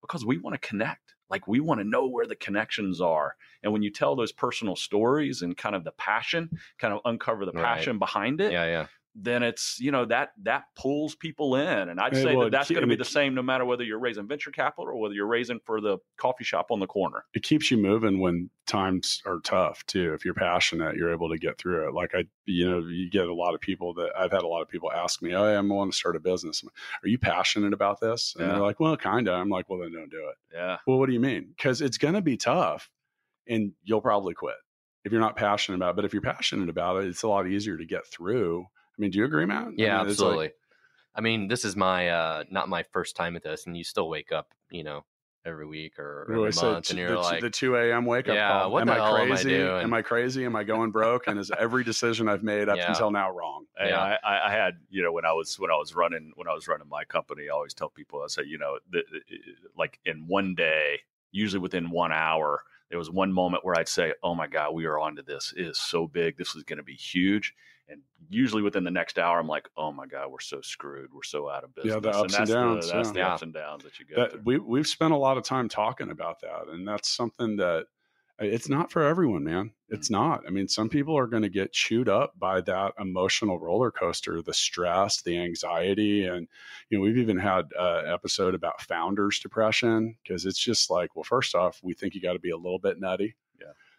Because 0.00 0.24
we 0.24 0.38
want 0.38 0.60
to 0.60 0.68
connect. 0.68 1.13
Like 1.30 1.48
we 1.48 1.60
want 1.60 1.80
to 1.80 1.84
know 1.84 2.06
where 2.06 2.26
the 2.26 2.36
connections 2.36 3.00
are. 3.00 3.36
And 3.62 3.72
when 3.72 3.82
you 3.82 3.90
tell 3.90 4.14
those 4.14 4.32
personal 4.32 4.76
stories 4.76 5.42
and 5.42 5.56
kind 5.56 5.74
of 5.74 5.84
the 5.84 5.92
passion, 5.92 6.50
kind 6.78 6.92
of 6.92 7.00
uncover 7.04 7.44
the 7.44 7.52
passion 7.52 7.94
right. 7.94 8.00
behind 8.00 8.40
it, 8.40 8.52
yeah, 8.52 8.66
yeah 8.66 8.86
then 9.14 9.42
it's 9.42 9.78
you 9.78 9.92
know 9.92 10.04
that 10.06 10.30
that 10.42 10.64
pulls 10.76 11.14
people 11.14 11.54
in. 11.54 11.88
And 11.88 12.00
i'd 12.00 12.16
say 12.16 12.34
well, 12.34 12.44
that 12.46 12.52
that's 12.52 12.70
going 12.70 12.82
to 12.82 12.88
be 12.88 12.96
the 12.96 13.04
same 13.04 13.34
no 13.34 13.42
matter 13.42 13.64
whether 13.64 13.84
you're 13.84 13.98
raising 13.98 14.26
venture 14.26 14.50
capital 14.50 14.86
or 14.86 14.96
whether 14.96 15.14
you're 15.14 15.26
raising 15.26 15.60
for 15.64 15.80
the 15.80 15.98
coffee 16.16 16.44
shop 16.44 16.66
on 16.70 16.80
the 16.80 16.86
corner. 16.86 17.24
It 17.34 17.42
keeps 17.42 17.70
you 17.70 17.76
moving 17.76 18.18
when 18.18 18.50
times 18.66 19.22
are 19.24 19.38
tough 19.40 19.84
too. 19.86 20.14
If 20.14 20.24
you're 20.24 20.34
passionate 20.34 20.96
you're 20.96 21.12
able 21.12 21.28
to 21.30 21.38
get 21.38 21.58
through 21.58 21.88
it. 21.88 21.94
Like 21.94 22.14
i 22.14 22.24
you 22.44 22.68
know 22.68 22.80
you 22.80 23.08
get 23.08 23.28
a 23.28 23.34
lot 23.34 23.54
of 23.54 23.60
people 23.60 23.94
that 23.94 24.10
i've 24.18 24.32
had 24.32 24.42
a 24.42 24.48
lot 24.48 24.62
of 24.62 24.68
people 24.68 24.90
ask 24.92 25.22
me 25.22 25.34
oh 25.34 25.44
I'm 25.44 25.68
want 25.68 25.92
to 25.92 25.96
start 25.96 26.16
a 26.16 26.20
business. 26.20 26.64
Are 27.02 27.08
you 27.08 27.18
passionate 27.18 27.72
about 27.72 28.00
this? 28.00 28.34
And 28.36 28.46
yeah. 28.46 28.54
they're 28.54 28.62
like 28.62 28.80
well 28.80 28.96
kind 28.96 29.28
of 29.28 29.34
i'm 29.34 29.48
like 29.48 29.70
well 29.70 29.80
then 29.80 29.92
don't 29.92 30.10
do 30.10 30.28
it. 30.28 30.36
Yeah. 30.52 30.78
Well 30.86 30.98
what 30.98 31.06
do 31.06 31.12
you 31.12 31.20
mean? 31.20 31.52
Because 31.56 31.80
it's 31.80 31.98
going 31.98 32.14
to 32.14 32.22
be 32.22 32.36
tough 32.36 32.90
and 33.46 33.72
you'll 33.84 34.00
probably 34.00 34.34
quit 34.34 34.56
if 35.04 35.12
you're 35.12 35.20
not 35.20 35.36
passionate 35.36 35.76
about 35.76 35.90
it. 35.90 35.96
But 35.96 36.04
if 36.06 36.12
you're 36.12 36.22
passionate 36.22 36.68
about 36.68 37.02
it 37.02 37.06
it's 37.06 37.22
a 37.22 37.28
lot 37.28 37.46
easier 37.46 37.76
to 37.76 37.86
get 37.86 38.06
through 38.06 38.66
I 38.96 39.00
mean, 39.00 39.10
do 39.10 39.18
you 39.18 39.24
agree, 39.24 39.46
Matt? 39.46 39.72
Yeah, 39.76 39.98
I 39.98 40.02
mean, 40.02 40.10
absolutely. 40.10 40.44
Like, 40.46 40.56
I 41.14 41.20
mean, 41.20 41.48
this 41.48 41.64
is 41.64 41.76
my 41.76 42.08
uh 42.08 42.44
not 42.50 42.68
my 42.68 42.82
first 42.92 43.16
time 43.16 43.36
at 43.36 43.42
this, 43.42 43.66
and 43.66 43.76
you 43.76 43.84
still 43.84 44.08
wake 44.08 44.32
up, 44.32 44.52
you 44.70 44.84
know, 44.84 45.04
every 45.46 45.66
week 45.66 45.98
or 45.98 46.26
every 46.30 46.50
month, 46.50 46.90
and 46.90 46.98
you're 46.98 47.10
the, 47.10 47.18
like 47.18 47.40
the 47.40 47.50
two 47.50 47.76
a.m. 47.76 48.06
wake 48.06 48.28
up 48.28 48.34
yeah, 48.34 48.48
call. 48.48 48.72
What 48.72 48.80
am 48.80 48.86
the 48.86 48.94
I 48.94 48.96
hell 48.96 49.14
crazy? 49.14 49.56
Am 49.56 49.74
I, 49.74 49.82
am 49.82 49.94
I 49.94 50.02
crazy? 50.02 50.44
Am 50.44 50.56
I 50.56 50.64
going 50.64 50.90
broke? 50.90 51.26
and 51.26 51.38
is 51.38 51.50
every 51.56 51.84
decision 51.84 52.28
I've 52.28 52.42
made 52.42 52.68
up 52.68 52.76
yeah. 52.76 52.88
until 52.88 53.10
now 53.10 53.30
wrong? 53.30 53.66
Yeah, 53.84 54.16
I, 54.24 54.48
I, 54.48 54.52
had 54.52 54.74
you 54.88 55.02
know 55.02 55.12
when 55.12 55.26
I 55.26 55.32
was 55.32 55.58
when 55.58 55.70
I 55.70 55.74
was 55.74 55.94
running 55.94 56.32
when 56.36 56.48
I 56.48 56.54
was 56.54 56.68
running 56.68 56.88
my 56.88 57.04
company, 57.04 57.48
I 57.48 57.54
always 57.54 57.74
tell 57.74 57.90
people 57.90 58.22
I 58.22 58.28
say 58.28 58.44
you 58.46 58.56
know 58.56 58.78
the, 58.90 59.02
like 59.76 59.98
in 60.06 60.26
one 60.26 60.54
day, 60.54 61.00
usually 61.32 61.60
within 61.60 61.90
one 61.90 62.12
hour. 62.12 62.62
There 62.88 62.98
was 62.98 63.10
one 63.10 63.32
moment 63.32 63.64
where 63.64 63.76
I'd 63.76 63.88
say, 63.88 64.14
"Oh 64.22 64.34
my 64.34 64.46
God, 64.46 64.72
we 64.72 64.86
are 64.86 64.98
onto 64.98 65.22
this. 65.22 65.52
It 65.56 65.66
is 65.66 65.78
so 65.78 66.06
big. 66.06 66.36
This 66.38 66.54
is 66.54 66.62
going 66.62 66.78
to 66.78 66.84
be 66.84 66.94
huge." 66.94 67.54
And 67.88 68.00
usually 68.28 68.62
within 68.62 68.84
the 68.84 68.90
next 68.90 69.18
hour, 69.18 69.38
I'm 69.38 69.46
like, 69.46 69.68
oh 69.76 69.92
my 69.92 70.06
God, 70.06 70.30
we're 70.30 70.40
so 70.40 70.60
screwed. 70.62 71.12
We're 71.12 71.22
so 71.22 71.50
out 71.50 71.64
of 71.64 71.74
business. 71.74 71.94
Yeah, 71.94 72.00
the 72.00 72.10
ups 72.10 72.34
and, 72.34 72.48
and 72.48 72.50
downs. 72.50 72.86
The, 72.86 72.92
that's 72.94 73.08
yeah. 73.08 73.12
the 73.12 73.22
ups 73.22 73.42
and 73.42 73.54
downs 73.54 73.84
that 73.84 73.98
you 73.98 74.06
get. 74.06 74.44
we, 74.44 74.58
we've 74.58 74.86
spent 74.86 75.12
a 75.12 75.16
lot 75.18 75.36
of 75.36 75.44
time 75.44 75.68
talking 75.68 76.10
about 76.10 76.40
that. 76.40 76.68
And 76.68 76.86
that's 76.86 77.08
something 77.08 77.56
that 77.56 77.86
it's 78.40 78.68
not 78.68 78.90
for 78.90 79.02
everyone, 79.02 79.44
man. 79.44 79.70
It's 79.90 80.08
mm-hmm. 80.08 80.28
not. 80.28 80.42
I 80.46 80.50
mean, 80.50 80.66
some 80.66 80.88
people 80.88 81.16
are 81.16 81.26
going 81.26 81.42
to 81.44 81.48
get 81.48 81.72
chewed 81.72 82.08
up 82.08 82.38
by 82.38 82.60
that 82.62 82.94
emotional 82.98 83.60
roller 83.60 83.90
coaster, 83.90 84.42
the 84.42 84.54
stress, 84.54 85.22
the 85.22 85.38
anxiety. 85.38 86.26
And, 86.26 86.48
you 86.90 86.98
know, 86.98 87.02
we've 87.02 87.18
even 87.18 87.38
had 87.38 87.66
an 87.78 88.12
episode 88.12 88.54
about 88.54 88.80
founders 88.80 89.38
depression 89.38 90.16
because 90.22 90.46
it's 90.46 90.58
just 90.58 90.90
like, 90.90 91.14
well, 91.14 91.24
first 91.24 91.54
off, 91.54 91.80
we 91.82 91.94
think 91.94 92.14
you 92.14 92.20
got 92.20 92.32
to 92.32 92.40
be 92.40 92.50
a 92.50 92.56
little 92.56 92.80
bit 92.80 92.98
nutty 92.98 93.36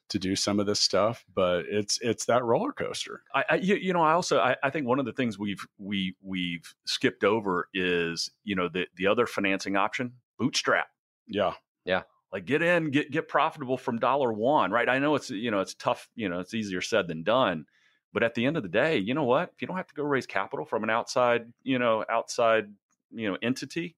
to 0.09 0.19
do 0.19 0.35
some 0.35 0.59
of 0.59 0.65
this 0.65 0.79
stuff, 0.79 1.25
but 1.33 1.65
it's 1.67 1.99
it's 2.01 2.25
that 2.25 2.43
roller 2.43 2.71
coaster. 2.71 3.23
I, 3.33 3.45
I 3.49 3.55
you, 3.55 3.75
you, 3.75 3.93
know 3.93 4.01
I 4.01 4.13
also 4.13 4.39
I, 4.39 4.55
I, 4.63 4.69
think 4.69 4.87
one 4.87 4.99
of 4.99 5.05
the 5.05 5.13
things 5.13 5.39
we've 5.39 5.65
we 5.77 6.15
we've 6.21 6.73
skipped 6.85 7.23
over 7.23 7.69
is 7.73 8.29
you 8.43 8.55
know 8.55 8.69
the 8.69 8.87
the 8.95 9.07
other 9.07 9.25
financing 9.25 9.75
option 9.75 10.13
bootstrap. 10.37 10.87
Yeah, 11.27 11.53
yeah. 11.85 12.03
Like 12.31 12.45
get 12.45 12.61
in, 12.61 12.91
get 12.91 13.11
get 13.11 13.27
profitable 13.27 13.77
from 13.77 13.97
dollar 13.97 14.31
one, 14.31 14.71
right? 14.71 14.89
I 14.89 14.99
know 14.99 15.15
it's 15.15 15.29
you 15.29 15.51
know 15.51 15.59
it's 15.59 15.73
tough, 15.73 16.09
you 16.15 16.29
know 16.29 16.39
it's 16.39 16.53
easier 16.53 16.81
said 16.81 17.07
than 17.07 17.23
done, 17.23 17.65
but 18.13 18.23
at 18.23 18.35
the 18.35 18.45
end 18.45 18.57
of 18.57 18.63
the 18.63 18.69
day, 18.69 18.97
you 18.97 19.13
know 19.13 19.23
what? 19.23 19.51
If 19.53 19.61
you 19.61 19.67
don't 19.67 19.77
have 19.77 19.87
to 19.87 19.95
go 19.95 20.03
raise 20.03 20.27
capital 20.27 20.65
from 20.65 20.83
an 20.83 20.89
outside 20.89 21.51
you 21.63 21.79
know 21.79 22.05
outside 22.09 22.65
you 23.11 23.31
know 23.31 23.37
entity, 23.41 23.95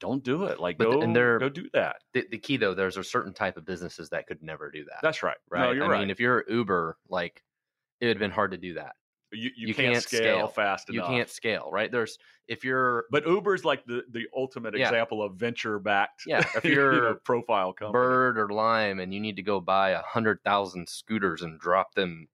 don't 0.00 0.22
do 0.22 0.44
it. 0.44 0.60
Like 0.60 0.78
but, 0.78 0.90
go 0.90 1.02
and 1.02 1.14
go 1.14 1.48
do 1.48 1.68
that. 1.72 1.96
The, 2.12 2.26
the, 2.30 2.38
key 2.38 2.56
though, 2.56 2.74
there's 2.74 2.96
a 2.96 3.04
certain 3.04 3.32
type 3.32 3.56
of 3.56 3.64
businesses 3.64 4.08
that 4.10 4.26
could 4.26 4.42
never 4.42 4.70
do 4.70 4.84
that. 4.84 4.98
That's 5.02 5.22
right. 5.22 5.36
Right. 5.50 5.62
No, 5.62 5.72
you're 5.72 5.84
I 5.84 5.88
right. 5.88 6.00
mean, 6.00 6.10
if 6.10 6.20
you're 6.20 6.44
Uber, 6.48 6.96
like 7.08 7.42
it 8.00 8.06
would 8.06 8.16
have 8.16 8.20
been 8.20 8.30
hard 8.30 8.52
to 8.52 8.58
do 8.58 8.74
that. 8.74 8.94
You, 9.30 9.50
you, 9.56 9.68
you 9.68 9.74
can't, 9.74 9.92
can't 9.92 10.04
scale, 10.04 10.20
scale, 10.20 10.48
fast 10.48 10.88
enough. 10.88 11.10
You 11.10 11.16
can't 11.16 11.28
scale, 11.28 11.68
right? 11.70 11.92
There's 11.92 12.18
if 12.46 12.64
you're 12.64 13.04
But 13.10 13.26
Uber's 13.26 13.64
like 13.64 13.84
the 13.84 14.02
the 14.10 14.26
ultimate 14.34 14.76
yeah. 14.76 14.86
example 14.86 15.22
of 15.22 15.34
venture 15.34 15.78
backed 15.78 16.22
yeah, 16.26 16.44
if 16.56 16.64
you're 16.64 16.94
you 16.94 17.00
know, 17.00 17.16
profile 17.24 17.72
company. 17.74 17.92
Bird 17.92 18.38
or 18.38 18.48
Lime 18.48 19.00
and 19.00 19.12
you 19.12 19.20
need 19.20 19.36
to 19.36 19.42
go 19.42 19.60
buy 19.60 19.90
a 19.90 20.02
hundred 20.02 20.40
thousand 20.44 20.88
scooters 20.88 21.42
and 21.42 21.60
drop 21.60 21.94
them 21.94 22.28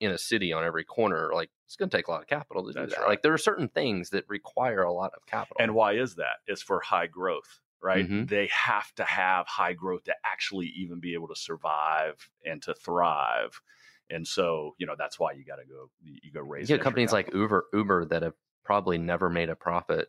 in 0.00 0.12
a 0.12 0.18
city 0.18 0.52
on 0.52 0.62
every 0.62 0.84
corner, 0.84 1.30
like 1.34 1.50
it's 1.66 1.76
going 1.76 1.90
to 1.90 1.96
take 1.96 2.06
a 2.06 2.10
lot 2.10 2.22
of 2.22 2.28
capital 2.28 2.64
to 2.64 2.72
That's 2.72 2.86
do 2.86 2.90
that. 2.90 3.00
Right. 3.02 3.08
Like 3.08 3.22
there 3.22 3.32
are 3.32 3.38
certain 3.38 3.68
things 3.68 4.10
that 4.10 4.24
require 4.28 4.82
a 4.82 4.92
lot 4.92 5.12
of 5.16 5.26
capital. 5.26 5.56
And 5.58 5.74
why 5.74 5.94
is 5.94 6.14
that? 6.14 6.36
It's 6.46 6.62
for 6.62 6.80
high 6.80 7.08
growth, 7.08 7.60
right? 7.82 8.04
Mm-hmm. 8.04 8.26
They 8.26 8.48
have 8.52 8.94
to 8.94 9.04
have 9.04 9.46
high 9.46 9.72
growth 9.72 10.04
to 10.04 10.14
actually 10.24 10.72
even 10.76 11.00
be 11.00 11.14
able 11.14 11.28
to 11.28 11.36
survive 11.36 12.30
and 12.44 12.62
to 12.62 12.74
thrive. 12.74 13.60
And 14.08 14.26
so, 14.26 14.76
you 14.78 14.86
know, 14.86 14.94
that's 14.96 15.18
why 15.18 15.32
you 15.32 15.44
got 15.44 15.56
to 15.56 15.64
go, 15.64 15.90
you 16.04 16.30
go 16.32 16.40
raise. 16.40 16.70
You 16.70 16.78
companies 16.78 17.10
capital. 17.10 17.40
like 17.40 17.42
Uber, 17.42 17.66
Uber 17.72 18.04
that 18.06 18.22
have 18.22 18.34
probably 18.64 18.98
never 18.98 19.28
made 19.28 19.50
a 19.50 19.56
profit. 19.56 20.08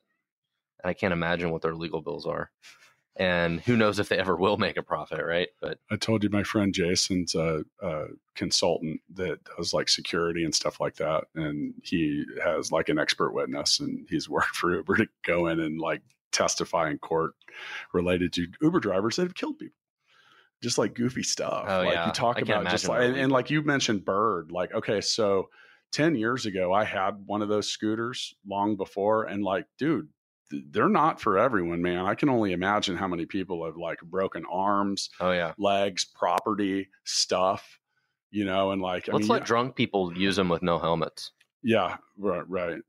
And 0.83 0.89
I 0.91 0.93
can't 0.93 1.13
imagine 1.13 1.49
what 1.49 1.63
their 1.63 1.73
legal 1.73 2.01
bills 2.01 2.27
are 2.27 2.51
and 3.17 3.61
who 3.61 3.75
knows 3.75 3.99
if 3.99 4.09
they 4.09 4.17
ever 4.17 4.35
will 4.35 4.57
make 4.57 4.77
a 4.77 4.83
profit, 4.83 5.25
right? 5.25 5.49
But 5.59 5.79
I 5.91 5.95
told 5.95 6.23
you 6.23 6.29
my 6.29 6.43
friend 6.43 6.73
Jason's 6.73 7.33
a, 7.35 7.63
a, 7.81 8.05
consultant 8.35 9.01
that 9.15 9.39
does 9.57 9.73
like 9.73 9.89
security 9.89 10.43
and 10.43 10.53
stuff 10.53 10.79
like 10.79 10.95
that, 10.95 11.25
and 11.33 11.73
he 11.83 12.23
has 12.43 12.71
like 12.71 12.89
an 12.89 12.99
expert 12.99 13.33
witness, 13.33 13.79
and 13.79 14.05
he's 14.09 14.29
worked 14.29 14.55
for 14.55 14.75
Uber 14.75 14.97
to 14.97 15.07
go 15.25 15.47
in 15.47 15.59
and 15.59 15.79
like 15.79 16.01
testify 16.31 16.91
in 16.91 16.99
court 16.99 17.33
related 17.93 18.31
to 18.33 18.47
Uber 18.61 18.79
drivers 18.79 19.15
that 19.15 19.23
have 19.23 19.35
killed 19.35 19.57
people. 19.57 19.73
Just 20.61 20.77
like 20.77 20.93
goofy 20.93 21.23
stuff. 21.23 21.65
Oh, 21.67 21.83
like 21.83 21.93
yeah. 21.93 22.07
you 22.07 22.11
talk 22.13 22.37
I 22.37 22.41
about 22.41 22.69
just 22.69 22.87
like 22.87 23.01
and, 23.01 23.15
and 23.15 23.31
like 23.31 23.49
you 23.49 23.61
mentioned 23.63 24.05
Bird. 24.05 24.51
Like, 24.51 24.73
okay, 24.73 25.01
so 25.01 25.49
10 25.91 26.15
years 26.15 26.45
ago 26.45 26.73
I 26.73 26.83
had 26.83 27.23
one 27.25 27.41
of 27.41 27.49
those 27.49 27.69
scooters 27.69 28.35
long 28.47 28.75
before 28.75 29.25
and 29.25 29.43
like, 29.43 29.65
dude, 29.77 30.09
they're 30.49 30.89
not 30.89 31.21
for 31.21 31.37
everyone, 31.37 31.81
man. 31.81 32.05
I 32.05 32.15
can 32.15 32.29
only 32.29 32.53
imagine 32.53 32.95
how 32.95 33.07
many 33.07 33.25
people 33.25 33.65
have 33.65 33.77
like 33.77 33.99
broken 34.01 34.45
arms, 34.51 35.09
oh 35.19 35.31
yeah, 35.31 35.53
legs, 35.57 36.05
property, 36.05 36.89
stuff, 37.03 37.79
you 38.31 38.45
know, 38.45 38.71
and 38.71 38.81
like 38.81 39.07
let's 39.07 39.15
I 39.15 39.19
mean, 39.19 39.27
let 39.27 39.45
drunk 39.45 39.75
people 39.75 40.17
use 40.17 40.35
them 40.35 40.49
with 40.49 40.61
no 40.61 40.79
helmets. 40.79 41.31
Yeah, 41.63 41.97
right, 42.17 42.47
right. 42.49 42.79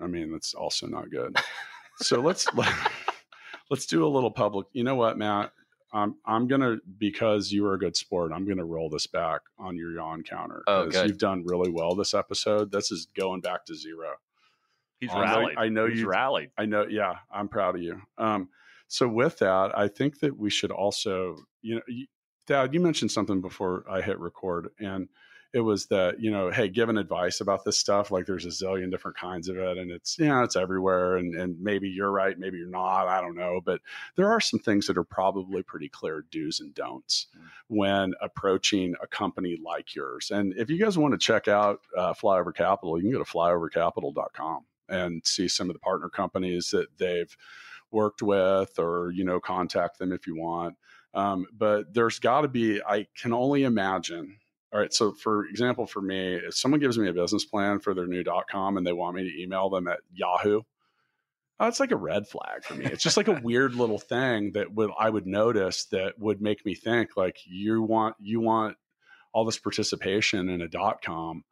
I 0.00 0.06
mean, 0.06 0.32
that's 0.32 0.54
also 0.54 0.86
not 0.86 1.10
good. 1.10 1.36
so 1.98 2.20
let's 2.20 2.46
let, 2.54 2.72
let's 3.70 3.86
do 3.86 4.06
a 4.06 4.08
little 4.08 4.30
public. 4.30 4.66
You 4.72 4.84
know 4.84 4.94
what, 4.94 5.18
Matt? 5.18 5.52
I'm 5.92 6.16
I'm 6.24 6.48
gonna 6.48 6.78
because 6.98 7.52
you 7.52 7.64
were 7.64 7.74
a 7.74 7.78
good 7.78 7.96
sport. 7.96 8.32
I'm 8.32 8.46
gonna 8.46 8.64
roll 8.64 8.88
this 8.88 9.06
back 9.06 9.42
on 9.58 9.76
your 9.76 9.92
yawn 9.92 10.22
counter. 10.22 10.62
Oh, 10.66 10.88
good. 10.88 11.08
You've 11.08 11.18
done 11.18 11.44
really 11.44 11.70
well 11.70 11.94
this 11.94 12.14
episode. 12.14 12.72
This 12.72 12.90
is 12.90 13.06
going 13.14 13.40
back 13.40 13.66
to 13.66 13.74
zero. 13.74 14.14
He's 15.02 15.10
I 15.10 15.20
rallied. 15.20 15.56
Know, 15.56 15.62
I 15.62 15.68
know 15.68 15.86
you 15.86 16.06
rallied. 16.06 16.50
I 16.56 16.64
know. 16.64 16.86
Yeah, 16.88 17.14
I'm 17.28 17.48
proud 17.48 17.74
of 17.74 17.82
you. 17.82 18.00
Um, 18.18 18.48
so 18.86 19.08
with 19.08 19.36
that, 19.38 19.76
I 19.76 19.88
think 19.88 20.20
that 20.20 20.38
we 20.38 20.48
should 20.48 20.70
also, 20.70 21.38
you 21.60 21.74
know, 21.74 21.80
you, 21.88 22.06
Dad, 22.46 22.72
you 22.72 22.78
mentioned 22.78 23.10
something 23.10 23.40
before 23.40 23.84
I 23.90 24.00
hit 24.00 24.20
record, 24.20 24.68
and 24.78 25.08
it 25.52 25.58
was 25.58 25.86
that 25.86 26.20
you 26.20 26.30
know, 26.30 26.52
hey, 26.52 26.68
giving 26.68 26.96
advice 26.96 27.40
about 27.40 27.64
this 27.64 27.76
stuff, 27.76 28.12
like 28.12 28.26
there's 28.26 28.44
a 28.44 28.50
zillion 28.50 28.92
different 28.92 29.16
kinds 29.16 29.48
of 29.48 29.56
it, 29.56 29.76
and 29.76 29.90
it's 29.90 30.16
yeah, 30.20 30.26
you 30.26 30.32
know, 30.34 30.42
it's 30.44 30.54
everywhere, 30.54 31.16
and 31.16 31.34
and 31.34 31.60
maybe 31.60 31.88
you're 31.88 32.12
right, 32.12 32.38
maybe 32.38 32.58
you're 32.58 32.68
not, 32.68 33.08
I 33.08 33.20
don't 33.20 33.34
know, 33.34 33.60
but 33.64 33.80
there 34.14 34.30
are 34.30 34.40
some 34.40 34.60
things 34.60 34.86
that 34.86 34.96
are 34.96 35.02
probably 35.02 35.64
pretty 35.64 35.88
clear 35.88 36.24
do's 36.30 36.60
and 36.60 36.72
don'ts 36.76 37.26
mm-hmm. 37.36 37.46
when 37.76 38.14
approaching 38.20 38.94
a 39.02 39.08
company 39.08 39.58
like 39.60 39.96
yours. 39.96 40.30
And 40.30 40.54
if 40.56 40.70
you 40.70 40.78
guys 40.78 40.96
want 40.96 41.10
to 41.10 41.18
check 41.18 41.48
out 41.48 41.80
uh, 41.98 42.14
Flyover 42.14 42.54
Capital, 42.54 42.98
you 42.98 43.02
can 43.02 43.12
go 43.12 43.24
to 43.24 43.28
flyovercapital.com 43.28 44.64
and 44.88 45.22
see 45.24 45.48
some 45.48 45.68
of 45.70 45.74
the 45.74 45.80
partner 45.80 46.08
companies 46.08 46.70
that 46.70 46.86
they've 46.98 47.36
worked 47.90 48.22
with 48.22 48.78
or 48.78 49.12
you 49.14 49.24
know 49.24 49.40
contact 49.40 49.98
them 49.98 50.12
if 50.12 50.26
you 50.26 50.36
want. 50.36 50.76
Um, 51.14 51.46
but 51.52 51.92
there's 51.92 52.18
got 52.18 52.40
to 52.40 52.48
be 52.48 52.80
i 52.82 53.06
can 53.14 53.34
only 53.34 53.64
imagine 53.64 54.38
all 54.72 54.80
right 54.80 54.94
so 54.94 55.12
for 55.12 55.44
example 55.44 55.86
for 55.86 56.00
me 56.00 56.36
if 56.36 56.56
someone 56.56 56.80
gives 56.80 56.96
me 56.96 57.06
a 57.06 57.12
business 57.12 57.44
plan 57.44 57.80
for 57.80 57.92
their 57.92 58.06
new 58.06 58.22
dot 58.22 58.48
com 58.48 58.78
and 58.78 58.86
they 58.86 58.94
want 58.94 59.16
me 59.16 59.30
to 59.30 59.42
email 59.42 59.68
them 59.68 59.88
at 59.88 59.98
yahoo 60.14 60.62
oh, 61.60 61.68
it's 61.68 61.80
like 61.80 61.92
a 61.92 61.96
red 61.96 62.26
flag 62.26 62.64
for 62.64 62.74
me. 62.74 62.86
It's 62.86 63.02
just 63.02 63.16
like 63.16 63.28
a 63.28 63.40
weird 63.42 63.74
little 63.74 63.98
thing 63.98 64.52
that 64.52 64.72
would 64.74 64.90
i 64.98 65.08
would 65.08 65.26
notice 65.26 65.84
that 65.86 66.18
would 66.18 66.40
make 66.40 66.64
me 66.66 66.74
think 66.74 67.16
like 67.16 67.38
you 67.46 67.82
want 67.82 68.16
you 68.18 68.40
want 68.40 68.76
all 69.32 69.44
this 69.44 69.58
participation 69.58 70.48
in 70.48 70.60
a 70.60 70.68
dot 70.68 71.02
com 71.02 71.44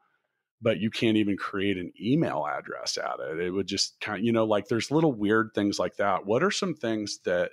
but 0.63 0.79
you 0.79 0.91
can't 0.91 1.17
even 1.17 1.37
create 1.37 1.79
an 1.79 1.93
email 2.01 2.47
address 2.47 2.99
at 2.99 3.21
it. 3.21 3.41
It 3.41 3.51
would 3.51 3.67
just 3.67 3.99
kind 4.01 4.19
of, 4.19 4.25
you 4.25 4.33
know, 4.33 4.45
like 4.45 4.69
there's 4.69 4.91
little 4.91 5.13
weird 5.13 5.51
things 5.55 5.79
like 5.79 5.97
that. 5.97 6.27
What 6.27 6.43
are 6.43 6.51
some 6.51 6.75
things 6.75 7.19
that 7.25 7.53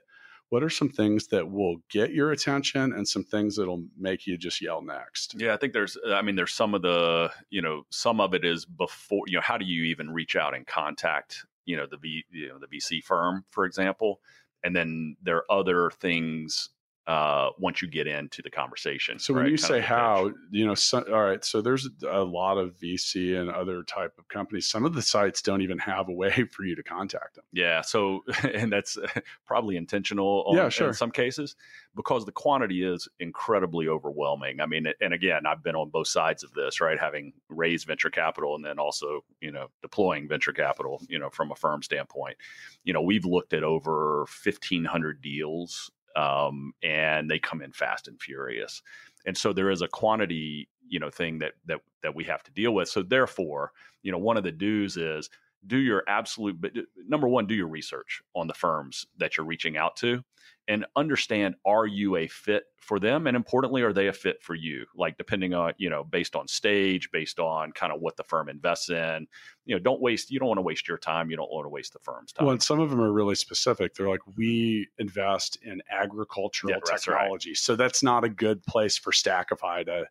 what 0.50 0.64
are 0.64 0.70
some 0.70 0.90
things 0.90 1.28
that 1.28 1.52
will 1.52 1.78
get 1.90 2.14
your 2.14 2.32
attention 2.32 2.94
and 2.94 3.08
some 3.08 3.24
things 3.24 3.58
that'll 3.58 3.84
make 3.98 4.26
you 4.26 4.38
just 4.38 4.62
yell 4.62 4.82
next 4.82 5.36
yeah 5.38 5.54
i 5.54 5.58
think 5.58 5.74
there's 5.74 5.98
uh, 6.08 6.14
i 6.14 6.22
mean 6.22 6.36
there's 6.36 6.54
some 6.54 6.74
of 6.74 6.82
the 6.82 7.30
you 7.50 7.62
know 7.62 7.84
some 7.90 8.20
of 8.22 8.34
it 8.34 8.46
is 8.46 8.66
before 8.66 9.24
you 9.28 9.36
know 9.36 9.42
how 9.42 9.58
do 9.58 9.66
you 9.66 9.84
even 9.84 10.10
reach 10.10 10.36
out 10.36 10.56
and 10.56 10.66
contact 10.66 11.46
you 11.66 11.76
know 11.76 11.86
the 11.86 11.98
v 11.98 12.24
you 12.32 12.48
know 12.48 12.60
the 12.60 12.78
vc 12.78 13.04
firm 13.04 13.44
for 13.50 13.66
example 13.66 14.22
and 14.64 14.76
then 14.76 15.16
there 15.22 15.38
are 15.38 15.52
other 15.60 15.90
things 15.92 16.70
uh, 17.08 17.52
once 17.58 17.82
you 17.82 17.88
get 17.88 18.06
into 18.06 18.42
the 18.42 18.50
conversation. 18.50 19.18
So 19.18 19.34
when 19.34 19.44
right? 19.44 19.52
you 19.52 19.58
kind 19.58 19.68
say 19.68 19.80
how, 19.80 20.32
you 20.52 20.66
know, 20.66 20.76
so, 20.76 21.00
all 21.04 21.24
right, 21.24 21.44
so 21.44 21.62
there's 21.62 21.88
a 22.06 22.20
lot 22.20 22.58
of 22.58 22.78
VC 22.78 23.40
and 23.40 23.50
other 23.50 23.82
type 23.84 24.14
of 24.20 24.28
companies. 24.28 24.70
Some 24.70 24.84
of 24.84 24.94
the 24.94 25.02
sites 25.02 25.42
don't 25.42 25.62
even 25.62 25.80
have 25.80 26.10
a 26.10 26.12
way 26.12 26.32
for 26.52 26.66
you 26.66 26.76
to 26.76 26.84
contact 26.84 27.36
them. 27.36 27.46
Yeah. 27.54 27.80
So, 27.80 28.26
and 28.54 28.72
that's 28.72 28.98
probably 29.46 29.78
intentional. 29.78 30.44
On, 30.48 30.58
yeah, 30.58 30.68
sure. 30.68 30.90
In 30.90 30.94
some 30.94 31.12
cases, 31.12 31.56
because 31.96 32.26
the 32.26 32.32
quantity 32.34 32.84
is 32.84 33.08
incredibly 33.22 33.88
overwhelming. 33.88 34.60
I 34.60 34.66
mean, 34.66 34.88
and 35.00 35.14
again, 35.14 35.46
I've 35.46 35.64
been 35.64 35.76
on 35.76 35.90
both 35.90 36.10
sides 36.10 36.44
of 36.44 36.52
this, 36.52 36.82
right? 36.82 37.00
Having 37.00 37.32
raised 37.48 37.88
venture 37.88 38.10
capital 38.10 38.56
and 38.56 38.66
then 38.66 38.80
also, 38.80 39.22
you 39.40 39.54
know, 39.54 39.68
deploying 39.82 40.28
venture 40.28 40.52
capital, 40.52 41.02
you 41.08 41.20
know, 41.20 41.30
from 41.30 41.52
a 41.52 41.56
firm 41.56 41.82
standpoint. 41.84 42.36
You 42.84 42.92
know, 42.92 43.02
we've 43.02 43.26
looked 43.26 43.54
at 43.54 43.64
over 43.64 44.26
1,500 44.44 45.22
deals 45.22 45.90
um, 46.18 46.74
and 46.84 47.30
they 47.30 47.40
come 47.40 47.62
in 47.62 47.72
fast 47.72 48.08
and 48.08 48.20
furious. 48.20 48.82
And 49.26 49.38
so 49.38 49.54
there 49.54 49.70
is 49.70 49.82
a 49.82 49.88
quantity, 49.88 50.68
you 50.90 51.00
know, 51.00 51.10
thing 51.10 51.40
that 51.40 51.54
that 51.66 51.80
that 52.02 52.16
we 52.16 52.24
have 52.26 52.44
to 52.44 52.52
deal 52.52 52.74
with. 52.74 52.90
So 52.90 53.04
therefore, 53.04 53.72
you 54.02 54.12
know, 54.12 54.18
one 54.18 54.38
of 54.38 54.44
the 54.44 54.52
do's 54.52 54.98
is 54.98 55.30
do 55.66 55.78
your 55.78 56.04
absolute 56.08 56.60
but 56.60 56.72
number 57.08 57.28
one 57.28 57.46
do 57.48 57.56
your 57.56 57.68
research 57.68 58.22
on 58.36 58.48
the 58.48 58.54
firms 58.54 59.06
that 59.18 59.36
you're 59.36 59.46
reaching 59.46 59.76
out 59.76 59.96
to 59.98 60.24
and 60.68 60.86
understand 60.96 61.56
are 61.66 61.86
you 61.86 62.18
a 62.18 62.28
fit 62.28 62.64
for 62.80 63.00
them? 63.00 63.28
And 63.28 63.36
importantly 63.36 63.82
are 63.82 63.94
they 63.94 64.08
a 64.08 64.14
fit 64.14 64.42
for 64.42 64.56
you? 64.56 64.86
Like 64.96 65.18
depending 65.18 65.54
on 65.54 65.74
you 65.78 65.90
know 65.90 66.04
based 66.04 66.36
on 66.36 66.48
stage 66.48 67.10
based 67.12 67.40
on 67.40 67.72
kind 67.72 67.94
of 67.94 68.02
what 68.02 68.18
the 68.18 68.24
firm 68.24 68.50
invests 68.50 68.90
in. 68.90 69.28
You 69.66 69.76
know 69.76 69.80
don't 69.80 70.02
waste 70.02 70.32
you 70.32 70.40
don't 70.40 70.48
want 70.48 70.58
to 70.58 70.64
waste 70.64 70.88
your 70.88 70.98
time. 70.98 71.30
You 71.30 71.38
don't 71.38 71.52
want 71.52 71.66
to 71.66 71.70
waste 71.70 71.94
the 71.94 72.00
firm's 72.00 72.32
time. 72.32 72.46
well 72.46 72.54
and 72.54 72.64
some 72.64 72.80
of 72.80 72.90
them 72.90 73.02
are 73.02 73.12
really 73.12 73.36
specific. 73.36 73.94
They're 73.94 74.10
like 74.10 74.22
we 74.36 74.88
invest 74.98 75.58
in 75.64 75.82
agricultural 75.92 76.72
yeah, 76.72 76.80
technology 76.96 77.52
right. 77.52 77.58
so 77.58 77.76
that's 77.76 78.04
not 78.04 78.24
a 78.24 78.30
good 78.30 78.64
place 78.66 78.98
for 78.98 79.12
stackify 79.12 79.86
to 79.86 80.06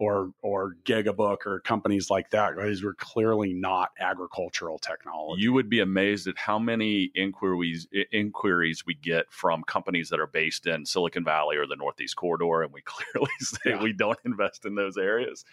or 0.00 0.32
or 0.40 0.76
Gigabook 0.84 1.44
or 1.44 1.60
companies 1.60 2.08
like 2.08 2.30
that. 2.30 2.54
These 2.56 2.82
were 2.82 2.94
clearly 2.94 3.52
not 3.52 3.90
agricultural 4.00 4.78
technology. 4.78 5.42
You 5.42 5.52
would 5.52 5.68
be 5.68 5.80
amazed 5.80 6.26
at 6.26 6.38
how 6.38 6.58
many 6.58 7.12
inquiries 7.14 7.86
inquiries 8.10 8.84
we 8.86 8.94
get 8.94 9.30
from 9.30 9.62
companies 9.62 10.08
that 10.08 10.18
are 10.18 10.26
based 10.26 10.66
in 10.66 10.86
Silicon 10.86 11.22
Valley 11.22 11.58
or 11.58 11.66
the 11.66 11.76
Northeast 11.76 12.16
Corridor, 12.16 12.62
and 12.62 12.72
we 12.72 12.80
clearly 12.84 13.30
say 13.40 13.60
yeah. 13.66 13.82
we 13.82 13.92
don't 13.92 14.18
invest 14.24 14.64
in 14.64 14.74
those 14.74 14.96
areas. 14.96 15.44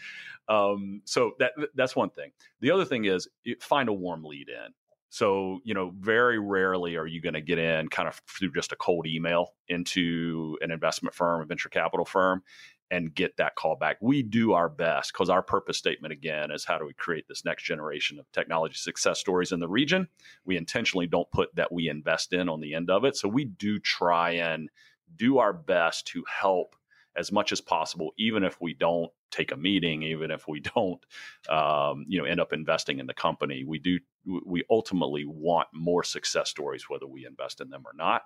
Um, 0.47 1.01
so 1.03 1.33
that 1.39 1.51
that's 1.75 1.95
one 1.95 2.09
thing. 2.09 2.31
The 2.61 2.71
other 2.71 2.85
thing 2.85 3.03
is 3.03 3.27
find 3.59 3.89
a 3.89 3.93
warm 3.93 4.23
lead 4.23 4.47
in. 4.47 4.73
So, 5.09 5.61
you 5.63 5.73
know, 5.73 5.93
very 5.97 6.37
rarely 6.37 6.97
are 6.97 7.07
you 7.07 7.21
going 7.21 7.33
to 7.33 7.41
get 7.41 7.57
in 7.57 7.87
kind 7.87 8.09
of 8.09 8.21
through 8.27 8.51
just 8.51 8.73
a 8.73 8.75
cold 8.75 9.07
email 9.07 9.53
into 9.69 10.57
an 10.61 10.69
investment 10.69 11.15
firm, 11.15 11.41
a 11.41 11.45
venture 11.45 11.69
capital 11.69 12.05
firm, 12.05 12.43
and 12.89 13.13
get 13.13 13.37
that 13.37 13.55
call 13.55 13.75
back. 13.75 13.97
We 14.01 14.23
do 14.23 14.53
our 14.53 14.69
best 14.69 15.13
because 15.13 15.29
our 15.29 15.41
purpose 15.41 15.77
statement 15.77 16.13
again 16.13 16.51
is 16.51 16.65
how 16.65 16.77
do 16.77 16.85
we 16.85 16.93
create 16.93 17.27
this 17.27 17.43
next 17.43 17.63
generation 17.63 18.19
of 18.19 18.31
technology 18.31 18.75
success 18.75 19.19
stories 19.19 19.51
in 19.51 19.59
the 19.59 19.67
region. 19.67 20.07
We 20.45 20.57
intentionally 20.57 21.07
don't 21.07 21.29
put 21.31 21.53
that 21.55 21.71
we 21.71 21.89
invest 21.89 22.33
in 22.33 22.49
on 22.49 22.61
the 22.61 22.73
end 22.73 22.89
of 22.89 23.03
it. 23.03 23.17
So 23.17 23.27
we 23.27 23.45
do 23.45 23.79
try 23.79 24.31
and 24.31 24.69
do 25.15 25.37
our 25.39 25.53
best 25.53 26.07
to 26.07 26.23
help 26.29 26.75
as 27.17 27.31
much 27.31 27.51
as 27.51 27.59
possible, 27.59 28.11
even 28.17 28.43
if 28.43 28.61
we 28.61 28.73
don't 28.73 29.11
take 29.31 29.51
a 29.51 29.57
meeting, 29.57 30.03
even 30.03 30.31
if 30.31 30.47
we 30.47 30.59
don't, 30.75 31.03
um, 31.49 32.05
you 32.07 32.19
know, 32.19 32.25
end 32.25 32.39
up 32.39 32.53
investing 32.53 32.99
in 32.99 33.07
the 33.07 33.13
company. 33.13 33.63
We 33.65 33.79
do. 33.79 33.99
We 34.45 34.63
ultimately 34.69 35.23
want 35.25 35.69
more 35.73 36.03
success 36.03 36.49
stories, 36.49 36.89
whether 36.89 37.07
we 37.07 37.25
invest 37.25 37.61
in 37.61 37.69
them 37.69 37.83
or 37.85 37.93
not. 37.95 38.23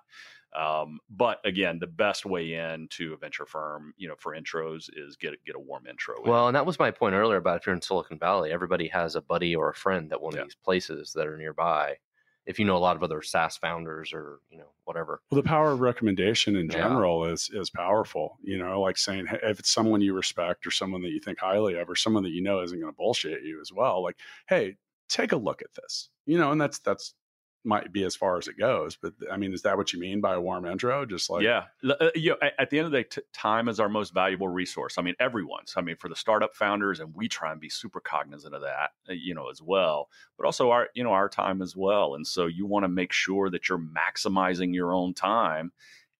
Um, 0.54 1.00
but 1.08 1.38
again, 1.44 1.78
the 1.78 1.86
best 1.86 2.26
way 2.26 2.54
in 2.54 2.88
to 2.90 3.14
a 3.14 3.16
venture 3.16 3.46
firm, 3.46 3.94
you 3.96 4.08
know, 4.08 4.14
for 4.18 4.36
intros 4.36 4.90
is 4.94 5.16
get 5.16 5.32
get 5.44 5.56
a 5.56 5.60
warm 5.60 5.86
intro. 5.86 6.16
Well, 6.24 6.44
in. 6.44 6.48
and 6.48 6.56
that 6.56 6.66
was 6.66 6.78
my 6.78 6.90
point 6.90 7.14
earlier 7.14 7.38
about 7.38 7.58
if 7.58 7.66
you're 7.66 7.74
in 7.74 7.80
Silicon 7.80 8.18
Valley, 8.18 8.52
everybody 8.52 8.88
has 8.88 9.16
a 9.16 9.22
buddy 9.22 9.56
or 9.56 9.70
a 9.70 9.74
friend 9.74 10.12
at 10.12 10.20
one 10.20 10.34
yeah. 10.34 10.40
of 10.40 10.46
these 10.46 10.54
places 10.54 11.12
that 11.14 11.26
are 11.26 11.38
nearby. 11.38 11.96
If 12.44 12.58
you 12.58 12.64
know 12.64 12.76
a 12.76 12.78
lot 12.78 12.96
of 12.96 13.04
other 13.04 13.22
SaaS 13.22 13.56
founders 13.56 14.12
or 14.12 14.40
you 14.50 14.58
know 14.58 14.72
whatever. 14.84 15.22
Well, 15.30 15.40
the 15.40 15.48
power 15.48 15.70
of 15.70 15.80
recommendation 15.80 16.56
in 16.56 16.68
general 16.68 17.26
yeah. 17.26 17.32
is 17.32 17.50
is 17.54 17.70
powerful. 17.70 18.36
You 18.42 18.58
know, 18.58 18.80
like 18.80 18.98
saying 18.98 19.26
hey, 19.26 19.38
if 19.44 19.60
it's 19.60 19.70
someone 19.70 20.00
you 20.00 20.12
respect 20.12 20.66
or 20.66 20.70
someone 20.70 21.02
that 21.02 21.10
you 21.10 21.20
think 21.20 21.38
highly 21.38 21.78
of 21.78 21.88
or 21.88 21.96
someone 21.96 22.24
that 22.24 22.32
you 22.32 22.42
know 22.42 22.60
isn't 22.60 22.78
going 22.78 22.92
to 22.92 22.96
bullshit 22.96 23.42
you 23.44 23.60
as 23.60 23.72
well. 23.72 24.02
Like, 24.02 24.16
hey, 24.48 24.76
take 25.08 25.32
a 25.32 25.36
look 25.36 25.62
at 25.62 25.72
this. 25.74 26.10
You 26.26 26.36
know, 26.36 26.50
and 26.50 26.60
that's 26.60 26.80
that's 26.80 27.14
might 27.64 27.92
be 27.92 28.04
as 28.04 28.16
far 28.16 28.38
as 28.38 28.48
it 28.48 28.58
goes. 28.58 28.96
But 28.96 29.14
I 29.30 29.36
mean, 29.36 29.52
is 29.52 29.62
that 29.62 29.76
what 29.76 29.92
you 29.92 30.00
mean 30.00 30.20
by 30.20 30.34
a 30.34 30.40
warm 30.40 30.66
intro? 30.66 31.06
Just 31.06 31.30
like 31.30 31.44
yeah, 31.44 31.64
uh, 31.88 32.10
you 32.14 32.30
know, 32.30 32.48
at 32.58 32.70
the 32.70 32.78
end 32.78 32.86
of 32.86 32.92
the 32.92 33.02
day, 33.02 33.08
t- 33.08 33.22
time 33.32 33.68
is 33.68 33.78
our 33.78 33.88
most 33.88 34.12
valuable 34.12 34.48
resource. 34.48 34.98
I 34.98 35.02
mean, 35.02 35.14
everyone's. 35.20 35.74
I 35.76 35.80
mean, 35.80 35.96
for 35.96 36.08
the 36.08 36.16
startup 36.16 36.54
founders, 36.54 37.00
and 37.00 37.14
we 37.14 37.28
try 37.28 37.52
and 37.52 37.60
be 37.60 37.68
super 37.68 38.00
cognizant 38.00 38.54
of 38.54 38.62
that, 38.62 38.90
uh, 39.08 39.12
you 39.12 39.34
know, 39.34 39.48
as 39.50 39.62
well. 39.62 40.08
But 40.36 40.46
also 40.46 40.70
our, 40.70 40.88
you 40.94 41.04
know, 41.04 41.12
our 41.12 41.28
time 41.28 41.62
as 41.62 41.76
well. 41.76 42.14
And 42.14 42.26
so 42.26 42.46
you 42.46 42.66
want 42.66 42.84
to 42.84 42.88
make 42.88 43.12
sure 43.12 43.50
that 43.50 43.68
you're 43.68 43.78
maximizing 43.78 44.74
your 44.74 44.92
own 44.92 45.14
time. 45.14 45.72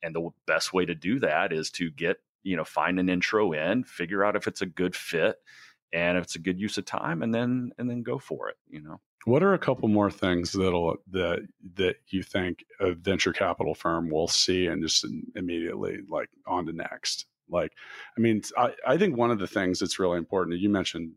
And 0.03 0.15
the 0.15 0.31
best 0.47 0.73
way 0.73 0.85
to 0.85 0.95
do 0.95 1.21
that 1.21 1.53
is 1.53 1.71
to 1.73 1.91
get, 1.91 2.19
you 2.43 2.57
know, 2.57 2.65
find 2.65 2.99
an 2.99 3.09
intro 3.09 3.53
in, 3.53 3.85
figure 3.85 4.25
out 4.25 4.37
if 4.37 4.49
it's 4.49 4.63
a 4.63 4.67
good 4.67 4.97
fit, 4.97 5.37
and 5.93 6.19
if 6.19 6.25
it's 6.25 6.37
a 6.37 6.41
good 6.41 6.59
use 6.61 6.79
of 6.79 6.85
time, 6.85 7.23
and 7.23 7.35
then 7.35 7.73
and 7.79 7.89
then 7.89 8.03
go 8.03 8.19
for 8.19 8.49
it. 8.49 8.57
You 8.69 8.81
know. 8.81 9.01
What 9.25 9.43
are 9.43 9.55
a 9.55 9.59
couple 9.59 9.89
more 9.89 10.11
things 10.11 10.53
that'll 10.53 10.97
that 11.13 11.47
that 11.75 11.97
you 12.09 12.23
think 12.23 12.65
a 12.81 12.93
venture 12.93 13.33
capital 13.33 13.75
firm 13.75 14.11
will 14.11 14.29
see 14.29 14.67
and 14.67 14.83
just 14.83 15.07
immediately 15.37 16.01
like 16.09 16.29
on 16.47 16.67
to 16.67 16.73
next? 16.73 17.27
Like, 17.49 17.73
I 18.17 18.21
mean, 18.21 18.43
I, 18.57 18.73
I 18.87 18.97
think 18.97 19.17
one 19.17 19.31
of 19.31 19.39
the 19.39 19.47
things 19.47 19.79
that's 19.79 19.99
really 19.99 20.19
important, 20.19 20.55
that 20.55 20.63
you 20.63 20.71
mentioned 20.71 21.13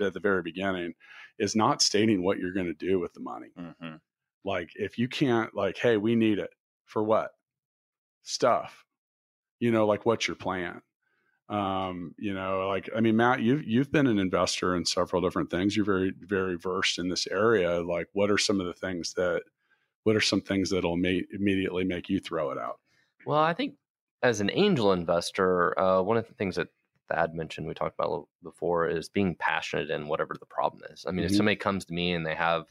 at 0.00 0.12
the 0.12 0.20
very 0.20 0.42
beginning, 0.42 0.94
is 1.38 1.54
not 1.54 1.82
stating 1.82 2.24
what 2.24 2.38
you're 2.38 2.52
going 2.52 2.66
to 2.66 2.74
do 2.74 2.98
with 2.98 3.12
the 3.14 3.20
money. 3.20 3.48
Mm-hmm. 3.58 3.96
Like, 4.44 4.70
if 4.74 4.98
you 4.98 5.08
can't, 5.08 5.54
like, 5.54 5.78
hey, 5.78 5.96
we 5.96 6.16
need 6.16 6.38
it 6.38 6.50
for 6.84 7.02
what 7.04 7.30
stuff, 8.22 8.84
you 9.60 9.70
know, 9.70 9.86
like, 9.86 10.04
what's 10.04 10.26
your 10.26 10.36
plan? 10.36 10.82
Um, 11.48 12.14
you 12.18 12.34
know 12.34 12.68
like 12.68 12.90
i 12.94 13.00
mean 13.00 13.16
matt 13.16 13.40
you've 13.40 13.64
you've 13.64 13.90
been 13.90 14.06
an 14.06 14.18
investor 14.18 14.76
in 14.76 14.84
several 14.84 15.22
different 15.22 15.50
things. 15.50 15.76
You're 15.76 15.86
very 15.86 16.12
very 16.18 16.56
versed 16.56 16.98
in 16.98 17.08
this 17.08 17.26
area. 17.26 17.80
Like 17.80 18.08
what 18.12 18.30
are 18.30 18.38
some 18.38 18.60
of 18.60 18.66
the 18.66 18.74
things 18.74 19.14
that 19.14 19.42
what 20.04 20.16
are 20.16 20.20
some 20.20 20.40
things 20.40 20.70
that'll 20.70 20.94
immediately 20.94 21.84
make 21.84 22.08
you 22.08 22.20
throw 22.20 22.50
it 22.50 22.58
out? 22.58 22.80
Well 23.26 23.38
i 23.38 23.54
think 23.54 23.74
as 24.22 24.40
an 24.40 24.50
angel 24.52 24.92
investor 24.92 25.78
uh, 25.78 26.02
one 26.02 26.16
of 26.16 26.26
the 26.26 26.34
things 26.34 26.56
that 26.56 26.68
thad 27.08 27.34
mentioned 27.34 27.66
we 27.66 27.74
talked 27.74 27.98
about 27.98 28.28
before 28.42 28.88
is 28.88 29.08
being 29.08 29.34
passionate 29.34 29.90
in 29.90 30.08
whatever 30.08 30.36
the 30.38 30.46
problem 30.46 30.82
is. 30.90 31.04
I 31.06 31.10
mean 31.10 31.24
mm-hmm. 31.24 31.32
if 31.32 31.36
somebody 31.36 31.56
comes 31.56 31.84
to 31.86 31.94
me 31.94 32.12
and 32.12 32.26
they 32.26 32.34
have 32.34 32.64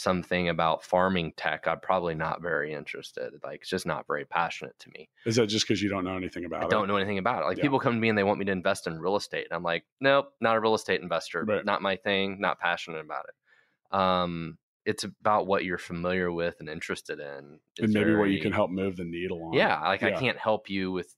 something 0.00 0.48
about 0.48 0.82
farming 0.82 1.32
tech, 1.36 1.66
I'm 1.66 1.80
probably 1.80 2.14
not 2.14 2.40
very 2.40 2.72
interested. 2.72 3.34
Like, 3.44 3.60
it's 3.60 3.70
just 3.70 3.86
not 3.86 4.06
very 4.06 4.24
passionate 4.24 4.78
to 4.80 4.90
me. 4.90 5.08
Is 5.26 5.36
that 5.36 5.46
just 5.48 5.66
because 5.66 5.82
you 5.82 5.90
don't 5.90 6.04
know 6.04 6.16
anything 6.16 6.44
about 6.44 6.62
I 6.62 6.66
it? 6.66 6.70
don't 6.70 6.88
know 6.88 6.96
anything 6.96 7.18
about 7.18 7.42
it. 7.42 7.46
Like, 7.46 7.58
yeah. 7.58 7.62
people 7.62 7.78
come 7.78 7.94
to 7.94 8.00
me 8.00 8.08
and 8.08 8.16
they 8.16 8.24
want 8.24 8.38
me 8.38 8.46
to 8.46 8.52
invest 8.52 8.86
in 8.86 8.98
real 8.98 9.16
estate. 9.16 9.46
And 9.50 9.56
I'm 9.56 9.62
like, 9.62 9.84
nope, 10.00 10.32
not 10.40 10.56
a 10.56 10.60
real 10.60 10.74
estate 10.74 11.02
investor. 11.02 11.44
Right. 11.44 11.64
Not 11.64 11.82
my 11.82 11.96
thing. 11.96 12.40
Not 12.40 12.58
passionate 12.58 13.00
about 13.00 13.26
it. 13.28 13.96
Um, 13.96 14.58
it's 14.86 15.04
about 15.04 15.46
what 15.46 15.64
you're 15.64 15.78
familiar 15.78 16.32
with 16.32 16.56
and 16.60 16.68
interested 16.68 17.20
in. 17.20 17.60
It's 17.76 17.84
and 17.84 17.92
maybe 17.92 18.14
what 18.14 18.30
you 18.30 18.40
can 18.40 18.52
help 18.52 18.70
move 18.70 18.96
the 18.96 19.04
needle 19.04 19.44
on. 19.44 19.52
Yeah. 19.52 19.80
Like, 19.80 20.00
yeah. 20.00 20.08
I 20.08 20.12
can't 20.12 20.38
help 20.38 20.70
you 20.70 20.90
with 20.90 21.14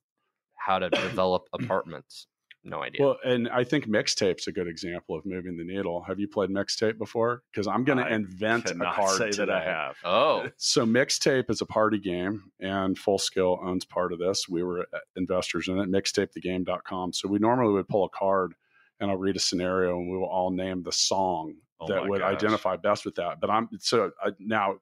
how 0.56 0.78
to 0.78 0.90
develop 0.90 1.48
apartments 1.52 2.26
no 2.64 2.82
idea. 2.82 3.04
Well, 3.04 3.16
and 3.24 3.48
I 3.48 3.64
think 3.64 3.88
mixtape's 3.88 4.46
a 4.46 4.52
good 4.52 4.68
example 4.68 5.16
of 5.16 5.26
moving 5.26 5.56
the 5.56 5.64
needle. 5.64 6.02
Have 6.02 6.20
you 6.20 6.28
played 6.28 6.50
mixtape 6.50 6.96
before? 6.96 7.42
Because 7.50 7.66
I'm 7.66 7.84
going 7.84 7.98
to 7.98 8.06
invent 8.06 8.70
a 8.70 8.74
card 8.76 9.18
say 9.18 9.30
today. 9.30 9.46
that 9.46 9.50
I 9.50 9.64
have. 9.64 9.96
Oh, 10.04 10.48
so 10.56 10.86
mixtape 10.86 11.50
is 11.50 11.60
a 11.60 11.66
party 11.66 11.98
game, 11.98 12.50
and 12.60 12.96
Full 12.96 13.18
Scale 13.18 13.58
owns 13.62 13.84
part 13.84 14.12
of 14.12 14.18
this. 14.18 14.48
We 14.48 14.62
were 14.62 14.86
uh, 14.92 14.98
investors 15.16 15.68
in 15.68 15.78
it. 15.78 15.90
Mixtapethegame.com. 15.90 17.12
So 17.12 17.28
we 17.28 17.38
normally 17.38 17.72
would 17.72 17.88
pull 17.88 18.04
a 18.04 18.08
card, 18.10 18.54
and 19.00 19.10
I'll 19.10 19.16
read 19.16 19.36
a 19.36 19.40
scenario, 19.40 19.98
and 19.98 20.10
we 20.10 20.16
will 20.16 20.28
all 20.28 20.50
name 20.50 20.82
the 20.82 20.92
song 20.92 21.54
oh 21.80 21.88
that 21.88 22.06
would 22.06 22.20
gosh. 22.20 22.34
identify 22.36 22.76
best 22.76 23.04
with 23.04 23.16
that. 23.16 23.40
But 23.40 23.50
I'm 23.50 23.68
so 23.80 24.12
I, 24.22 24.30
now 24.38 24.76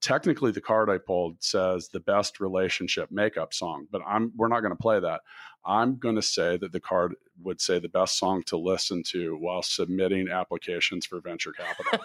technically 0.00 0.50
the 0.50 0.60
card 0.60 0.90
I 0.90 0.98
pulled 0.98 1.42
says 1.42 1.88
the 1.88 2.00
best 2.00 2.40
relationship 2.40 3.10
makeup 3.10 3.54
song, 3.54 3.86
but 3.90 4.02
I'm 4.06 4.32
we're 4.36 4.48
not 4.48 4.60
going 4.60 4.76
to 4.76 4.82
play 4.82 5.00
that. 5.00 5.20
I'm 5.66 5.96
going 5.96 6.16
to 6.16 6.22
say 6.22 6.56
that 6.58 6.72
the 6.72 6.80
card 6.80 7.14
would 7.42 7.60
say 7.60 7.78
the 7.78 7.88
best 7.88 8.18
song 8.18 8.42
to 8.44 8.56
listen 8.56 9.02
to 9.04 9.36
while 9.36 9.62
submitting 9.62 10.28
applications 10.28 11.06
for 11.06 11.20
venture 11.20 11.52
capital. 11.52 12.04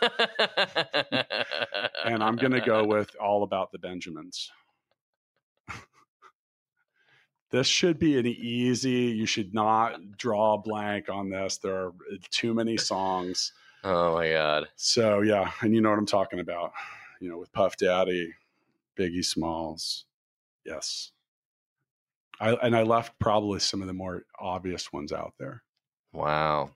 and 2.06 2.24
I'm 2.24 2.36
going 2.38 2.54
to 2.54 2.62
go 2.62 2.84
with 2.88 3.16
All 3.20 3.44
About 3.44 3.72
the 3.72 3.80
Benjamins. 3.80 4.52
this 7.52 7.68
should 7.68 8.00
be 8.00 8.18
an 8.18 8.26
easy, 8.26 8.92
you 8.92 9.26
should 9.26 9.54
not 9.54 10.18
draw 10.18 10.54
a 10.54 10.58
blank 10.58 11.10
on 11.10 11.30
this. 11.30 11.58
There 11.58 11.76
are 11.76 11.90
uh, 11.90 12.18
too 12.30 12.54
many 12.54 12.78
songs. 12.78 13.52
oh 13.84 14.16
my 14.16 14.30
god. 14.30 14.68
So, 14.76 15.22
yeah, 15.22 15.52
and 15.62 15.76
you 15.76 15.82
know 15.82 15.90
what 15.90 16.00
I'm 16.00 16.06
talking 16.06 16.40
about. 16.40 16.72
You 17.20 17.30
know, 17.30 17.38
with 17.38 17.52
Puff 17.52 17.76
Daddy, 17.76 18.34
Biggie 18.98 19.26
Smalls. 19.26 20.06
Yes. 20.66 21.12
I, 22.40 22.54
and 22.54 22.76
I 22.76 22.84
left 22.84 23.20
probably 23.20 23.60
some 23.60 23.82
of 23.82 23.88
the 23.88 23.94
more 23.94 24.24
obvious 24.40 24.94
ones 24.94 25.12
out 25.12 25.34
there. 25.38 25.64
Wow. 26.14 26.72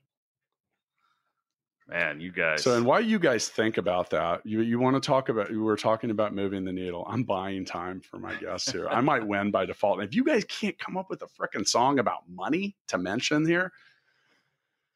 Man, 1.88 2.22
you 2.22 2.32
guys. 2.32 2.64
So, 2.64 2.76
and 2.78 2.86
why 2.86 3.00
you 3.00 3.20
guys 3.20 3.50
think 3.50 3.78
about 3.78 4.10
that? 4.12 4.46
You 4.46 4.62
you 4.62 4.80
want 4.80 4.96
to 4.96 5.06
talk 5.06 5.28
about? 5.28 5.50
We 5.50 5.58
were 5.58 5.76
talking 5.76 6.12
about 6.12 6.34
moving 6.34 6.64
the 6.64 6.72
needle. 6.72 7.06
I'm 7.10 7.24
buying 7.24 7.66
time 7.66 8.00
for 8.00 8.18
my 8.18 8.36
guests 8.36 8.72
here. 8.72 8.88
I 8.88 9.02
might 9.02 9.26
win 9.26 9.52
by 9.52 9.66
default. 9.66 10.00
And 10.00 10.08
if 10.08 10.16
you 10.16 10.24
guys 10.24 10.46
can't 10.46 10.80
come 10.80 10.96
up 10.96 11.10
with 11.10 11.22
a 11.24 11.28
freaking 11.28 11.68
song 11.68 12.00
about 12.00 12.30
money 12.30 12.78
to 12.88 12.98
mention 12.98 13.46
here, 13.46 13.74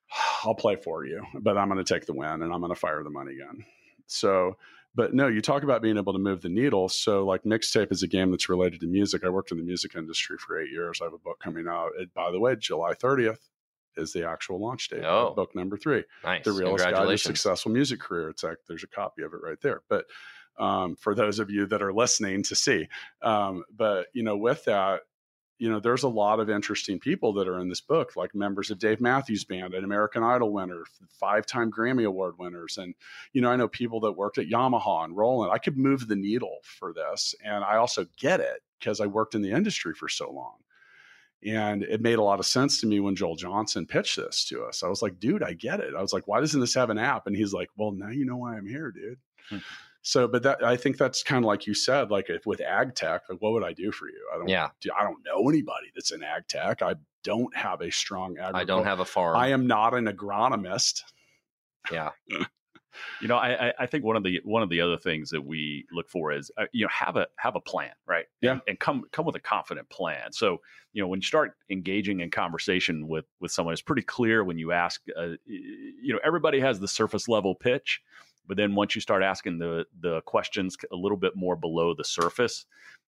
I'll 0.44 0.56
play 0.56 0.78
for 0.78 1.06
you. 1.06 1.24
But 1.42 1.58
I'm 1.58 1.68
going 1.70 1.84
to 1.84 1.94
take 1.94 2.06
the 2.06 2.14
win 2.14 2.42
and 2.42 2.54
I'm 2.54 2.62
going 2.62 2.74
to 2.74 2.80
fire 2.80 3.04
the 3.04 3.10
money 3.10 3.38
gun. 3.38 3.66
So, 4.08 4.56
but 4.98 5.14
no, 5.14 5.28
you 5.28 5.42
talk 5.42 5.62
about 5.62 5.84
being 5.84 5.96
able 5.96 6.12
to 6.12 6.20
move 6.20 6.42
the 6.42 6.50
needle. 6.50 6.90
So, 6.90 7.24
like 7.24 7.44
mixtape 7.44 7.92
is 7.92 8.02
a 8.02 8.08
game 8.08 8.32
that's 8.32 8.50
related 8.50 8.80
to 8.80 8.88
music. 8.88 9.24
I 9.24 9.30
worked 9.30 9.52
in 9.52 9.60
the 9.60 9.64
music 9.64 9.96
industry 9.96 10.38
for 10.40 10.60
eight 10.60 10.72
years. 10.72 11.00
I 11.02 11.06
have 11.06 11.14
a 11.14 11.20
book 11.20 11.40
coming 11.40 11.68
out. 11.68 11.92
It, 12.00 12.12
by 12.16 12.32
the 12.32 12.40
way, 12.40 12.56
July 12.56 12.96
30th 12.96 13.38
is 13.96 14.12
the 14.12 14.28
actual 14.28 14.60
launch 14.60 14.90
date. 14.90 15.04
Oh. 15.06 15.28
of 15.28 15.36
Book 15.36 15.56
number 15.56 15.78
three 15.78 16.04
Nice. 16.24 16.44
the 16.44 16.52
realist 16.52 16.84
guide 16.84 17.08
to 17.08 17.18
successful 17.18 17.72
music 17.72 18.00
career. 18.00 18.30
It's 18.30 18.44
like 18.44 18.58
there's 18.68 18.84
a 18.84 18.88
copy 18.88 19.22
of 19.22 19.34
it 19.34 19.40
right 19.44 19.62
there. 19.62 19.82
But 19.88 20.06
um, 20.58 20.96
for 20.96 21.14
those 21.14 21.38
of 21.38 21.52
you 21.52 21.68
that 21.68 21.84
are 21.84 21.94
listening 21.94 22.42
to 22.44 22.56
see, 22.56 22.88
um, 23.22 23.64
but 23.76 24.08
you 24.14 24.24
know, 24.24 24.36
with 24.36 24.66
that, 24.66 25.02
you 25.58 25.70
know, 25.70 25.80
there's 25.80 26.04
a 26.04 26.10
lot 26.10 26.40
of 26.40 26.50
interesting 26.50 27.00
people 27.00 27.34
that 27.34 27.48
are 27.48 27.60
in 27.60 27.70
this 27.70 27.82
book, 27.82 28.16
like 28.16 28.36
members 28.36 28.70
of 28.70 28.80
Dave 28.80 29.02
Matthews 29.02 29.44
Band, 29.44 29.74
an 29.74 29.84
American 29.84 30.24
Idol 30.24 30.54
winner, 30.54 30.84
five-time 31.20 31.72
Grammy 31.72 32.06
Award 32.06 32.36
winners, 32.38 32.78
and 32.78 32.94
you 33.34 33.42
know, 33.42 33.50
I 33.50 33.56
know 33.56 33.68
people 33.68 34.00
that 34.02 34.12
worked 34.14 34.38
at 34.38 34.50
Yamaha 34.50 35.06
and 35.06 35.18
Roland. 35.18 35.52
I 35.52 35.58
could 35.58 35.78
move 35.78 36.08
the 36.08 36.16
needle 36.16 36.58
for 36.64 36.94
this, 36.94 37.34
and 37.44 37.64
I 37.64 37.78
also 37.78 38.06
get 38.20 38.40
it 38.40 38.62
because 38.80 39.02
I 39.02 39.08
worked 39.08 39.36
in 39.36 39.42
the 39.42 39.52
industry 39.52 39.94
for 39.94 40.08
so 40.10 40.32
long. 40.32 40.58
And 41.46 41.84
it 41.84 42.02
made 42.02 42.18
a 42.18 42.24
lot 42.24 42.40
of 42.40 42.48
sense 42.48 42.82
to 42.82 42.88
me 42.88 43.00
when 43.00 43.16
Joel 43.16 43.36
Johnson 43.36 43.86
pitched 43.86 44.18
this 44.18 44.44
to 44.46 44.64
us. 44.64 44.82
I 44.82 44.88
was 44.88 45.04
like, 45.04 45.20
dude, 45.20 45.44
I 45.44 45.54
get 45.54 45.80
it. 45.80 45.94
I 45.96 46.02
was 46.02 46.12
like, 46.12 46.28
why 46.28 46.40
doesn't 46.40 46.60
this 46.60 46.74
have 46.74 46.90
an 46.90 46.98
app? 46.98 47.28
And 47.28 47.36
he's 47.36 47.54
like, 47.54 47.70
well, 47.78 47.92
now 47.92 48.10
you 48.10 48.26
know 48.26 48.38
why 48.38 48.58
I'm 48.58 48.66
here, 48.66 48.92
dude. 48.92 49.20
Hmm. 49.50 49.58
So, 50.08 50.26
but 50.26 50.42
that 50.44 50.64
I 50.64 50.78
think 50.78 50.98
that's 50.98 51.22
kind 51.22 51.44
of 51.44 51.48
like 51.48 51.68
you 51.68 51.74
said, 51.74 52.12
like 52.12 52.30
if 52.30 52.46
with 52.46 52.62
ag 52.62 52.96
tech, 52.96 53.24
like 53.30 53.42
what 53.42 53.52
would 53.52 53.64
I 53.66 53.74
do 53.74 53.92
for 53.92 54.08
you? 54.08 54.30
I 54.34 54.38
don't, 54.38 54.48
Yeah. 54.48 54.70
I 54.98 55.04
don't 55.04 55.20
know 55.26 55.50
anybody 55.50 55.88
that's 55.94 56.12
in 56.12 56.24
ag 56.24 56.48
tech. 56.48 56.82
I 56.82 56.96
don't 57.26 57.54
have 57.58 57.82
a 57.82 57.92
strong 57.92 58.38
ag. 58.38 58.56
I 58.56 58.64
don't 58.64 58.86
have 58.86 59.02
a 59.02 59.06
farm. 59.06 59.36
I 59.36 59.50
am 59.50 59.68
not 59.68 59.94
an 59.94 60.06
agronomist. 60.06 61.02
yeah. 61.92 62.12
you 63.22 63.28
know, 63.28 63.36
I, 63.36 63.68
I- 63.70 63.74
I 63.80 63.86
think 63.86 64.06
one 64.06 64.16
of 64.16 64.24
the 64.24 64.40
one 64.46 64.64
of 64.64 64.70
the 64.70 64.80
other 64.80 64.98
things 64.98 65.30
that 65.32 65.42
we 65.46 65.86
look 65.92 66.10
for 66.10 66.32
is 66.32 66.50
uh, 66.58 66.66
you 66.72 66.86
know 66.86 66.90
have 66.92 67.18
a 67.18 67.28
have 67.38 67.56
a 67.58 67.62
plan, 67.62 67.92
right? 68.08 68.26
Yeah. 68.42 68.54
and, 68.54 68.62
and 68.66 68.80
come 68.80 69.04
come 69.12 69.26
with 69.26 69.36
a 69.36 69.42
confident 69.42 69.90
plan. 69.90 70.32
So 70.32 70.62
you 70.94 71.02
know 71.02 71.10
when 71.10 71.20
you 71.20 71.26
start 71.26 71.52
engaging 71.70 72.22
in 72.22 72.32
conversation 72.32 73.10
with 73.10 73.26
with 73.42 73.52
someone, 73.52 73.74
it's 73.74 73.82
pretty 73.82 74.04
clear 74.04 74.44
when 74.46 74.58
you 74.58 74.72
ask. 74.72 75.02
Uh, 75.20 75.34
you 75.46 76.14
know, 76.14 76.20
everybody 76.24 76.62
has 76.62 76.80
the 76.80 76.88
surface 76.88 77.28
level 77.28 77.56
pitch, 77.56 78.00
but 78.48 78.58
then 78.58 78.76
once 78.76 78.96
you 78.96 79.02
start 79.02 79.24
asking 79.24 79.60
the 79.60 79.86
the 80.02 80.22
questions 80.22 80.78
a 80.92 80.96
little 80.96 81.18
bit 81.18 81.36
more 81.36 81.56
below 81.56 81.94
the 81.94 82.04
surface, 82.04 82.66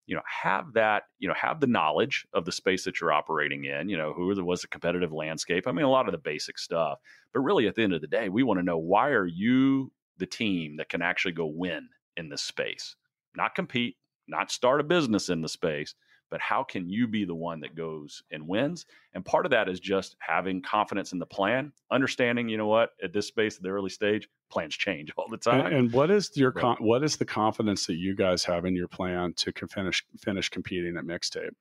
you 0.06 0.14
know, 0.14 0.22
have 0.26 0.72
that 0.74 1.04
you 1.18 1.28
know 1.28 1.34
have 1.34 1.60
the 1.60 1.66
knowledge 1.66 2.26
of 2.32 2.44
the 2.44 2.52
space 2.52 2.84
that 2.84 3.00
you're 3.00 3.12
operating 3.12 3.64
in. 3.64 3.88
You 3.88 3.96
know, 3.96 4.12
who 4.12 4.26
was 4.44 4.62
the 4.62 4.68
competitive 4.68 5.12
landscape? 5.12 5.66
I 5.66 5.72
mean, 5.72 5.84
a 5.84 5.90
lot 5.90 6.06
of 6.06 6.12
the 6.12 6.18
basic 6.18 6.58
stuff. 6.58 6.98
But 7.32 7.40
really, 7.40 7.68
at 7.68 7.74
the 7.74 7.82
end 7.82 7.94
of 7.94 8.00
the 8.00 8.06
day, 8.06 8.28
we 8.28 8.42
want 8.42 8.58
to 8.58 8.64
know 8.64 8.78
why 8.78 9.10
are 9.10 9.26
you 9.26 9.92
the 10.18 10.26
team 10.26 10.76
that 10.78 10.88
can 10.88 11.02
actually 11.02 11.32
go 11.32 11.46
win 11.46 11.88
in 12.16 12.28
this 12.28 12.42
space, 12.42 12.96
not 13.36 13.54
compete, 13.54 13.96
not 14.26 14.50
start 14.50 14.80
a 14.80 14.84
business 14.84 15.28
in 15.28 15.40
the 15.40 15.48
space, 15.48 15.94
but 16.30 16.40
how 16.40 16.62
can 16.62 16.88
you 16.88 17.06
be 17.06 17.24
the 17.24 17.34
one 17.34 17.60
that 17.60 17.74
goes 17.74 18.22
and 18.30 18.46
wins? 18.46 18.86
And 19.14 19.24
part 19.24 19.46
of 19.46 19.50
that 19.50 19.68
is 19.68 19.80
just 19.80 20.16
having 20.18 20.62
confidence 20.62 21.12
in 21.12 21.18
the 21.18 21.26
plan, 21.26 21.72
understanding, 21.90 22.48
you 22.48 22.56
know 22.56 22.66
what, 22.66 22.90
at 23.02 23.12
this 23.12 23.26
space, 23.26 23.56
at 23.56 23.62
the 23.62 23.70
early 23.70 23.90
stage, 23.90 24.28
plans 24.50 24.76
change 24.76 25.12
all 25.16 25.28
the 25.30 25.36
time. 25.36 25.66
And, 25.66 25.74
and 25.74 25.92
what 25.92 26.10
is 26.10 26.30
your 26.36 26.50
Right. 26.52 26.62
con- 26.62 26.76
what 26.80 27.02
is 27.02 27.16
the 27.16 27.24
confidence 27.24 27.86
that 27.86 27.94
you 27.96 28.14
guys 28.14 28.44
have 28.44 28.64
in 28.64 28.74
your 28.76 28.88
plan 28.88 29.32
to 29.34 29.52
finish 29.68 30.04
finish 30.20 30.48
competing 30.48 30.96
at 30.96 31.04
mixtape? 31.04 31.54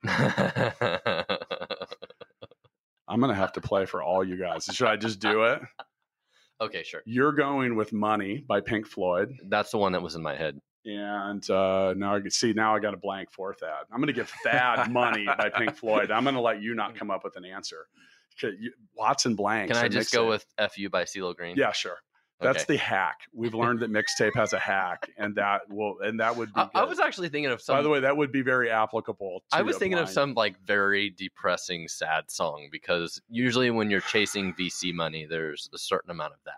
I'm 3.08 3.22
gonna 3.22 3.36
have 3.36 3.54
to 3.54 3.62
play 3.62 3.86
for 3.86 4.04
all 4.04 4.24
you 4.24 4.38
guys. 4.38 4.66
Should 4.66 4.88
I 4.88 4.98
just 4.98 5.20
do 5.20 5.44
it? 5.44 5.62
okay, 6.62 6.84
sure. 6.84 7.02
You're 7.06 7.32
going 7.32 7.76
with 7.78 7.94
"Money" 7.94 8.44
by 8.46 8.60
Pink 8.62 8.86
Floyd, 8.86 9.32
That's 9.48 9.72
the 9.72 9.78
one 9.78 9.94
that 9.94 10.02
was 10.02 10.16
in 10.16 10.22
my 10.22 10.36
head. 10.36 10.60
And 10.86 11.48
uh, 11.50 11.94
now 11.98 12.16
I 12.16 12.20
can 12.22 12.32
see 12.32 12.54
now 12.54 12.76
I 12.76 12.80
got 12.80 12.94
a 12.94 12.98
blank 12.98 13.32
for 13.32 13.56
that. 13.62 13.86
I'm 13.92 14.00
gonna 14.00 14.14
give 14.14 14.30
Thad 14.44 14.92
"Money" 14.92 15.26
by 15.26 15.50
Pink 15.50 15.76
Floyd. 15.78 16.12
I'm 16.12 16.24
gonna 16.24 16.42
let 16.42 16.62
you 16.62 16.74
not 16.76 16.96
come 16.96 17.12
up 17.12 17.24
with 17.24 17.36
an 17.36 17.46
answer. 17.46 17.88
you- 18.42 18.74
Watson 18.96 19.36
blanks. 19.36 19.74
Can 19.76 19.84
I 19.84 19.88
just 19.88 20.14
go 20.14 20.28
with 20.28 20.46
"Fu" 20.72 20.90
by 20.90 21.04
CeeLo 21.04 21.36
Green? 21.36 21.56
Yeah, 21.58 21.72
sure. 21.72 21.98
That's 22.40 22.64
Okay. 22.66 22.74
the 22.76 22.78
hack. 22.78 23.22
We've 23.34 23.56
learned 23.56 23.80
that 23.80 23.92
mixtape 23.92 24.36
has 24.36 24.54
a 24.54 24.60
hack, 24.60 25.10
and 25.18 25.34
that 25.36 25.62
will 25.70 25.96
and 26.02 26.20
that 26.20 26.36
would 26.36 26.54
be. 26.54 26.62
I, 26.62 26.70
I 26.76 26.84
was 26.84 27.00
actually 27.00 27.30
thinking 27.30 27.52
of 27.52 27.62
some. 27.62 27.76
By 27.78 27.82
the 27.82 27.90
way, 27.90 28.02
that 28.02 28.16
would 28.16 28.32
be 28.32 28.44
very 28.44 28.70
applicable. 28.70 29.42
To 29.50 29.58
I 29.58 29.64
was 29.64 29.78
thinking 29.78 29.98
of 29.98 30.08
some 30.08 30.36
like 30.36 30.60
very 30.64 31.10
depressing, 31.10 31.88
sad 31.88 32.30
song 32.30 32.70
because 32.72 33.20
usually 33.28 33.72
when 33.72 33.90
you're 33.90 34.02
chasing 34.02 34.54
VC 34.54 34.94
money, 34.94 35.26
there's 35.28 35.68
a 35.74 35.80
certain 35.80 36.12
amount 36.12 36.34
of 36.34 36.40
that. 36.46 36.54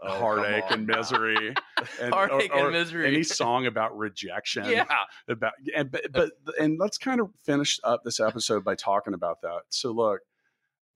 Oh, 0.00 0.18
heartache 0.20 0.64
and 0.70 0.86
misery, 0.86 1.54
and, 2.00 2.14
Heartache 2.14 2.52
or- 2.54 2.60
or 2.60 2.64
and 2.66 2.72
misery. 2.72 3.06
Any 3.06 3.22
song 3.24 3.66
about 3.66 3.98
rejection, 3.98 4.64
yeah. 4.66 4.84
about 5.28 5.54
and 5.74 5.90
but, 5.90 6.12
but 6.12 6.30
and 6.60 6.78
let's 6.78 6.98
kind 6.98 7.20
of 7.20 7.30
finish 7.44 7.80
up 7.82 8.04
this 8.04 8.20
episode 8.20 8.62
by 8.62 8.76
talking 8.76 9.12
about 9.12 9.42
that. 9.42 9.62
So 9.70 9.90
look, 9.90 10.20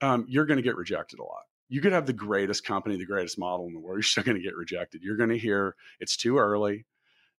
um, 0.01 0.25
you're 0.29 0.45
going 0.45 0.57
to 0.57 0.63
get 0.63 0.77
rejected 0.77 1.19
a 1.19 1.23
lot. 1.23 1.43
You 1.67 1.81
could 1.81 1.91
have 1.91 2.05
the 2.05 2.13
greatest 2.13 2.65
company, 2.65 2.97
the 2.97 3.05
greatest 3.05 3.37
model 3.37 3.67
in 3.67 3.73
the 3.73 3.79
world. 3.79 3.95
You're 3.97 4.03
still 4.03 4.23
going 4.23 4.37
to 4.37 4.43
get 4.43 4.55
rejected. 4.55 5.01
You're 5.03 5.17
going 5.17 5.29
to 5.31 5.37
hear 5.37 5.75
it's 5.99 6.15
too 6.15 6.37
early. 6.37 6.85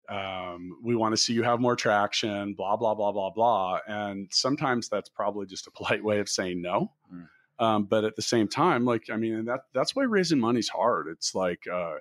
Um, 0.10 0.78
we 0.84 0.96
want 0.96 1.14
to 1.14 1.18
see 1.18 1.32
you 1.32 1.44
have 1.44 1.62
more 1.62 1.78
traction. 1.78 2.56
Blah 2.56 2.76
blah 2.76 2.94
blah 2.94 3.14
blah 3.14 3.30
blah. 3.30 3.80
And 3.88 4.28
sometimes 4.32 4.90
that's 4.90 5.08
probably 5.08 5.46
just 5.46 5.68
a 5.68 5.72
polite 5.72 6.04
way 6.04 6.20
of 6.20 6.28
saying 6.28 6.62
no. 6.62 6.92
Mm. 7.14 7.28
Um, 7.60 7.86
but 7.86 8.04
at 8.04 8.16
the 8.16 8.22
same 8.22 8.48
time, 8.48 8.86
like 8.86 9.10
I 9.12 9.18
mean, 9.18 9.36
and 9.36 9.48
that 9.48 9.62
that's 9.74 9.96
why 9.96 10.04
raising 10.04 10.40
money's 10.40 10.70
hard. 10.70 11.08
It's 11.08 11.36
like 11.36 11.68
uh, 11.72 11.96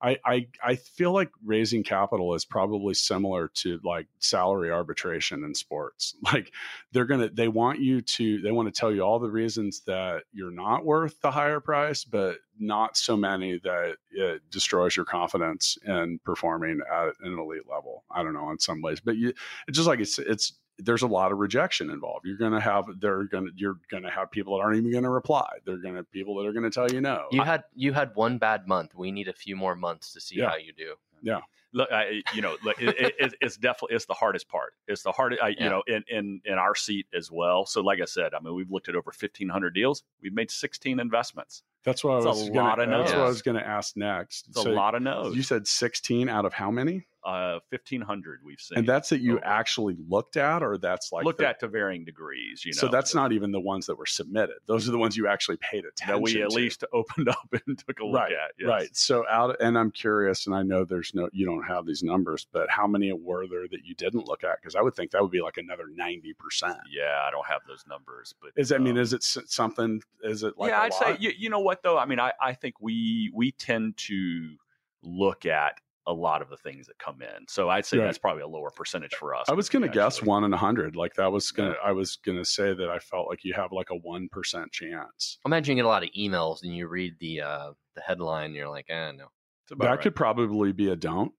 I, 0.00 0.16
I 0.24 0.46
I 0.62 0.76
feel 0.76 1.12
like 1.12 1.30
raising 1.44 1.82
capital 1.82 2.34
is 2.34 2.44
probably 2.44 2.94
similar 2.94 3.48
to 3.56 3.80
like 3.82 4.06
salary 4.20 4.70
arbitration 4.70 5.44
in 5.44 5.54
sports. 5.54 6.14
Like 6.32 6.52
they're 6.92 7.06
gonna 7.06 7.30
they 7.30 7.48
want 7.48 7.80
you 7.80 8.00
to 8.02 8.40
they 8.42 8.52
want 8.52 8.72
to 8.72 8.78
tell 8.78 8.92
you 8.92 9.00
all 9.02 9.18
the 9.18 9.30
reasons 9.30 9.80
that 9.86 10.24
you're 10.32 10.50
not 10.50 10.84
worth 10.84 11.20
the 11.20 11.30
higher 11.30 11.58
price, 11.58 12.04
but 12.04 12.38
not 12.58 12.96
so 12.96 13.16
many 13.16 13.58
that 13.64 13.96
it 14.10 14.42
destroys 14.50 14.94
your 14.94 15.06
confidence 15.06 15.78
in 15.86 16.20
performing 16.24 16.80
at 16.92 17.14
an 17.22 17.38
elite 17.38 17.68
level. 17.68 18.04
I 18.10 18.22
don't 18.22 18.34
know 18.34 18.50
in 18.50 18.58
some 18.58 18.82
ways, 18.82 19.00
but 19.00 19.16
you 19.16 19.32
it's 19.66 19.76
just 19.76 19.88
like 19.88 20.00
it's 20.00 20.18
it's 20.18 20.52
there's 20.78 21.02
a 21.02 21.06
lot 21.06 21.32
of 21.32 21.38
rejection 21.38 21.90
involved. 21.90 22.24
You're 22.26 22.36
gonna 22.38 22.60
have 22.60 22.86
they're 23.00 23.24
gonna 23.24 23.50
you're 23.56 23.78
gonna 23.90 24.10
have 24.10 24.30
people 24.30 24.56
that 24.56 24.62
aren't 24.62 24.76
even 24.78 24.92
gonna 24.92 25.10
reply. 25.10 25.48
They're 25.64 25.78
gonna 25.78 26.04
people 26.04 26.36
that 26.36 26.46
are 26.46 26.52
gonna 26.52 26.70
tell 26.70 26.90
you 26.90 27.00
no. 27.00 27.26
You 27.32 27.42
had 27.42 27.64
you 27.74 27.92
had 27.92 28.12
one 28.14 28.38
bad 28.38 28.66
month. 28.68 28.94
We 28.94 29.10
need 29.10 29.28
a 29.28 29.32
few 29.32 29.56
more 29.56 29.74
months 29.74 30.12
to 30.14 30.20
see 30.20 30.36
Yeah. 30.36 30.50
how 30.50 30.56
you 30.56 30.72
do. 30.72 30.94
Yeah. 31.22 31.40
Look, 31.74 31.90
I, 31.92 32.22
you 32.32 32.40
know, 32.40 32.56
look, 32.64 32.80
it, 32.80 32.88
it, 32.98 33.14
it's- 33.18 33.34
it's 33.42 33.56
definitely 33.58 33.96
it's 33.96 34.06
the 34.06 34.14
hardest 34.14 34.48
part. 34.48 34.72
It's 34.86 35.02
the 35.02 35.12
hardest, 35.12 35.42
I, 35.42 35.48
you 35.48 35.68
know, 35.68 35.82
in, 35.86 36.02
in 36.08 36.40
in 36.46 36.54
our 36.54 36.74
seat 36.74 37.06
as 37.12 37.30
well. 37.30 37.66
So, 37.66 37.82
like 37.82 38.00
I 38.00 38.06
said, 38.06 38.32
I 38.32 38.40
mean, 38.40 38.54
we've 38.54 38.70
looked 38.70 38.88
at 38.88 38.94
over 38.96 39.12
fifteen 39.12 39.50
hundred 39.50 39.74
deals. 39.74 40.02
We've 40.22 40.32
made 40.32 40.50
sixteen 40.50 40.98
investments. 40.98 41.62
That's 41.84 42.02
what 42.02 42.16
It's 42.18 42.26
I 42.26 42.30
a 42.30 42.32
was 42.32 42.48
lot 42.50 42.78
gonna, 42.78 42.98
of 42.98 43.04
That's 43.04 43.12
what 43.16 43.22
I 43.24 43.28
was 43.28 43.42
going 43.42 43.56
to 43.56 43.66
ask 43.66 43.96
next. 43.96 44.48
It's 44.48 44.62
So 44.62 44.70
a 44.70 44.72
lot 44.72 44.94
of 44.94 45.02
no's. 45.02 45.34
You 45.36 45.42
said 45.42 45.66
16 45.66 46.28
out 46.28 46.44
of 46.44 46.52
how 46.52 46.70
many? 46.72 47.06
Uh, 47.28 47.60
fifteen 47.70 48.00
hundred. 48.00 48.40
We've 48.42 48.58
seen, 48.60 48.78
And 48.78 48.88
that's 48.88 49.10
that 49.10 49.20
you 49.20 49.36
over. 49.36 49.44
actually 49.44 49.96
looked 50.08 50.36
at, 50.36 50.62
or 50.62 50.78
that's 50.78 51.12
like 51.12 51.24
looked 51.24 51.40
the- 51.40 51.48
at 51.48 51.60
to 51.60 51.68
varying 51.68 52.04
degrees. 52.04 52.64
You 52.64 52.72
know, 52.74 52.80
so 52.80 52.88
that's 52.88 53.14
not 53.14 53.32
even 53.32 53.52
the 53.52 53.60
ones 53.60 53.86
that 53.86 53.96
were 53.96 54.06
submitted. 54.06 54.56
Those 54.66 54.88
are 54.88 54.92
the 54.92 54.98
ones 54.98 55.16
you 55.16 55.28
actually 55.28 55.58
paid 55.58 55.84
attention. 55.84 56.14
that 56.14 56.20
we 56.22 56.42
at 56.42 56.50
to. 56.50 56.56
least 56.56 56.84
opened 56.92 57.28
up 57.38 57.48
and 57.66 57.78
took 57.78 58.00
a 58.00 58.04
look 58.06 58.14
right, 58.22 58.32
at. 58.32 58.52
yes. 58.58 58.68
right. 58.68 58.96
So 58.96 59.24
out, 59.30 59.56
and 59.60 59.76
I'm 59.78 59.90
curious, 59.90 60.46
and 60.46 60.54
I 60.54 60.62
know 60.62 60.84
there's 60.84 61.12
no, 61.14 61.28
you 61.32 61.44
don't 61.44 61.64
have 61.64 61.84
these 61.86 62.02
numbers, 62.02 62.46
but 62.52 62.70
how 62.70 62.86
many 62.86 63.12
were 63.12 63.46
there 63.46 63.68
that 63.70 63.84
you 63.84 63.94
didn't 63.94 64.26
look 64.26 64.42
at? 64.44 64.60
Because 64.60 64.74
I 64.74 64.80
would 64.80 64.94
think 64.96 65.10
that 65.10 65.20
would 65.22 65.30
be 65.30 65.42
like 65.42 65.58
another 65.58 65.84
ninety 65.94 66.32
percent. 66.32 66.78
Yeah, 66.90 67.24
I 67.26 67.30
don't 67.30 67.46
have 67.46 67.60
those 67.68 67.84
numbers, 67.86 68.34
but 68.40 68.52
Is 68.56 68.70
that 68.70 68.76
I 68.76 68.78
mean, 68.78 68.96
um, 68.96 69.02
is 69.02 69.12
it 69.12 69.22
something? 69.22 70.00
Is 70.22 70.42
it 70.44 70.54
like 70.56 70.70
yeah, 70.70 70.80
I'd 70.80 70.94
say 70.94 71.16
you, 71.20 71.32
you 71.36 71.50
know 71.50 71.60
what 71.60 71.82
though. 71.82 71.98
I 71.98 72.06
mean, 72.06 72.20
I, 72.20 72.32
I 72.40 72.54
think 72.54 72.76
we 72.80 73.30
we 73.34 73.52
tend 73.52 73.96
to 73.98 74.56
look 75.02 75.44
at 75.46 75.74
a 76.08 76.12
lot 76.12 76.42
of 76.42 76.48
the 76.48 76.56
things 76.56 76.86
that 76.86 76.98
come 76.98 77.20
in. 77.22 77.46
So 77.48 77.68
I'd 77.68 77.84
say 77.86 77.98
Right. 77.98 78.06
that's 78.06 78.18
probably 78.18 78.42
a 78.42 78.48
lower 78.48 78.70
percentage 78.70 79.14
for 79.14 79.34
us. 79.34 79.46
I 79.48 79.52
was 79.52 79.68
going 79.68 79.82
to 79.82 79.88
guess 79.88 80.16
actually- 80.16 80.28
one 80.28 80.42
in 80.44 80.52
a 80.52 80.56
hundred. 80.56 80.96
Like 80.96 81.14
that 81.14 81.30
was 81.30 81.50
gonna. 81.52 81.70
Yeah. 81.80 81.88
I 81.88 81.92
was 81.92 82.16
going 82.16 82.38
to 82.38 82.44
say 82.44 82.72
that 82.74 82.88
I 82.88 82.98
felt 82.98 83.28
like 83.28 83.44
you 83.44 83.52
have 83.54 83.70
like 83.72 83.90
a 83.90 83.94
one 83.96 84.28
percent 84.30 84.72
chance. 84.72 85.38
Imagine 85.46 85.76
you 85.76 85.82
get 85.82 85.86
a 85.86 85.88
lot 85.88 86.02
of 86.02 86.08
emails 86.18 86.62
and 86.64 86.74
you 86.74 86.88
read 86.88 87.14
the 87.20 87.42
uh, 87.42 87.72
the 87.94 88.00
headline 88.00 88.46
and 88.46 88.54
you're 88.54 88.68
like, 88.70 88.86
eh, 88.88 89.12
no. 89.12 89.26
It's 89.64 89.72
about 89.72 89.84
That 89.84 89.90
right. 89.90 90.00
could 90.00 90.16
probably 90.16 90.72
be 90.72 90.88
a 90.88 90.96
don't. 90.96 91.32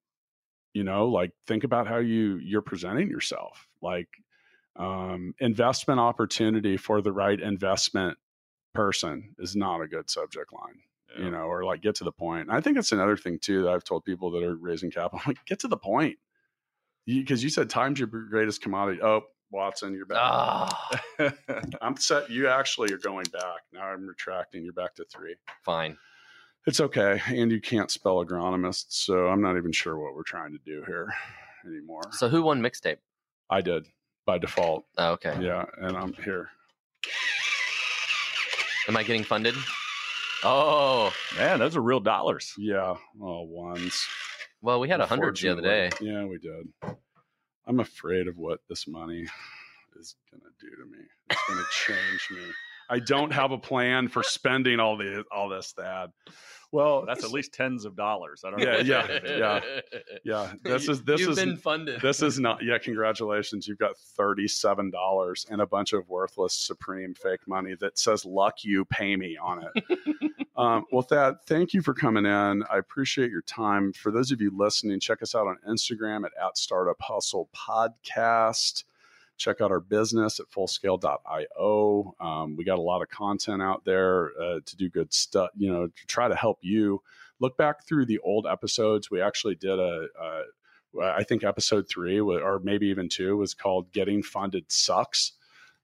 You 0.75 0.83
know, 0.83 1.07
like 1.07 1.31
think 1.47 1.63
about 1.63 1.87
how 1.87 1.97
you 1.97 2.37
you're 2.37 2.61
presenting 2.61 3.09
yourself. 3.09 3.67
Like 3.81 4.07
um, 4.75 5.33
investment 5.39 5.99
opportunity 5.99 6.77
for 6.77 7.01
the 7.01 7.11
right 7.11 7.39
investment 7.41 8.17
person 8.75 9.33
is 9.39 9.55
not 9.55 9.81
a 9.81 9.87
good 9.87 10.09
subject 10.09 10.53
line. 10.53 10.79
Yeah. 11.17 11.25
You 11.25 11.31
know, 11.31 11.43
or 11.43 11.63
like 11.63 11.81
get 11.81 11.95
to 11.95 12.03
the 12.03 12.11
point. 12.11 12.47
And 12.47 12.51
I 12.51 12.61
think 12.61 12.77
it's 12.77 12.91
another 12.91 13.17
thing 13.17 13.39
too 13.39 13.63
that 13.63 13.71
I've 13.71 13.83
told 13.83 14.05
people 14.05 14.31
that 14.31 14.43
are 14.43 14.55
raising 14.55 14.91
capital. 14.91 15.21
Like 15.27 15.43
get 15.45 15.59
to 15.59 15.67
the 15.67 15.77
point. 15.77 16.17
Because 17.05 17.43
you, 17.43 17.49
said 17.49 17.69
time's 17.69 17.97
your 17.99 18.07
greatest 18.07 18.61
commodity. 18.61 18.99
Oh, 19.01 19.21
Watson, 19.51 19.95
you're 19.95 20.05
back. 20.05 20.19
Ah, 20.21 20.91
I'm 21.81 21.97
set. 21.97 22.29
You 22.29 22.47
actually 22.47 22.93
are 22.93 22.99
going 22.99 23.25
back. 23.33 23.61
Now 23.73 23.81
I'm 23.81 24.05
retracting. 24.05 24.63
You're 24.63 24.73
back 24.73 24.93
to 24.95 25.05
three. 25.05 25.35
fine. 25.65 25.97
It's 26.67 26.79
okay. 26.79 27.19
And 27.27 27.51
you 27.51 27.59
can't 27.61 27.89
spell 27.89 28.23
agronomist. 28.23 28.85
So 28.89 29.27
I'm 29.27 29.41
not 29.41 29.57
even 29.57 29.71
sure 29.71 29.97
what 29.97 30.13
we're 30.13 30.23
trying 30.23 30.51
to 30.51 30.59
do 30.63 30.83
here 30.85 31.11
anymore. 31.65 32.03
So 32.11 32.29
who 32.29 32.43
won 32.43 32.61
mixtape? 32.61 32.97
I 33.49 33.61
did 33.61 33.87
by 34.25 34.37
default. 34.37 34.85
Oh, 34.97 35.13
okay. 35.13 35.35
Yeah. 35.41 35.65
And 35.81 35.97
I'm 35.97 36.13
here. 36.13 36.49
Am 38.87 38.97
I 38.97 39.03
getting 39.03 39.23
funded? 39.23 39.55
Oh, 40.43 41.11
Man, 41.37 41.59
those 41.59 41.75
are 41.75 41.81
real 41.81 41.99
dollars. 41.99 42.53
Yeah. 42.57 42.95
Oh, 43.21 43.41
ones. 43.43 44.05
well, 44.61 44.79
we 44.79 44.87
had 44.87 45.01
a 45.01 45.05
hundred 45.05 45.37
the 45.37 45.49
other 45.49 45.61
day. 45.61 45.89
Yeah, 46.01 46.25
we 46.25 46.37
did. 46.37 46.67
I'm 47.67 47.79
afraid 47.79 48.27
of 48.27 48.37
what 48.37 48.59
this 48.69 48.87
money 48.87 49.25
is 49.99 50.15
going 50.31 50.41
to 50.41 50.65
do 50.65 50.75
to 50.75 50.85
me. 50.89 51.03
It's 51.29 51.41
going 51.47 51.59
to 51.59 51.65
change 51.71 52.27
me. 52.31 52.51
I 52.89 52.99
don't 52.99 53.31
have 53.31 53.51
a 53.51 53.57
plan 53.57 54.07
for 54.07 54.23
spending 54.23 54.79
all 54.79 54.97
the 54.97 55.23
all 55.31 55.49
this, 55.49 55.73
Thad. 55.77 56.11
Well, 56.71 57.03
That's 57.07 57.23
at 57.23 57.31
least 57.31 57.53
tens 57.53 57.85
of 57.85 57.95
dollars. 57.95 58.43
I 58.45 58.51
don't 58.51 58.59
Yeah, 58.59 58.71
know. 58.73 58.79
yeah, 58.79 59.19
yeah. 59.25 59.59
yeah. 60.23 60.53
This 60.63 60.87
is 60.87 61.01
this 61.03 61.19
You've 61.21 61.31
is 61.31 61.35
been 61.37 61.57
funded. 61.57 62.01
this 62.01 62.21
is 62.21 62.39
not 62.47 62.63
yeah 62.63 62.77
congratulations 62.77 63.67
you've 63.67 63.79
got 63.79 63.95
$37 64.17 65.49
and 65.49 65.61
a 65.61 65.65
bunch 65.67 65.93
of 65.93 66.07
worthless 66.09 66.53
supreme 66.53 67.13
fake 67.13 67.47
money 67.47 67.75
that 67.79 67.97
says 67.97 68.25
luck 68.25 68.55
you 68.63 68.85
pay 68.85 69.15
me 69.15 69.37
on 69.41 69.63
it 69.63 69.83
um, 70.57 70.85
well 70.91 71.01
thad 71.01 71.35
thank 71.47 71.73
you 71.73 71.81
for 71.81 71.93
coming 71.93 72.25
in 72.25 72.63
i 72.69 72.77
appreciate 72.77 73.31
your 73.31 73.41
time 73.43 73.91
for 73.93 74.11
those 74.11 74.31
of 74.31 74.41
you 74.41 74.51
listening 74.55 74.99
check 74.99 75.21
us 75.21 75.35
out 75.35 75.47
on 75.47 75.57
instagram 75.67 76.25
at, 76.25 76.31
at 76.43 76.57
startup 76.57 76.97
hustle 77.01 77.49
podcast 77.55 78.83
check 79.39 79.61
out 79.61 79.71
our 79.71 79.79
business 79.79 80.39
at 80.39 80.49
fullscale.io 80.51 82.15
um, 82.19 82.55
we 82.55 82.63
got 82.63 82.77
a 82.77 82.81
lot 82.81 83.01
of 83.01 83.09
content 83.09 83.61
out 83.61 83.83
there 83.85 84.31
uh, 84.39 84.59
to 84.65 84.75
do 84.75 84.89
good 84.89 85.11
stuff 85.13 85.49
you 85.57 85.71
know 85.71 85.87
to 85.87 86.05
try 86.07 86.27
to 86.27 86.35
help 86.35 86.59
you 86.61 87.01
look 87.39 87.57
back 87.57 87.87
through 87.87 88.05
the 88.05 88.19
old 88.19 88.45
episodes 88.45 89.09
we 89.09 89.21
actually 89.21 89.55
did 89.55 89.79
a, 89.79 90.07
a 90.21 90.41
I 91.01 91.23
think 91.23 91.43
episode 91.43 91.87
three, 91.87 92.19
or 92.19 92.59
maybe 92.63 92.87
even 92.87 93.09
two, 93.09 93.37
was 93.37 93.53
called 93.53 93.91
"Getting 93.91 94.23
Funded 94.23 94.71
Sucks." 94.71 95.33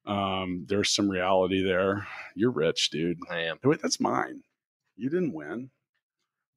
Um, 0.05 0.65
there's 0.67 0.89
some 0.89 1.09
reality 1.09 1.63
there. 1.63 2.07
You're 2.35 2.51
rich, 2.51 2.89
dude. 2.89 3.19
I 3.29 3.41
am. 3.41 3.57
Wait, 3.63 3.81
that's 3.81 3.99
mine. 3.99 4.41
You 4.95 5.09
didn't 5.09 5.33
win. 5.33 5.69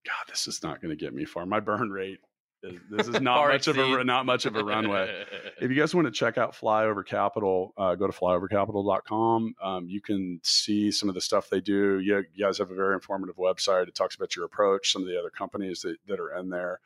God, 0.07 0.29
this 0.29 0.47
is 0.47 0.63
not 0.63 0.81
going 0.81 0.91
to 0.97 1.03
get 1.03 1.15
me 1.15 1.25
far. 1.25 1.45
My 1.47 1.61
burn 1.61 1.91
rate. 1.91 2.21
Is, 2.63 2.81
this 2.91 3.09
is 3.09 3.21
not 3.21 3.49
much 3.49 3.69
of 3.69 3.79
a 3.79 4.05
not 4.05 4.27
much 4.27 4.47
of 4.47 4.57
a 4.57 4.65
runway. 4.65 5.25
If 5.61 5.71
you 5.71 5.77
guys 5.77 5.93
want 5.93 6.07
to 6.07 6.13
check 6.13 6.39
out 6.39 6.53
Flyover 6.53 7.05
Capital, 7.05 7.75
uh, 7.77 7.97
go 7.97 8.07
to 8.07 8.13
flyovercapital.com. 8.13 9.55
Um, 9.61 9.89
you 9.89 10.01
can 10.01 10.41
see 10.45 10.93
some 10.93 11.09
of 11.09 11.17
the 11.17 11.21
stuff 11.21 11.51
they 11.51 11.61
do. 11.61 11.99
You, 11.99 12.25
you 12.33 12.45
guys 12.45 12.59
have 12.59 12.71
a 12.71 12.75
very 12.75 12.95
informative 12.95 13.37
website. 13.37 13.89
It 13.89 13.95
talks 13.97 14.15
about 14.15 14.37
your 14.37 14.45
approach, 14.45 14.93
some 14.93 15.03
of 15.03 15.09
the 15.09 15.19
other 15.19 15.31
companies 15.31 15.81
that, 15.81 15.97
that 16.07 16.21
are 16.21 16.37
in 16.37 16.49
there. 16.49 16.79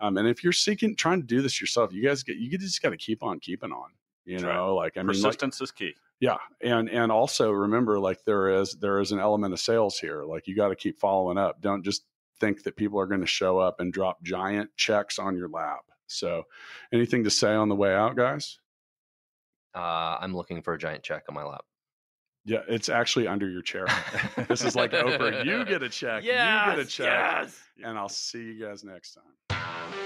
Um, 0.00 0.16
and 0.16 0.26
if 0.26 0.42
you're 0.42 0.52
seeking, 0.52 0.96
trying 0.96 1.20
to 1.20 1.26
do 1.26 1.40
this 1.40 1.60
yourself, 1.60 1.92
you 1.92 2.02
guys 2.02 2.24
get, 2.24 2.36
you 2.36 2.56
just 2.58 2.82
got 2.82 2.90
to 2.90 2.96
keep 2.96 3.22
on 3.22 3.38
keeping 3.38 3.70
on. 3.70 3.90
You 4.24 4.38
That's 4.38 4.44
know, 4.44 4.74
like 4.74 4.96
I 4.96 5.02
mean, 5.02 5.08
like, 5.08 5.22
Persistence 5.22 5.60
is 5.60 5.70
key. 5.70 5.94
yeah, 6.18 6.38
and 6.60 6.90
and 6.90 7.12
also 7.12 7.52
remember, 7.52 8.00
like 8.00 8.24
there 8.24 8.60
is 8.60 8.72
there 8.80 8.98
is 8.98 9.12
an 9.12 9.20
element 9.20 9.54
of 9.54 9.60
sales 9.60 10.00
here. 10.00 10.24
Like 10.24 10.48
you 10.48 10.56
got 10.56 10.70
to 10.70 10.76
keep 10.76 10.98
following 10.98 11.38
up. 11.38 11.60
Don't 11.60 11.84
just 11.84 12.02
think 12.40 12.62
that 12.64 12.76
people 12.76 13.00
are 13.00 13.06
going 13.06 13.20
to 13.20 13.26
show 13.26 13.58
up 13.58 13.80
and 13.80 13.92
drop 13.92 14.22
giant 14.22 14.70
checks 14.76 15.18
on 15.18 15.36
your 15.36 15.48
lap. 15.48 15.80
So, 16.06 16.44
anything 16.92 17.24
to 17.24 17.30
say 17.30 17.52
on 17.52 17.68
the 17.68 17.74
way 17.74 17.94
out, 17.94 18.16
guys? 18.16 18.58
Uh, 19.74 20.18
I'm 20.20 20.34
looking 20.34 20.62
for 20.62 20.74
a 20.74 20.78
giant 20.78 21.02
check 21.02 21.24
on 21.28 21.34
my 21.34 21.42
lap. 21.42 21.64
Yeah, 22.44 22.60
it's 22.68 22.88
actually 22.88 23.26
under 23.26 23.48
your 23.48 23.62
chair. 23.62 23.86
this 24.48 24.64
is 24.64 24.76
like 24.76 24.92
Oprah. 24.92 25.44
You 25.44 25.64
get 25.64 25.82
a 25.82 25.88
check. 25.88 26.22
you 26.22 26.30
get 26.30 26.78
a 26.78 26.84
check. 26.84 27.06
Yes. 27.06 27.60
And 27.82 27.98
I'll 27.98 28.08
see 28.08 28.38
you 28.38 28.64
guys 28.64 28.84
next 28.84 29.18
time. 29.50 30.05